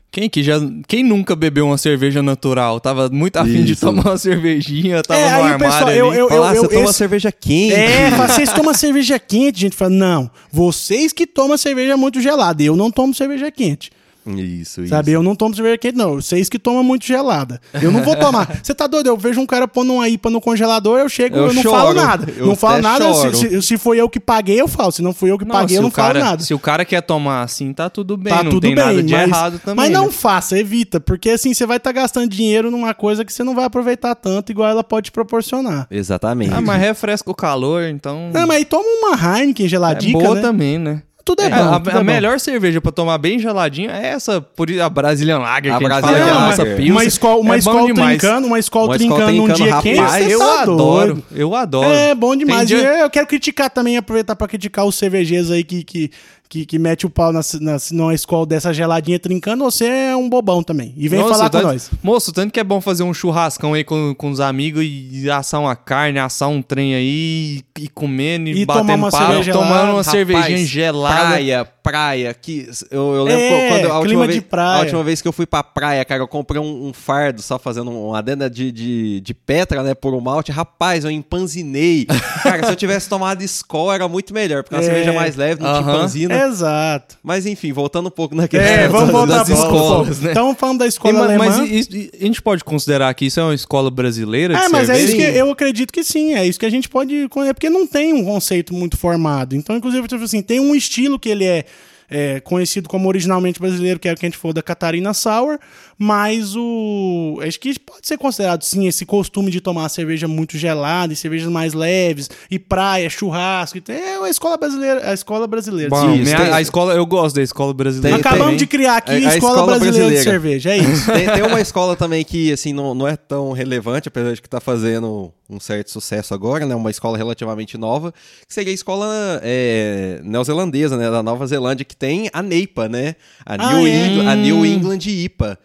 [0.10, 0.56] Quem que já,
[0.88, 2.80] quem nunca bebeu uma cerveja natural?
[2.80, 3.86] Tava muito afim de Isso.
[3.86, 5.98] tomar uma cervejinha, tava É, no armário pessoal- ali.
[6.00, 7.74] eu- eu- Fala, ah, você toma esse- cerveja quente.
[7.74, 9.76] É, vocês tomam cerveja quente, gente.
[9.76, 12.64] Fala, não, vocês que tomam cerveja muito gelada.
[12.64, 13.92] Eu não tomo cerveja quente.
[14.36, 14.90] Isso, isso.
[14.90, 16.16] Sabe, eu não tomo cerveja quente, não.
[16.16, 17.62] Vocês que tomam muito gelada.
[17.82, 18.48] Eu não vou tomar.
[18.62, 19.08] Você tá doido?
[19.08, 21.76] Eu vejo um cara pondo uma IPA no congelador, eu chego, eu, Eu não choro.
[21.78, 22.34] falo nada.
[22.36, 23.14] Eu não falo nada.
[23.14, 24.92] Se, se, se foi eu que paguei, eu falo.
[24.92, 26.44] Se não fui eu que Não, paguei, eu não cara, falo nada.
[26.44, 29.04] Se o cara quer tomar assim, tá tudo bem, Tá não tudo tem bem, nada
[29.04, 29.76] de mas, errado também.
[29.86, 30.12] mas não né?
[30.12, 33.66] faça, evita, porque assim você vai estar gastando dinheiro numa coisa que você não vai
[33.66, 35.88] aproveitar tanto, igual ela pode te proporcionar.
[35.90, 36.54] Exatamente.
[36.54, 38.30] Ah, mas refresca o calor, então.
[38.34, 40.42] Não, mas aí toma uma Heineken é geladinha, boa né?
[40.42, 41.02] também, né?
[41.28, 41.56] Tudo é, É, bom.
[41.74, 42.04] a, tudo a é bom.
[42.06, 45.90] melhor cerveja pra tomar bem geladinha é essa, por a Brazilian Lager A que a
[45.90, 46.48] gente Brazilian é Lager.
[46.48, 46.92] nossa pilsen.
[46.92, 50.32] Uma escola, uma é bom escola trincando, uma escola trincando num trincando, dia quente, rapaz,
[50.32, 51.24] eu tá adoro, doido.
[51.36, 51.90] eu adoro.
[51.90, 52.66] É bom demais.
[52.68, 56.10] Dia- Eu, eu quero criticar também, aproveitar pra criticar os cervejeiros aí que, que,
[56.50, 59.64] que, que mete o pau na, na, numa escola dessa geladinha trincando.
[59.64, 60.94] Você é um bobão também.
[60.98, 61.92] E vem Nossa, falar com tanto- nós.
[62.04, 65.60] Moço, tanto que é bom fazer um churrascão aí com, com os amigos e assar
[65.62, 70.04] uma carne, assar um trem aí e, e comendo e, E batendo cerveja tomando uma
[70.04, 71.16] cervejinha gelada.
[71.28, 72.34] Praia, praia.
[72.34, 75.46] Que eu, eu lembro É, quando a última, vez, a última vez que eu fui
[75.46, 79.34] pra praia, cara, eu comprei um, um fardo só fazendo uma adenda de, de, de
[79.34, 80.52] Petra, né, por um malte.
[80.52, 82.06] Rapaz, eu empanzinei.
[82.44, 84.88] cara, se eu tivesse tomado Skol era muito melhor, porque é uma É.
[84.88, 86.00] cerveja mais leve, não tinha Aham.
[86.02, 86.36] panzina.
[86.46, 87.18] Exato.
[87.24, 90.20] Mas enfim, voltando um pouco na questão É, vamos das- voltar das escolas.
[90.20, 90.30] né?
[90.30, 91.46] Estamos falando da E, escola ma- alemã.
[91.46, 94.70] mas isso- e- a gente pode considerar que isso é uma escola brasileira de É,
[94.70, 95.08] mas é cerveja?
[95.08, 97.28] isso que eu acredito que sim, é isso que a gente pode.
[97.48, 99.56] É porque não tem um conceito muito formado.
[99.56, 101.66] Então, inclusive, assim, tem um estilo que ele é,
[102.10, 105.58] é, conhecido como originalmente brasileiro, que é o que a gente falou da Catarina Sour,
[105.98, 107.40] mas o.
[107.42, 111.50] Acho que pode ser considerado sim esse costume de tomar cerveja muito gelada e cervejas
[111.50, 113.82] mais leves, e praia, churrasco.
[113.82, 115.90] tem- É a escola brasileira, a escola brasileira.
[115.90, 116.14] Bom.
[116.14, 118.16] Isso, minha- tem- a escola, eu gosto da escola brasileira.
[118.18, 118.58] Tem- Acabamos também.
[118.58, 120.32] de criar aqui A- a, a escola, escola brasileira, de brasileira.
[120.32, 121.12] cerveja, é isso.
[121.12, 124.50] Tem, tem uma escola também que, assim, não, não é tão relevante, apesar de que
[124.50, 126.76] tá fazendo um certo sucesso agora, né?
[126.76, 128.14] Uma escola relativamente nova,
[128.48, 129.08] que seria a escola
[129.44, 131.10] é, neozelandesa, né?
[131.10, 133.16] Da Nova Zelândia, que tem a NEIPA, né?
[133.46, 133.90] A Ah, New, é?
[134.08, 134.66] England, a New.
[134.66, 135.58] England IPA.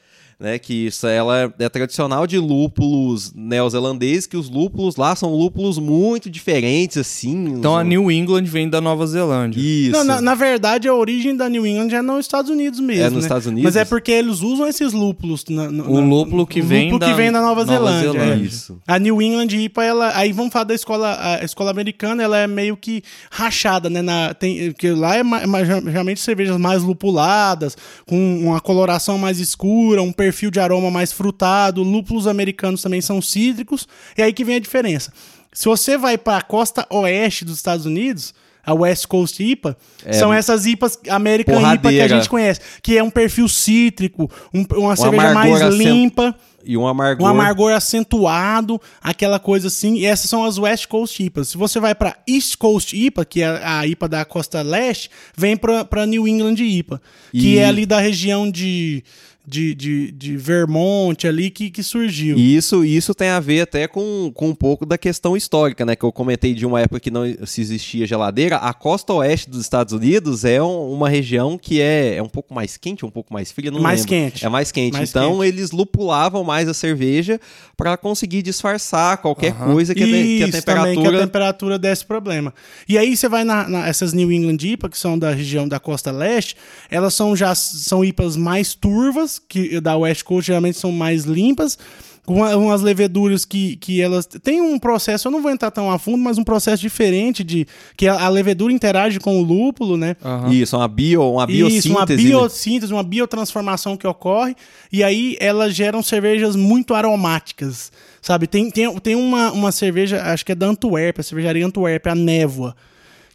[0.43, 5.78] Né, que isso ela é tradicional de lúpulos neozelandeses, que os lúpulos lá são lúpulos
[5.78, 7.44] muito diferentes, assim.
[7.59, 9.60] Então os- a New England vem da Nova Zelândia.
[9.60, 9.93] Isso.
[9.93, 13.02] Não, na, na verdade, a origem da New England é nos Estados Unidos mesmo.
[13.05, 13.20] É nos né?
[13.20, 13.62] Estados Unidos?
[13.62, 15.44] Mas é porque eles usam esses lúpulos.
[15.48, 18.10] Na, na- O lúpulo que o vem lúpulo da que vem da Nova, Nova Zelândia.
[18.12, 18.43] Zelândia.
[18.43, 18.47] é.
[18.47, 18.78] Isso.
[18.85, 22.48] A New England IPA, ela, aí vamos falar da escola, a escola americana, ela é
[22.48, 23.01] meio que
[23.31, 24.02] rachada, né?
[24.02, 30.02] Na, tem, porque lá é ma- geralmente cervejas mais lupuladas, com uma coloração mais escura,
[30.02, 31.83] um perfil de aroma mais frutado.
[31.83, 33.87] Lúpulos americanos também são cítricos.
[34.17, 35.13] E aí que vem a diferença.
[35.53, 38.35] Se você vai para a costa oeste dos Estados Unidos,
[38.65, 39.77] a West Coast IPA,
[40.13, 42.09] são essas IPAs American IPA que a Porradeira.
[42.09, 46.35] gente conhece, que é um perfil cítrico, um- uma cerveja amargor mais limpa
[46.65, 47.27] E um amargor.
[47.27, 49.97] um amargor acentuado, aquela coisa assim.
[49.97, 51.49] E essas são as West Coast IPAs.
[51.49, 55.57] Se você vai para East Coast IPA, que é a IPA da costa leste, vem
[55.57, 57.01] para New England IPA,
[57.33, 59.03] que E- é ali da região de,
[59.47, 62.36] de, de, de Vermont ali que, que surgiu.
[62.39, 65.97] E isso, isso tem a ver até com, com um pouco da questão histórica, né?
[65.97, 68.56] Que eu comentei de uma época que não se existia geladeira.
[68.56, 72.55] A costa oeste dos Estados Unidos é um- uma região que é, é um pouco
[72.55, 74.09] mais quente, um pouco mais fria, não Mais lembro.
[74.10, 74.44] quente.
[74.44, 74.93] É mais quente.
[74.93, 77.40] Mais então eles lupulavam mais a cerveja
[77.77, 81.19] para conseguir disfarçar qualquer coisa que, a, te- que a Isso também, que a temperatura
[81.32, 82.55] temperatura desse problema.
[82.89, 85.81] E aí você vai na, na- essas New England IPA, que são da região da
[85.81, 86.56] costa leste,
[86.90, 91.79] elas são já são IPAs mais turvas, que da West Coast geralmente são mais limpas,
[92.25, 95.91] com uma- umas leveduras que, que elas tem um processo, eu não vou entrar tão
[95.91, 99.97] a fundo, mas um processo diferente de que a, a levedura interage com o lúpulo,
[99.97, 100.15] né?
[100.25, 100.53] Aham.
[100.53, 101.89] Isso, uma bio, uma biossíntese.
[101.89, 102.17] Isso, uma né?
[102.17, 104.55] biossíntese, uma biotransformação que ocorre,
[104.93, 107.91] e aí elas geram cervejas muito aromáticas,
[108.21, 108.47] sabe?
[108.47, 112.15] Tem, tem, tem uma, uma cerveja, acho que é da Antuérpia, a cervejaria Antuérpia, a
[112.15, 112.77] Névoa,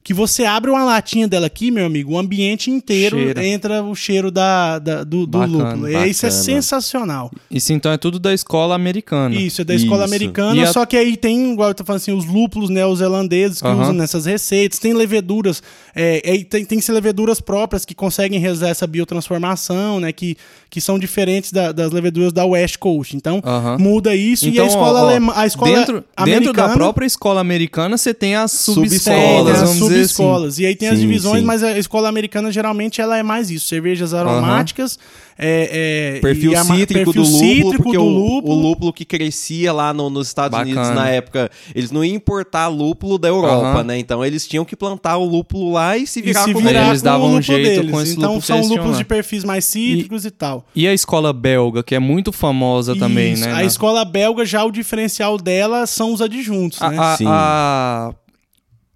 [0.08, 3.46] que você abre uma latinha dela aqui, meu amigo, o ambiente inteiro Cheira.
[3.46, 5.90] entra o cheiro da, da- do, do Bacana, lúpulo.
[5.90, 6.44] E Isso é bacana.
[6.46, 7.32] sensacional.
[7.52, 9.36] Isso então é tudo da escola americana.
[9.36, 10.14] Isso, é da escola Isso.
[10.16, 13.62] americana, E a- só que aí tem, igual eu tô falando assim, os lúpulos neozelandeses
[13.62, 13.82] que Aham.
[13.82, 15.62] usam nessas receitas, tem leveduras,
[15.94, 20.38] é, é, tem, tem que ser leveduras próprias que conseguem realizar essa biotransformação, né, que,
[20.70, 23.16] que são diferentes da- das leveduras da West Coast.
[23.16, 23.42] Então,
[23.80, 26.40] muda isso e a Então, escola ó, ó, alemã, a escola dentro, americana...
[26.46, 30.08] dentro da própria escola americana, você tem as subescolas, as vamos dizer assim.
[30.14, 30.60] subescolas.
[30.60, 31.46] E aí tem as Sim, divisões, sim.
[31.46, 34.98] mas a escola americana geralmente ela é mais isso: cervejas aromáticas,
[35.40, 38.54] é, é, Perfil e a cítrico perfil do lúpulo, cítrico porque do o, lúpulo.
[38.54, 40.82] o lúpulo que crescia lá no- nos Estados Bacana.
[40.82, 43.84] Unidos na época, eles não iam importar lúpulo da Europa, Aham.
[43.84, 44.00] né?
[44.00, 46.88] Então eles tinham que plantar o lúpulo lá e se e virar se com virar
[46.90, 47.92] eles davam um lúpulo jeito deles.
[47.92, 50.57] com esse Então são lúpulos de perfis mais cítricos e, tal.
[50.76, 53.46] E a escola belga, que é muito famosa também, Isso.
[53.46, 53.52] né?
[53.52, 56.98] A na- escola belga, já o diferencial dela são os adjuntos, A- né?
[57.00, 57.26] a- Sim.
[57.28, 58.14] a-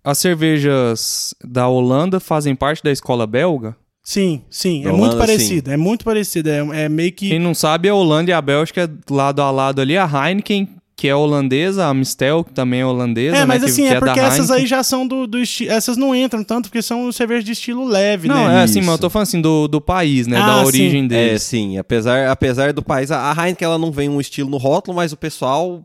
[0.04, 3.76] as cervejas da Holanda fazem parte da escola belga?
[4.04, 4.82] Sim, sim.
[4.82, 5.72] Da É muito Holanda, parecido.
[5.72, 6.50] É muito parecido.
[6.50, 7.30] É, é meio que.
[7.30, 9.96] Quem não sabe, a Holanda e a Bélgica é lado a lado ali.
[9.96, 10.68] A Heineken,
[11.02, 13.46] que é holandesa, a Mistel, que também é holandesa, É, né?
[13.48, 14.56] mas que, assim, que é porque da essas Heineken.
[14.62, 15.72] aí já são do, do estilo.
[15.72, 18.60] Essas não entram tanto porque são cervejas de estilo leve, Não, né?
[18.60, 18.86] é assim, Isso.
[18.86, 20.38] mas eu tô falando assim do, do país, né?
[20.38, 20.66] Ah, da sim.
[20.68, 21.78] origem É, sim.
[21.80, 25.18] Apesar, apesar do país, a Heineken ela não vem um estilo no rótulo, mas o
[25.18, 25.82] pessoal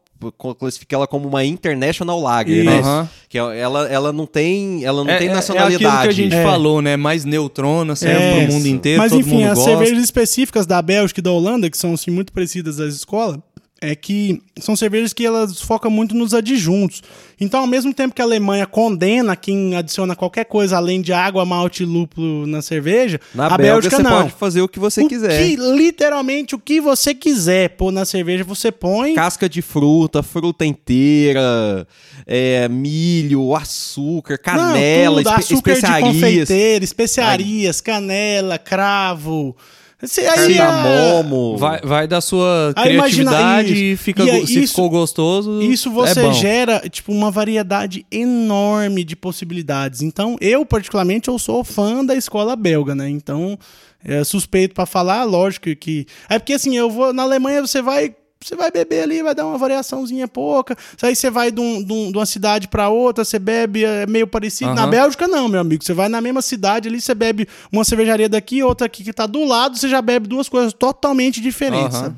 [0.59, 2.79] classifica ela como uma international lager, né?
[2.81, 3.09] Aham.
[3.29, 5.85] Que é- ela, ela não tem, ela não É, tem é- nacionalidade.
[5.85, 6.43] É aquilo que a gente É.
[6.43, 6.97] falou, né?
[6.97, 8.69] Mais neutrona, serve É, pro mundo isso.
[8.75, 9.71] inteiro, Mas todo enfim, mundo as gosta.
[9.71, 13.39] cervejas específicas da Bélgica e da Holanda, que são assim, muito parecidas às escolas,
[13.81, 17.03] é que são cervejas que elas focam muito nos adjuntos.
[17.39, 21.45] Então, ao mesmo tempo que a Alemanha condena quem adiciona qualquer coisa além de água,
[21.45, 24.11] malte e lúpulo na cerveja, Na a Bélgica Bélgica você não.
[24.23, 25.43] pode fazer o que você O quiser.
[25.43, 29.15] que, literalmente o que você quiser pôr na cerveja, você põe.
[29.15, 31.87] Casca de fruta, fruta inteira,
[32.27, 36.15] é, milho, açúcar, canela, Não, tudo, espe açúcar de especiarias.
[36.15, 39.55] confeiteiro, especiarias, canela, cravo.
[40.03, 41.57] Você, aí, a- Cardamomo.
[41.57, 45.63] Vai, vai da sua Aí imagina criatividade e fica, E aí se isso- ficou gostoso.
[45.63, 46.33] Isso é você bom.
[46.35, 50.03] gera, tipo, uma variedade enorme de possibilidades.
[50.03, 53.09] Então, eu, particularmente, eu sou fã da escola belga, né?
[53.09, 53.59] Então,
[54.05, 56.07] é suspeito pra falar, lógico que...
[56.29, 57.13] É porque, assim, eu vou...
[57.15, 58.15] Na Alemanha, você vai...
[58.47, 60.77] Você vai beber ali, vai dar uma variaçãozinha pouca.
[61.03, 64.07] Aí você vai de, um- de um- de uma cidade pra outra, você bebe é
[64.07, 64.73] meio parecido.
[64.73, 64.91] Na Aham.
[64.91, 65.83] Bélgica, não, meu amigo.
[65.83, 69.27] Você vai na mesma cidade ali, você bebe uma cervejaria daqui, outra aqui que tá
[69.27, 72.15] do lado, você já bebe duas coisas totalmente diferentes, sabe?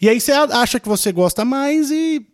[0.00, 2.24] E aí você acha que você gosta mais e,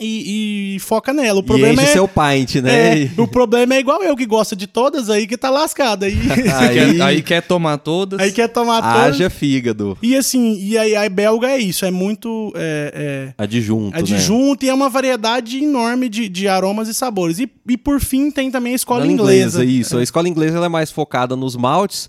[0.00, 1.38] e, e foca nela.
[1.40, 3.02] O E problema enche é, seu pint, né?
[3.04, 6.16] é, o problema é igual eu que gosta de todas aí que tá lascado aí.
[6.30, 8.18] Aí, Aí- quer, aí quer tomar todas.
[8.20, 9.14] aí quer tomar todas.
[9.16, 9.96] Haja fígado.
[10.02, 13.98] E assim, e aí a belga é isso, é muito é, é, Adjunto, né?
[13.98, 17.38] adjunto e é uma variedade enorme de, de aromas e sabores.
[17.38, 19.64] E, e por fim tem também a escola Da inglesa.
[19.64, 22.08] Isso, a escola inglesa ela é mais focada nos maltes,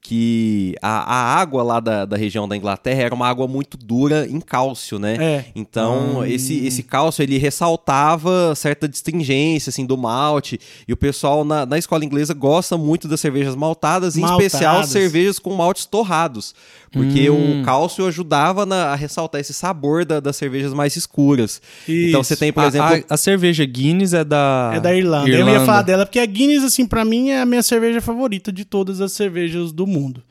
[0.00, 4.26] que a, a água lá da, da região da Inglaterra era uma água muito dura
[4.26, 5.16] em cálcio, né?
[5.20, 5.44] É.
[5.54, 10.58] Então, esse, esse cálcio, ele ressaltava certa distingência, assim, do malte.
[10.86, 14.46] E o pessoal na, na escola inglesa gosta muito das cervejas maltadas, em Maltadas.
[14.46, 16.54] especial cervejas com maltes torrados.
[16.90, 17.60] Porque Hum.
[17.60, 21.60] o cálcio ajudava na- a ressaltar esse sabor da- das cervejas mais escuras.
[21.86, 22.28] Então, Isso.
[22.30, 23.04] você tem, por A- exemplo...
[23.10, 24.72] a, a cerveja Guinness é da.
[24.74, 25.28] É da Irlanda.
[25.28, 28.50] Eu ia falar dela porque a Guinness, assim, pra mim é a minha cerveja favorita
[28.50, 30.22] de todas as cervejas do mundo.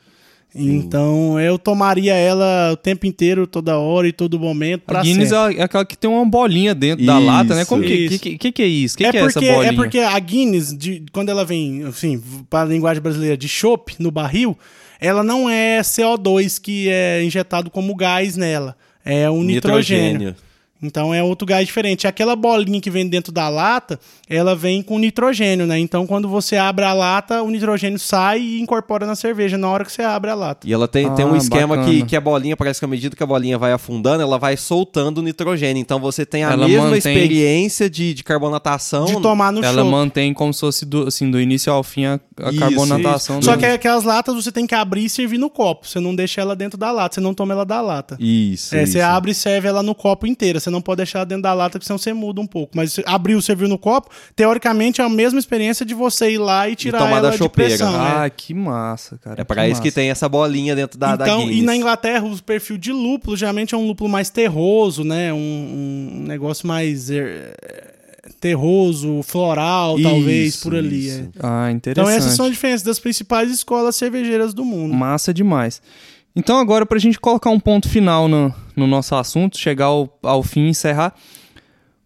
[0.54, 4.82] Então eu tomaria ela o tempo inteiro, toda hora e todo momento.
[4.86, 5.58] Pra A Guinness sempre.
[5.58, 7.26] é aquela que tem uma bolinha dentro da Isso.
[7.26, 7.64] lata, né?
[7.66, 8.96] Como que, que, que, que é isso?
[8.96, 9.70] Que, é, que é essa porque, bolinha?
[9.72, 13.94] é porque a Guinness, de- quando ela vem, assim, para a linguagem brasileira de chopp
[13.98, 14.58] no barril,
[14.98, 18.74] ela não é CO2 que é injetado como gás nela.
[19.04, 20.34] É um nitrogênio.
[20.82, 22.06] Então é outro gás diferente.
[22.06, 23.98] Aquela bolinha que vem dentro da lata,
[24.28, 25.78] ela vem com nitrogênio, né?
[25.78, 29.84] Então quando você abre a lata, o nitrogênio sai e incorpora na cerveja na hora
[29.84, 30.66] que você abre a lata.
[30.68, 32.06] E ela tem, tem um Ah, esquema que, bacana.
[32.06, 35.18] que a bolinha, parece que à medida que a bolinha vai afundando, ela vai soltando
[35.18, 35.80] o nitrogênio.
[35.80, 39.06] Então você tem a Ela mesma mantém- experiência de, de carbonatação.
[39.06, 39.90] De tomar no Ela chopp.
[39.90, 43.42] mantém como se fosse do, assim, do início ao fim a, a Isso, carbonatação.
[43.42, 45.86] Só do- que aquelas latas você tem que abrir e servir no copo.
[45.88, 48.16] Você não deixa ela dentro da lata, você não toma ela da lata.
[48.20, 48.74] Isso.
[48.76, 48.92] É, isso.
[48.92, 50.60] você abre e serve ela no copo inteira.
[50.60, 52.76] Você não pode deixar ela dentro da lata, porque senão você muda um pouco.
[52.76, 56.68] Mas você abriu, serviu no copo, teoricamente é a mesma experiência de você ir lá
[56.68, 57.70] e tirar tomar ela da de chopeira.
[57.70, 57.92] pressão.
[57.92, 57.98] né?
[58.24, 59.40] Ah, que massa, cara.
[59.40, 61.58] É pra isso que tem essa bolinha dentro da, da então, Guinness.
[61.58, 65.32] e na Inglaterra, o perfil de lúpulo geralmente é um lúpulo mais terroso, né?
[65.32, 65.36] Um,
[66.18, 67.52] um negócio mais eh,
[68.40, 71.06] terroso, floral, talvez, Isso, por ali.
[71.06, 71.20] isso.
[71.20, 71.28] é.
[71.42, 71.90] Ah, interessante.
[71.90, 74.94] Então, essas são as diferenças das principais escolas cervejeiras do mundo.
[74.94, 75.80] Massa demais.
[76.38, 80.42] Então, agora, pra gente colocar um ponto final no, no nosso assunto, chegar ao, ao
[80.42, 81.12] fim e encerrar,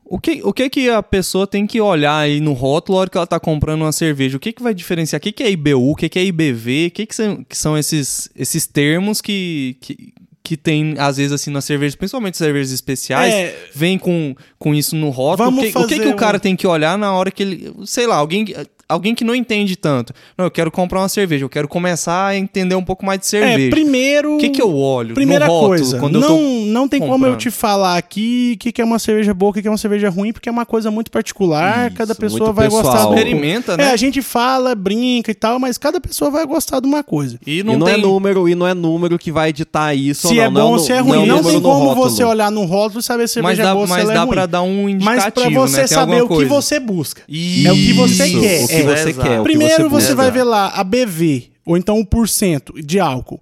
[0.05, 3.11] O que, o que que a pessoa tem que olhar aí no rótulo na hora
[3.11, 4.37] que ela tá comprando uma cerveja?
[4.37, 5.19] O que que vai diferenciar?
[5.19, 5.91] O que que é IBU?
[5.91, 6.87] O que que é IBV?
[6.89, 11.33] O que que são, que são esses, esses termos que, que, que tem, às vezes,
[11.33, 13.57] assim, nas cervejas, principalmente cervejas especiais, É.
[13.75, 15.51] vem com, com isso no rótulo.
[15.51, 17.31] Vamos o que, o que que fazer o cara um- tem que olhar na hora
[17.31, 17.73] que ele...
[17.87, 18.47] Sei lá, alguém...
[18.93, 20.13] Alguém que não entende tanto.
[20.37, 21.45] Não, eu quero comprar uma cerveja.
[21.45, 23.67] Eu quero começar a entender um pouco mais de cerveja.
[23.67, 24.35] É, primeiro.
[24.37, 27.01] O que que eu olho Primeira no rótulo coisa, quando não, eu tô não tem
[27.01, 27.39] como eu comprando?
[27.39, 29.79] te falar aqui o que, que é uma cerveja boa, o que, que é uma
[29.79, 32.83] cerveja ruim, porque é uma coisa muito particular, Isso, cada pessoa muito vai pessoal.
[32.83, 33.15] gostar do...
[33.15, 33.85] Experimenta, né?
[33.85, 37.39] É, a gente fala, brinca e tal, mas cada pessoa vai gostar de uma coisa.
[37.47, 37.95] E não, e não tem...
[37.95, 40.53] é número, e não é número que vai editar isso Se ou é não.
[40.61, 41.27] bom ou não, se é não ruim.
[41.27, 42.11] Não, número tem como rótulo.
[42.11, 43.93] você olhar no rótulo e saber se a Mas cerveja é dá, boa ou se
[43.93, 44.31] mas ela é dá ruim.
[44.33, 45.87] pra dar um indicativo, Mas pra você né?
[45.87, 46.49] Saber o que coisa.
[46.51, 47.23] você busca.
[47.29, 48.65] Isso, É o que você quer.
[48.65, 49.29] O que É, você exato.
[49.29, 49.41] quer.
[49.41, 50.15] o que Primeiro você, busca.
[50.17, 53.41] vai ver lá a BV, ou então o porcento de álcool.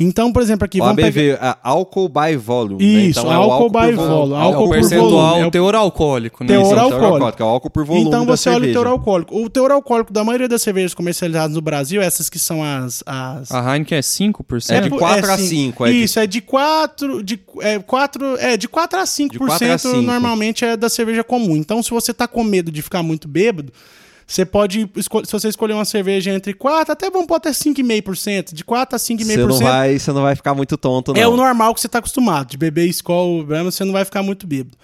[0.00, 1.08] Então, por exemplo, aqui, O vamos pegar...
[1.08, 2.82] ABV, a álcool by volume.
[2.82, 3.02] né?
[3.04, 4.08] Isso, então, é o álcool por by volume.
[4.14, 6.48] volume, É álcool o por percentual, volume, é o o teor alcoólico, né?
[6.48, 7.14] Teor Isso, é o teor alcoólico.
[7.14, 8.80] alcoólico, é o álcool por volume Então da você olha o cerveja.
[8.80, 9.36] teor alcoólico.
[9.44, 13.04] O teor alcoólico da maioria das cervejas comercializadas no Brasil, essas que são as...
[13.06, 13.52] as...
[13.52, 14.70] A Heineken é 5%?
[14.70, 15.46] É de por- 4 a sim.
[15.46, 19.30] 5, é de- Isso, é de 4, de, é, 4, é, de 4 a 5%,
[19.30, 20.02] De 4 a 5.
[20.02, 21.54] normalmente é da cerveja comum.
[21.54, 23.70] Então, se você tá com medo de ficar muito bêbado,
[24.32, 28.64] você pode, se você escolher uma cerveja entre 4, até vamos pôr até 5,5%, de
[28.64, 29.62] 4 a Você não, 5,5%.
[29.62, 31.20] vai, você não vai ficar muito tonto, não.
[31.20, 34.22] É o normal que você tá acostumado, de beber Skol, Brahma, você não vai ficar
[34.22, 34.76] muito bêbado.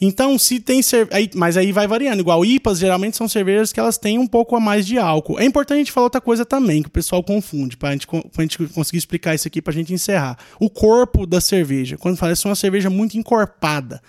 [0.00, 1.30] Então, se tem cerveja.
[1.34, 2.20] Mas aí vai variando.
[2.20, 5.38] Igual IPAs, geralmente são cervejas que elas têm um pouco a mais de álcool.
[5.38, 8.42] É importante a gente falar outra coisa também, que o pessoal confunde, pra gente, pra
[8.42, 10.38] gente conseguir explicar isso aqui pra gente encerrar.
[10.60, 11.96] O corpo da cerveja.
[11.96, 14.00] Quando fala isso é uma cerveja muito encorpada.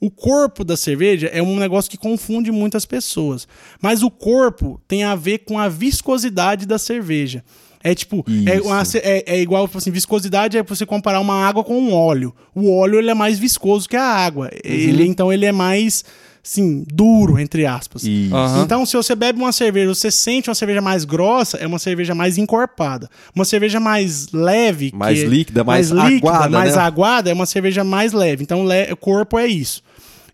[0.00, 3.46] O corpo da cerveja é um negócio que confunde muitas pessoas.
[3.80, 7.42] Mas o corpo tem a ver com a viscosidade da cerveja.
[7.82, 11.62] É tipo, é, uma é, é igual, tipo assim, viscosidade é você comparar uma água
[11.62, 12.34] com um óleo.
[12.54, 14.50] O óleo ele é mais viscoso que a água.
[14.64, 16.04] Ele, então ele é mais,
[16.44, 18.02] assim, duro, entre aspas.
[18.02, 18.34] Isso.
[18.34, 18.62] Aham.
[18.64, 22.12] Então, se você bebe uma cerveja, você sente uma cerveja mais grossa, é uma cerveja
[22.12, 23.08] mais encorpada.
[23.32, 26.82] Uma cerveja mais leve, Mais que- líquida, mais aguada, mais né?
[26.82, 28.42] aguada, é uma cerveja mais leve.
[28.42, 29.80] Então, le- o corpo é isso.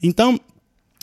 [0.02, 0.38] Então,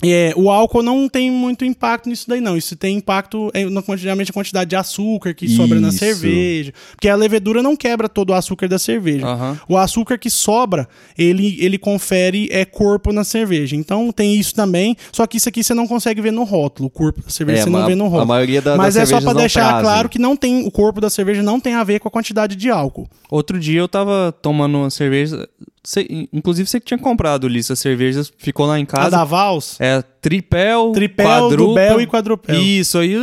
[0.02, 2.56] é, o álcool não tem muito impacto nisso daí, não.
[2.56, 5.98] Isso tem impacto é, na quantidade, quantidade de açúcar que sobra na Isso.
[5.98, 6.74] cerveja.
[6.92, 9.28] Porque a levedura não quebra todo o açúcar da cerveja.
[9.28, 9.60] Aham.
[9.68, 13.76] O açúcar que sobra, ele, ele confere é, corpo na cerveja.
[13.76, 14.96] Então tem isso também.
[15.12, 16.88] Só que isso aqui você não consegue ver no rótulo.
[16.88, 18.22] O corpo da cerveja É, você não vê no rótulo.
[18.22, 19.82] a maioria da- Mas das é só não deixar trazem.
[19.84, 22.56] claro que não tem o corpo da cerveja não tem a ver com a quantidade
[22.56, 23.06] de álcool.
[23.30, 25.46] Outro dia eu tava tomando uma cerveja.
[25.84, 29.10] Você- inclusive você que tinha comprado, Ulisses, as cervejas, ficou lá em A casa.
[29.12, 32.56] da Vals, É tripel, Tripel, quadrupel e quadrupel.
[32.62, 33.16] Isso, aí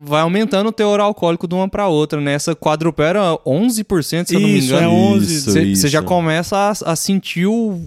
[0.00, 2.32] vai aumentando o teor alcoólico de uma pra outra, né?
[2.34, 4.86] Essa quadrupel era 11%, se eu não me Isso, engano.
[4.86, 5.34] é 11.
[5.34, 7.80] Isso, Você já começa a, a sentir o,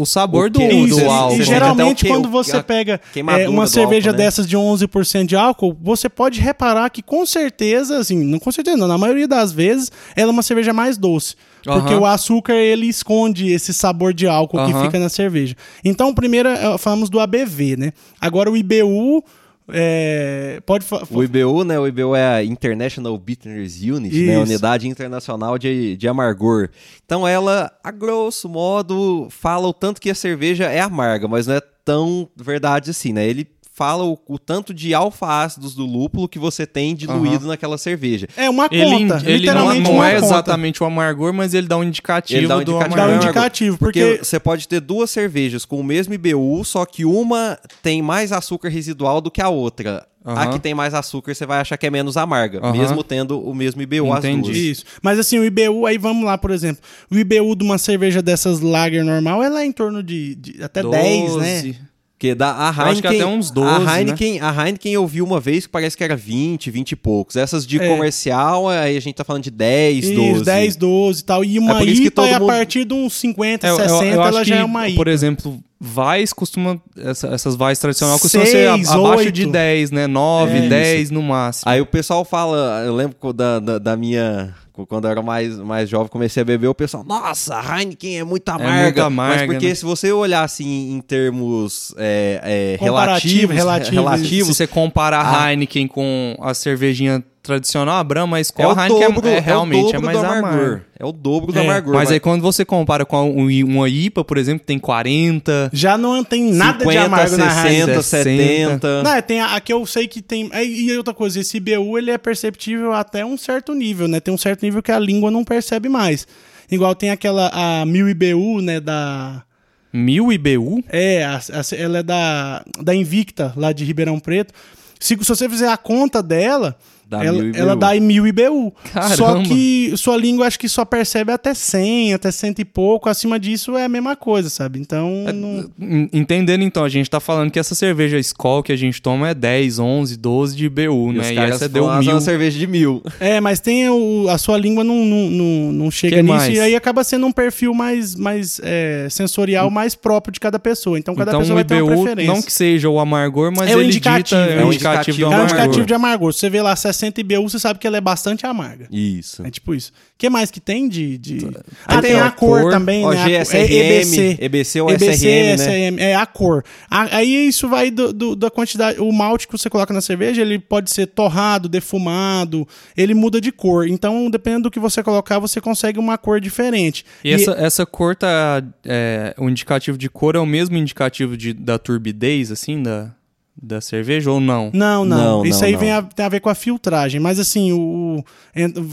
[0.00, 1.34] o sabor O do, que- do Isso, e- álcool.
[1.40, 4.24] e geralmente que- quando você pega é, uma do cerveja álcool, né?
[4.24, 8.76] dessas de 11% de álcool, você pode reparar que com certeza, assim, não com certeza,
[8.76, 11.34] não, na maioria das vezes, ela é uma cerveja mais doce.
[11.64, 12.02] Porque Aham.
[12.02, 14.84] o açúcar, ele esconde esse sabor de álcool que Aham.
[14.84, 15.54] fica na cerveja.
[15.84, 17.92] Então, primeiro, eh, falamos do ABV, né?
[18.20, 19.22] Agora o IBU,
[19.70, 20.86] é, pode...
[21.10, 21.78] O IBU, né?
[21.78, 24.32] O IBU é a International Bitterness Unit, né?
[24.34, 24.42] Isso.
[24.42, 26.68] Unidade Internacional de, de Amargor.
[27.04, 31.54] Então ela, a grosso modo, fala o tanto que a cerveja é amarga, mas não
[31.54, 33.26] é tão verdade assim, né?
[33.26, 38.26] Ele fala o, o tanto de alfa-ácidos do lúpulo que você tem diluído naquela cerveja.
[38.36, 40.26] É uma Ele, conta, ele não, literalmente não uma é conta.
[40.26, 42.96] exatamente o amargor, mas ele dá um indicativo, Ele dá um do indicativo.
[42.96, 44.24] Dá um indicativo, Porque, porque...
[44.24, 48.68] você pode ter duas cervejas com o mesmo IBU, só que uma tem mais açúcar
[48.68, 50.04] residual do que a outra.
[50.24, 50.50] A Aham.
[50.54, 52.72] que tem mais açúcar você vai achar que é menos amarga, Aham.
[52.76, 54.42] mesmo tendo o mesmo IBU as Entendi.
[54.42, 54.56] duas.
[54.56, 54.84] Isso.
[55.00, 56.82] Mas assim, o IBU, aí vamos lá, por exemplo.
[57.10, 60.82] O IBU de uma cerveja dessas lager normal, ela é em torno de, de até
[60.82, 61.74] 10, né?
[62.18, 62.28] 12.
[62.28, 65.06] Porque da, a Eu acho que Heineken, até uns 12, a Heineken, a Heineken eu
[65.06, 67.36] vi uma vez que parece que era 20, 20 e poucos.
[67.36, 67.88] Essas de É.
[67.88, 70.44] comercial, aí a gente tá falando de 10, Isso, 12.
[70.44, 71.44] 10, 12 e tal.
[71.44, 74.04] E uma É IPA, é a mundo- partir de uns 50, É, eu- eu- 60,
[74.06, 74.96] eu acho ela já que, é uma IPA.
[74.96, 76.80] Por exemplo, Vais costuma.
[76.96, 79.32] essa- essas Vais tradicional costumam ser a- abaixo oito.
[79.32, 80.06] de 10, né?
[80.08, 80.68] 9, É.
[80.68, 81.70] 10 no máximo.
[81.70, 84.54] Aí o pessoal fala, eu lembro da, da, da minha.
[84.88, 88.48] Quando eu era mais, mais jovem, comecei a beber, o pessoal, nossa, Heineken é muito
[88.48, 88.82] amarga.
[88.84, 89.74] muito amarga, Mas porque né?
[89.74, 93.88] se você olhar assim em termos é, é, Comparativo, relativos, relativos.
[93.88, 95.50] Se relativos você compara a Ah.
[95.52, 99.32] Heineken com a cervejinha tradicional, a Brahma, a é Skol, o a Heineken dobro, é,
[99.32, 100.46] é é o realmente é dobro mais amargo.
[100.48, 100.80] amargor.
[100.98, 101.94] É o dobro do É, amargor.
[101.94, 105.70] Mas aí quando você compara com a- um- uma IPA, por exemplo, tem 40.
[105.72, 108.02] Já não tem nada 50, de amargo na 60, Heineken.
[108.02, 109.02] 70.
[109.02, 110.48] Não, é, tem a, a que eu sei que tem.
[110.52, 114.20] é, E outra coisa, esse IBU ele é perceptível até um certo nível, né?
[114.20, 116.26] Tem um certo nível que a língua não percebe mais.
[116.70, 119.42] Igual tem aquela a 1000 IBU, né, da
[119.90, 120.84] Mil IBU?
[120.90, 124.52] É, a- a- ela é da, da Invicta, lá de Ribeirão Preto.
[125.00, 126.76] Se, se você fizer a conta dela,
[127.08, 127.58] Dá ela, mil IBU.
[127.58, 128.72] ela dá em mil IBU.
[128.92, 129.16] Caramba.
[129.16, 133.08] Só que sua língua acho que só percebe até 100, até cento e pouco.
[133.08, 134.78] Acima disso é a mesma coisa, sabe?
[134.78, 135.70] Então, não...
[135.80, 139.30] En- Entendendo então, a gente tá falando que essa cerveja Skol que a gente toma
[139.30, 141.20] é 10, 11, 12 de IBU, E né?
[141.22, 142.14] os E essa deu fazem mil.
[142.14, 143.02] uma cerveja de mil.
[143.18, 146.54] É, mas tem o, a sua língua não, não, não, não chega Que nisso mais?
[146.56, 150.98] e aí acaba sendo um perfil mais, mais é, sensorial, mais próprio de cada pessoa.
[150.98, 152.34] Então cada Então pessoa o vai ter uma IBU, preferência.
[152.34, 154.72] não que seja o amargor, mas É o ele indicativo, dita, é é o o
[154.74, 155.22] indicativo do indicativo.
[155.22, 155.56] É um amargor.
[155.58, 156.32] indicativo de amargor.
[156.34, 158.86] Você vê lá 60 IBU, você sabe que ela é bastante amarga.
[158.90, 159.44] Isso.
[159.46, 159.90] É tipo isso.
[159.90, 161.16] O que mais que tem de.
[161.18, 161.46] de...
[161.86, 163.24] Ah, Tem tem a a cor, cor, também, Ó, né?
[163.44, 164.38] GSRM, é EBC.
[164.40, 165.54] EBC ou EBC, SRM, né?
[165.54, 166.64] SRM, é a cor.
[166.90, 169.00] A- Aí isso vai do, do- da quantidade.
[169.00, 172.66] O malte que você coloca na cerveja, ele pode ser torrado, defumado,
[172.96, 173.86] ele muda de cor.
[173.88, 177.04] Então, dependendo do que você colocar, você consegue uma cor diferente.
[177.24, 178.62] E essa, essa cor tá.
[178.84, 183.14] É, o indicativo de cor é o mesmo indicativo de, da turbidez, assim, da,
[183.60, 184.70] da cerveja, ou não?
[184.72, 185.16] Não, não.
[185.38, 185.80] Não, Isso não, aí não.
[185.80, 187.20] Vem a- tem a ver com a filtragem.
[187.20, 187.78] Mas assim, o,
[188.20, 188.24] o-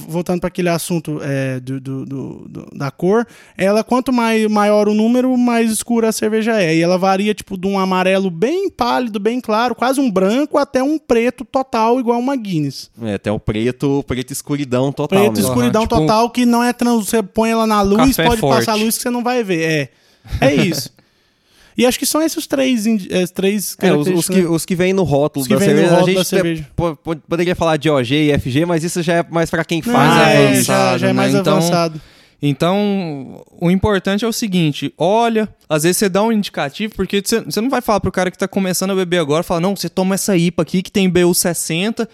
[0.08, 3.28] voltando para aquele assunto é, do, do- do- do- da cor,
[3.58, 6.76] ela quanto mai, maior o número, mais escura a cerveja é.
[6.76, 10.82] E ela varia tipo de um amarelo bem pálido, bem claro, quase um branco, até
[10.82, 12.90] um preto total, igual uma Guinness.
[13.04, 15.48] É, tem o preto, preto escuridão total Preto mesmo.
[15.50, 17.06] escuridão tipo- total que não é trans.
[17.08, 18.66] Você põe ela na luz, Café pode forte.
[18.66, 19.62] passar a luz que você não vai ver.
[19.62, 19.90] É.
[20.42, 20.90] É isso.
[21.78, 24.48] E acho que são esses três, indi- eh, três É, os, os que, né?
[24.48, 25.90] os que vêm no rótulo da cerveja.
[25.92, 26.68] rótulo a da gente cerveja.
[26.76, 29.82] po- po- poderia falar de OG e FG, mas isso já é mais pra quem
[29.82, 29.96] faz.
[29.96, 30.62] mais é, né?
[30.64, 31.14] já, já é né?
[31.14, 32.00] mais Então, avançado.
[32.42, 37.44] Então, o importante é o seguinte: olha, às vezes você dá um indicativo, porque você,
[37.62, 40.16] não vai falar pro cara que tá começando a beber agora, fala, não, você toma
[40.16, 42.08] essa IPA aqui que tem BU 60.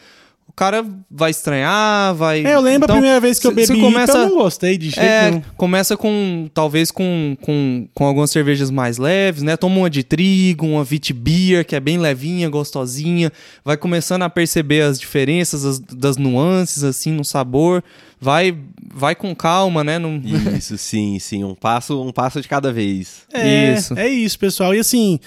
[0.51, 2.45] O cara vai estranhar, vai.
[2.45, 4.77] É, eu lembro Então, a primeira vez que eu bebi começa- IPA, eu não gostei
[4.77, 5.41] de jeito É, nenhum.
[5.55, 9.55] começa com, talvez com, com, com algumas cervejas mais leves, né?
[9.55, 13.31] Toma uma de trigo, uma Vitibia, que é bem levinha, gostosinha.
[13.63, 17.81] Vai começando a perceber as diferenças, as- das nuances, assim, no sabor.
[18.19, 18.55] Vai,
[18.93, 19.97] vai com calma, né?
[19.97, 20.21] Não...
[20.57, 21.45] Isso, sim, sim.
[21.45, 23.21] Um passo, um passo de cada vez.
[23.33, 23.97] É, Isso.
[23.97, 24.75] é isso, pessoal.
[24.75, 25.17] E assim,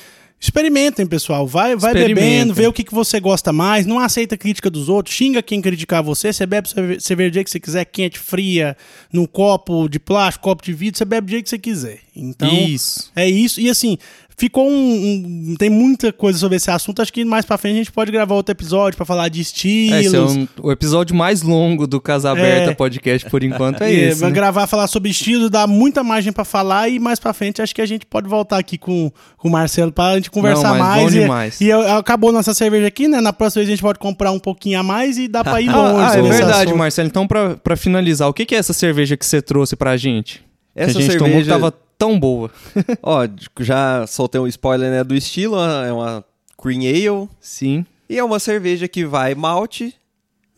[0.45, 1.47] experimentem, pessoal.
[1.47, 3.87] Vai, vai bebendo, vê o que, que você gosta mais.
[3.87, 5.15] Não aceita crítica dos outros.
[5.15, 6.33] Xinga quem criticar você.
[6.33, 8.77] Você bebe cerve- cerveja do jeito que você quiser, quente, fria,
[9.13, 10.99] num copo de plástico, copo de vidro.
[10.99, 12.01] Você bebe do jeito que você quiser.
[12.17, 13.11] Então, Isso.
[13.17, 13.61] é isso.
[13.61, 13.99] E assim,
[14.37, 17.01] ficou um, um- Tem muita coisa sobre esse assunto.
[17.03, 19.43] Acho que mais pra frente a gente pode gravar outro episódio pra falar de É,
[19.43, 20.07] estilos.
[20.07, 22.75] esse é um- o episódio mais longo do Casa Aberta É.
[22.75, 24.21] Podcast, por enquanto, é E, esse.
[24.21, 24.35] vai né?
[24.35, 27.81] gravar, falar sobre estilo, dá muita margem pra falar e mais pra frente acho que
[27.83, 31.03] a gente pode voltar aqui com, com o Marcelo pra gente conversar Não, mas mais.
[31.03, 31.61] bom e, demais.
[31.61, 33.21] e eu- acabou nossa cerveja aqui, né?
[33.21, 35.69] Na próxima vez a gente pode comprar um pouquinho a mais e dá pra ir
[35.71, 36.01] longe.
[36.01, 36.77] Ah, ah, é verdade, assunto.
[36.79, 37.09] Marcelo.
[37.09, 40.43] Então, pra, pra finalizar, o que, que é essa cerveja que você trouxe pra gente?
[40.75, 41.73] Essa que a gente tomou cerveja- tava
[42.05, 42.51] tão boa.
[43.03, 43.27] Ó,
[43.61, 45.57] já soltei um spoiler né, do estilo.
[45.59, 46.25] É uma
[46.61, 47.29] Cream Ale.
[47.41, 47.87] Sim.
[48.09, 49.95] E é uma cerveja que vai malte,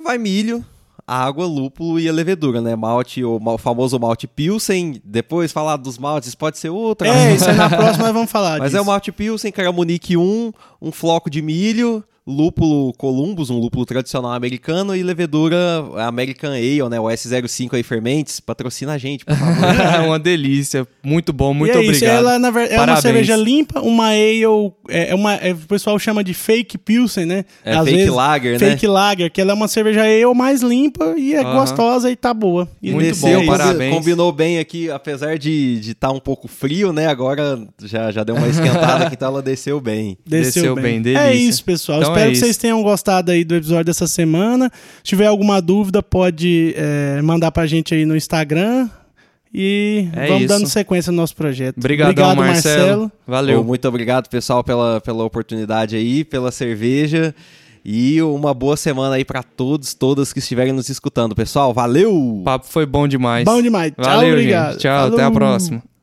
[0.03, 0.65] vai milho,
[1.07, 2.75] água, lúpulo e a levedura, né?
[2.75, 5.01] Malte, o famoso malte Pilsen.
[5.05, 7.07] Depois falar dos maltes, pode ser outra.
[7.07, 8.59] É, isso aí na próxima nós vamos falar.
[8.59, 8.79] Mas disso.
[8.79, 10.53] é o malte Pilsen, Caramunique 1,
[10.83, 15.57] um floco de milho, lúpulo Columbus, um lúpulo tradicional americano, e levedura
[16.07, 16.99] American Ale, né?
[16.99, 20.05] O S05 aí Fermentes, patrocina a gente, por favor.
[20.07, 20.87] uma delícia.
[21.05, 21.95] Muito bom, muito e é obrigado.
[21.95, 24.43] Isso, ela na ver- é uma cerveja limpa, uma ale,
[24.89, 27.45] é, é uma, é, o pessoal chama de fake pilsen, né?
[27.65, 28.71] É fake lager, né?
[28.71, 32.35] Fake lager, que ela é uma cerveja ale mais limpa e é gostosa e tá
[32.35, 32.69] boa.
[32.83, 33.95] E Muito Desceu, bom, parabéns.
[33.95, 37.07] Combinou bem aqui, apesar de estar um pouco frio, né?
[37.07, 40.19] Agora já, já deu uma esquentada aqui, então ela desceu bem.
[40.27, 40.85] Desceu, Desceu bem.
[40.85, 41.25] bem, delícia.
[41.29, 42.01] É isso, pessoal.
[42.01, 44.71] Então Espero é que vocês tenham gostado aí do episódio dessa semana.
[44.99, 48.89] Se tiver alguma dúvida, pode é, mandar pra gente aí no Instagram.
[49.55, 50.49] E É vamos isso.
[50.49, 51.79] dando sequência no nosso projeto.
[51.79, 53.13] Obrigadão, Obrigado, Marcelo.
[53.27, 53.61] Valeu.
[53.61, 57.35] Ô, muito obrigado, pessoal, pela, pela oportunidade aí, pela cerveja.
[57.85, 61.73] E uma boa semana aí pra todos, todas que estiverem nos escutando, pessoal.
[61.73, 62.13] Valeu!
[62.13, 63.45] O papo foi bom demais.
[63.45, 63.93] Bom demais.
[63.93, 64.73] Tchau, Valeu, obrigado.
[64.73, 64.81] gente.
[64.83, 65.33] Tchau, até a Falou.
[65.33, 65.96] próxima.